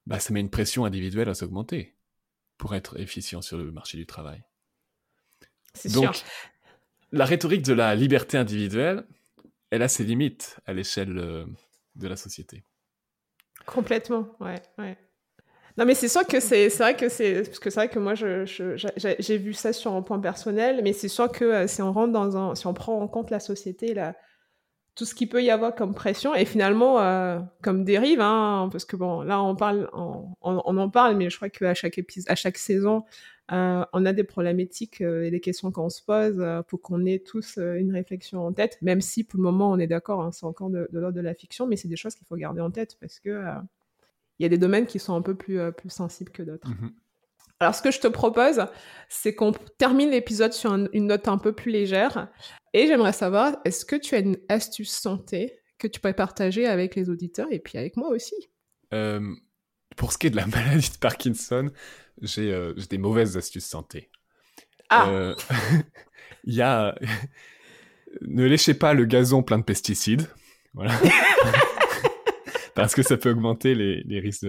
bah 0.06 0.18
ça 0.18 0.32
met 0.32 0.40
une 0.40 0.50
pression 0.50 0.84
individuelle 0.84 1.28
à 1.28 1.34
s'augmenter 1.34 1.94
pour 2.58 2.74
être 2.74 2.98
efficient 2.98 3.42
sur 3.42 3.58
le 3.58 3.70
marché 3.70 3.98
du 3.98 4.06
travail. 4.06 4.42
C'est 5.74 5.90
sûr. 5.90 6.12
la 7.12 7.24
rhétorique 7.24 7.62
de 7.62 7.72
la 7.72 7.94
liberté 7.94 8.36
individuelle, 8.36 9.06
elle 9.70 9.82
a 9.82 9.88
ses 9.88 10.04
limites 10.04 10.58
à 10.66 10.72
l'échelle 10.72 11.18
euh, 11.18 11.46
de 11.94 12.08
la 12.08 12.16
société. 12.16 12.64
Complètement, 13.66 14.34
ouais, 14.40 14.62
ouais. 14.78 14.98
Non, 15.78 15.86
mais 15.86 15.94
c'est 15.94 16.08
sûr 16.08 16.26
que 16.26 16.38
c'est 16.40 16.68
vrai 16.68 16.96
que 16.96 17.08
c'est 17.08 17.44
parce 17.44 17.58
que 17.58 17.70
c'est 17.70 17.80
vrai 17.80 17.88
que 17.88 17.98
moi 17.98 18.14
j'ai 18.14 19.38
vu 19.38 19.54
ça 19.54 19.72
sur 19.72 19.94
un 19.94 20.02
point 20.02 20.20
personnel, 20.20 20.80
mais 20.84 20.92
c'est 20.92 21.08
sûr 21.08 21.30
que 21.32 21.44
euh, 21.44 21.66
si 21.66 21.80
on 21.80 21.92
rentre 21.92 22.12
dans 22.12 22.36
un, 22.36 22.54
si 22.54 22.66
on 22.66 22.74
prend 22.74 23.00
en 23.00 23.08
compte 23.08 23.30
la 23.30 23.40
société, 23.40 23.94
là, 23.94 24.14
tout 24.96 25.06
ce 25.06 25.14
qu'il 25.14 25.28
peut 25.28 25.42
y 25.42 25.50
avoir 25.50 25.74
comme 25.74 25.94
pression 25.94 26.34
et 26.34 26.44
finalement 26.44 27.00
euh, 27.00 27.40
comme 27.62 27.84
dérive, 27.84 28.20
hein, 28.20 28.68
parce 28.70 28.84
que 28.84 28.96
bon, 28.96 29.22
là 29.22 29.42
on 29.42 29.56
parle, 29.56 29.88
on, 29.94 30.26
on, 30.42 30.76
en 30.76 30.90
parle, 30.90 31.16
mais 31.16 31.30
je 31.30 31.36
crois 31.36 31.48
qu'à 31.48 31.74
chaque 31.74 31.96
épisode, 31.98 32.30
à 32.30 32.34
chaque 32.34 32.58
saison, 32.58 33.04
euh, 33.52 33.84
on 33.94 34.04
a 34.06 34.12
des 34.12 34.24
problématiques 34.24 35.00
et 35.00 35.30
des 35.30 35.40
questions 35.40 35.72
qu'on 35.72 35.88
se 35.88 36.02
pose 36.02 36.44
pour 36.68 36.82
qu'on 36.82 37.06
ait 37.06 37.20
tous 37.20 37.56
une 37.58 37.92
réflexion 37.92 38.44
en 38.46 38.52
tête, 38.52 38.78
même 38.82 39.00
si 39.00 39.24
pour 39.24 39.38
le 39.38 39.44
moment 39.44 39.70
on 39.70 39.78
est 39.78 39.86
d'accord, 39.86 40.22
hein, 40.22 40.32
c'est 40.32 40.46
encore 40.46 40.70
de 40.70 40.88
l'ordre 40.92 41.16
de 41.16 41.22
la 41.22 41.34
fiction, 41.34 41.66
mais 41.66 41.76
c'est 41.76 41.88
des 41.88 41.96
choses 41.96 42.14
qu'il 42.14 42.26
faut 42.26 42.36
garder 42.36 42.60
en 42.60 42.70
tête 42.70 42.98
parce 43.00 43.20
que 43.20 43.42
il 44.38 44.42
y 44.42 44.46
a 44.46 44.48
des 44.48 44.58
domaines 44.58 44.86
qui 44.86 44.98
sont 44.98 45.14
un 45.14 45.22
peu 45.22 45.34
plus, 45.34 45.60
euh, 45.60 45.70
plus 45.70 45.90
sensibles 45.90 46.32
que 46.32 46.42
d'autres. 46.42 46.68
Mhm. 46.68 46.92
Alors, 47.60 47.74
ce 47.76 47.82
que 47.82 47.92
je 47.92 48.00
te 48.00 48.08
propose, 48.08 48.66
c'est 49.08 49.36
qu'on 49.36 49.52
termine 49.78 50.10
l'épisode 50.10 50.52
sur 50.52 50.72
une 50.74 51.06
note 51.06 51.28
un 51.28 51.38
peu 51.38 51.52
plus 51.52 51.70
légère. 51.70 52.28
Et 52.72 52.88
j'aimerais 52.88 53.12
savoir, 53.12 53.56
est-ce 53.64 53.84
que 53.84 53.94
tu 53.94 54.16
as 54.16 54.18
une 54.18 54.36
astuce 54.48 54.90
santé 54.90 55.60
que 55.78 55.86
tu 55.86 56.00
pourrais 56.00 56.14
partager 56.14 56.66
avec 56.66 56.96
les 56.96 57.08
auditeurs 57.08 57.46
et 57.52 57.60
puis 57.60 57.78
avec 57.78 57.96
moi 57.96 58.08
aussi? 58.08 58.34
Euh, 58.92 59.20
Pour 59.96 60.12
ce 60.12 60.18
qui 60.18 60.26
est 60.26 60.30
de 60.30 60.36
la 60.36 60.46
maladie 60.48 60.90
de 60.90 60.98
Parkinson, 60.98 61.70
j'ai 62.20 62.52
euh, 62.52 62.74
des 62.90 62.98
mauvaises 62.98 63.36
astuces 63.36 63.66
santé. 63.66 64.10
Ah 64.88 65.34
Il 66.44 66.54
y 66.54 66.62
a... 66.62 66.96
ne 68.22 68.44
léchez 68.44 68.74
pas 68.74 68.92
le 68.92 69.04
gazon 69.04 69.44
plein 69.44 69.58
de 69.58 69.64
pesticides. 69.64 70.26
Voilà. 70.74 70.94
parce 72.74 72.94
que 72.94 73.02
ça 73.02 73.16
peut 73.16 73.30
augmenter 73.30 73.74
les, 73.74 74.20
risques 74.20 74.46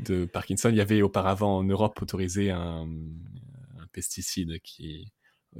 de, 0.00 0.24
Parkinson. 0.26 0.70
Il 0.70 0.76
y 0.76 0.80
avait 0.80 1.02
auparavant 1.02 1.58
en 1.58 1.64
Europe 1.64 2.00
autorisé 2.00 2.50
un, 2.50 2.88
pesticide 3.92 4.60
qui 4.62 5.12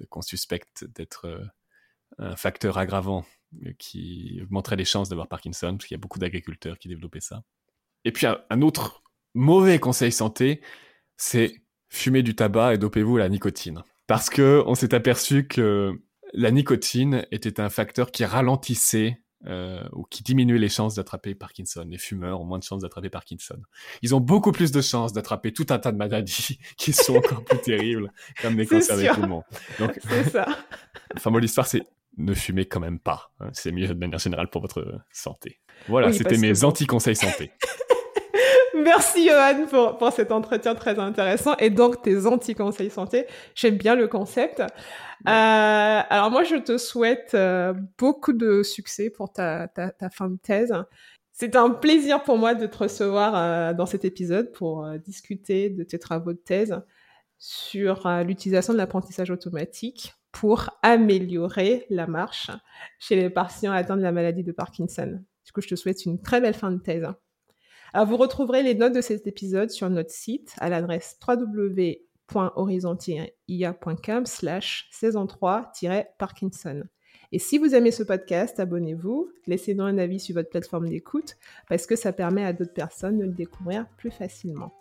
qu'on 0.08 0.22
suspecte 0.22 0.84
d'être 0.84 1.26
euh, 1.26 1.44
un 2.18 2.36
facteur 2.36 2.78
aggravant 2.78 3.24
euh, 3.66 3.72
qui 3.78 4.38
augmenterait 4.42 4.76
les 4.76 4.84
chances 4.84 5.08
d'avoir 5.08 5.26
Parkinson, 5.26 5.72
parce 5.76 5.86
qu'il 5.86 5.96
y 5.96 5.98
a 5.98 6.00
beaucoup 6.00 6.20
d'agriculteurs 6.20 6.78
qui 6.78 6.86
développaient 6.86 7.20
ça. 7.20 7.42
Et 8.04 8.12
puis 8.12 8.26
un, 8.26 8.62
autre 8.62 9.02
mauvais 9.34 9.78
conseil 9.78 10.12
santé, 10.12 10.60
c'est 11.16 11.62
fumer 11.88 12.22
du 12.22 12.34
tabac 12.34 12.74
et 12.74 12.78
dopez-vous 12.78 13.16
à 13.16 13.20
la 13.20 13.28
nicotine. 13.28 13.82
Parce 14.06 14.30
que 14.30 14.62
on 14.66 14.74
s'est 14.74 14.94
aperçu 14.94 15.46
que 15.46 16.00
la 16.32 16.50
nicotine 16.50 17.26
était 17.30 17.60
un 17.60 17.68
facteur 17.68 18.10
qui 18.12 18.24
ralentissait 18.24 19.19
euh, 19.46 19.82
ou 19.92 20.04
qui 20.04 20.22
diminuent 20.22 20.58
les 20.58 20.68
chances 20.68 20.96
d'attraper 20.96 21.34
Parkinson. 21.34 21.86
Les 21.88 21.98
fumeurs 21.98 22.40
ont 22.40 22.44
moins 22.44 22.58
de 22.58 22.64
chances 22.64 22.82
d'attraper 22.82 23.08
Parkinson. 23.08 23.56
Ils 24.02 24.14
ont 24.14 24.20
beaucoup 24.20 24.52
plus 24.52 24.70
de 24.70 24.80
chances 24.80 25.12
d'attraper 25.12 25.52
tout 25.52 25.66
un 25.70 25.78
tas 25.78 25.92
de 25.92 25.96
maladies 25.96 26.58
qui 26.76 26.92
sont 26.92 27.16
encore 27.16 27.44
plus 27.44 27.60
terribles, 27.60 28.12
comme 28.42 28.58
les 28.58 28.66
cancers 28.66 28.96
des 28.98 29.08
poumons. 29.08 29.44
Donc, 29.78 29.98
c'est 30.08 30.30
ça. 30.30 30.46
enfin, 31.16 31.30
moi, 31.30 31.40
l'histoire, 31.40 31.66
c'est 31.66 31.84
ne 32.18 32.34
fumez 32.34 32.66
quand 32.66 32.80
même 32.80 32.98
pas. 32.98 33.32
Hein. 33.40 33.48
C'est 33.52 33.72
mieux 33.72 33.86
de 33.86 33.94
manière 33.94 34.18
générale 34.18 34.50
pour 34.50 34.60
votre 34.60 35.00
santé. 35.10 35.60
Voilà, 35.88 36.12
c'était 36.12 36.36
mes 36.36 36.64
anti-conseils 36.64 37.16
santé. 37.16 37.52
Merci 38.84 39.28
Johan 39.28 39.66
pour, 39.68 39.98
pour 39.98 40.12
cet 40.12 40.32
entretien 40.32 40.74
très 40.74 40.98
intéressant 40.98 41.56
et 41.56 41.70
donc 41.70 42.02
tes 42.02 42.26
anti-conseils 42.26 42.90
santé. 42.90 43.26
J'aime 43.54 43.76
bien 43.76 43.94
le 43.94 44.08
concept. 44.08 44.60
Euh, 44.60 44.64
alors 45.24 46.30
moi, 46.30 46.44
je 46.44 46.56
te 46.56 46.78
souhaite 46.78 47.32
euh, 47.34 47.74
beaucoup 47.98 48.32
de 48.32 48.62
succès 48.62 49.10
pour 49.10 49.32
ta, 49.32 49.68
ta, 49.68 49.90
ta 49.90 50.10
fin 50.10 50.28
de 50.28 50.36
thèse. 50.36 50.74
C'est 51.32 51.56
un 51.56 51.70
plaisir 51.70 52.22
pour 52.22 52.38
moi 52.38 52.54
de 52.54 52.66
te 52.66 52.78
recevoir 52.78 53.34
euh, 53.34 53.72
dans 53.72 53.86
cet 53.86 54.04
épisode 54.04 54.52
pour 54.52 54.86
discuter 54.98 55.70
de 55.70 55.82
tes 55.84 55.98
travaux 55.98 56.32
de 56.32 56.38
thèse 56.38 56.80
sur 57.38 58.06
l'utilisation 58.24 58.74
de 58.74 58.78
l'apprentissage 58.78 59.30
automatique 59.30 60.14
pour 60.30 60.70
améliorer 60.82 61.86
la 61.88 62.06
marche 62.06 62.50
chez 62.98 63.16
les 63.16 63.30
patients 63.30 63.72
atteints 63.72 63.96
de 63.96 64.02
la 64.02 64.12
maladie 64.12 64.44
de 64.44 64.52
Parkinson. 64.52 65.20
Du 65.46 65.52
coup, 65.52 65.62
je 65.62 65.68
te 65.68 65.74
souhaite 65.74 66.04
une 66.04 66.20
très 66.20 66.42
belle 66.42 66.54
fin 66.54 66.70
de 66.70 66.78
thèse. 66.78 67.08
Vous 67.94 68.16
retrouverez 68.16 68.62
les 68.62 68.74
notes 68.74 68.94
de 68.94 69.00
cet 69.00 69.26
épisode 69.26 69.70
sur 69.70 69.88
notre 69.90 70.10
site 70.10 70.54
à 70.58 70.68
l'adresse 70.68 71.18
www.horizon-ia.com 71.26 74.26
slash 74.26 74.88
saison 74.92 75.24
3-parkinson. 75.24 76.84
Et 77.32 77.38
si 77.38 77.56
vous 77.58 77.74
aimez 77.74 77.90
ce 77.90 78.02
podcast, 78.02 78.58
abonnez-vous, 78.58 79.30
laissez-nous 79.46 79.84
un 79.84 79.98
avis 79.98 80.18
sur 80.18 80.34
votre 80.34 80.48
plateforme 80.50 80.88
d'écoute 80.88 81.36
parce 81.68 81.86
que 81.86 81.94
ça 81.96 82.12
permet 82.12 82.44
à 82.44 82.52
d'autres 82.52 82.74
personnes 82.74 83.18
de 83.18 83.24
le 83.24 83.32
découvrir 83.32 83.86
plus 83.96 84.10
facilement. 84.10 84.74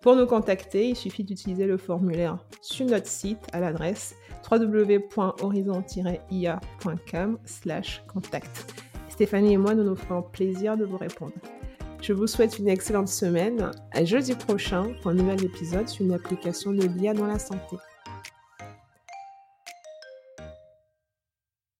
Pour 0.00 0.14
nous 0.16 0.26
contacter, 0.26 0.88
il 0.88 0.96
suffit 0.96 1.24
d'utiliser 1.24 1.66
le 1.66 1.76
formulaire 1.76 2.42
sur 2.60 2.86
notre 2.86 3.06
site 3.06 3.46
à 3.52 3.60
l'adresse 3.60 4.16
www.horizon-ia.com 4.50 7.38
slash 7.44 8.02
contact. 8.12 8.74
Stéphanie 9.08 9.52
et 9.52 9.58
moi, 9.58 9.76
nous 9.76 9.84
nous 9.84 9.94
ferons 9.94 10.22
plaisir 10.22 10.76
de 10.76 10.84
vous 10.84 10.98
répondre. 10.98 11.34
Je 12.02 12.12
vous 12.12 12.26
souhaite 12.26 12.58
une 12.58 12.68
excellente 12.68 13.06
semaine. 13.06 13.70
À 13.92 14.04
jeudi 14.04 14.34
prochain 14.34 14.92
pour 15.00 15.12
un 15.12 15.14
nouvel 15.14 15.44
épisode 15.44 15.88
sur 15.88 16.04
une 16.04 16.12
application 16.12 16.72
de 16.72 16.84
l'IA 16.84 17.14
dans 17.14 17.28
la 17.28 17.38
santé. 17.38 17.76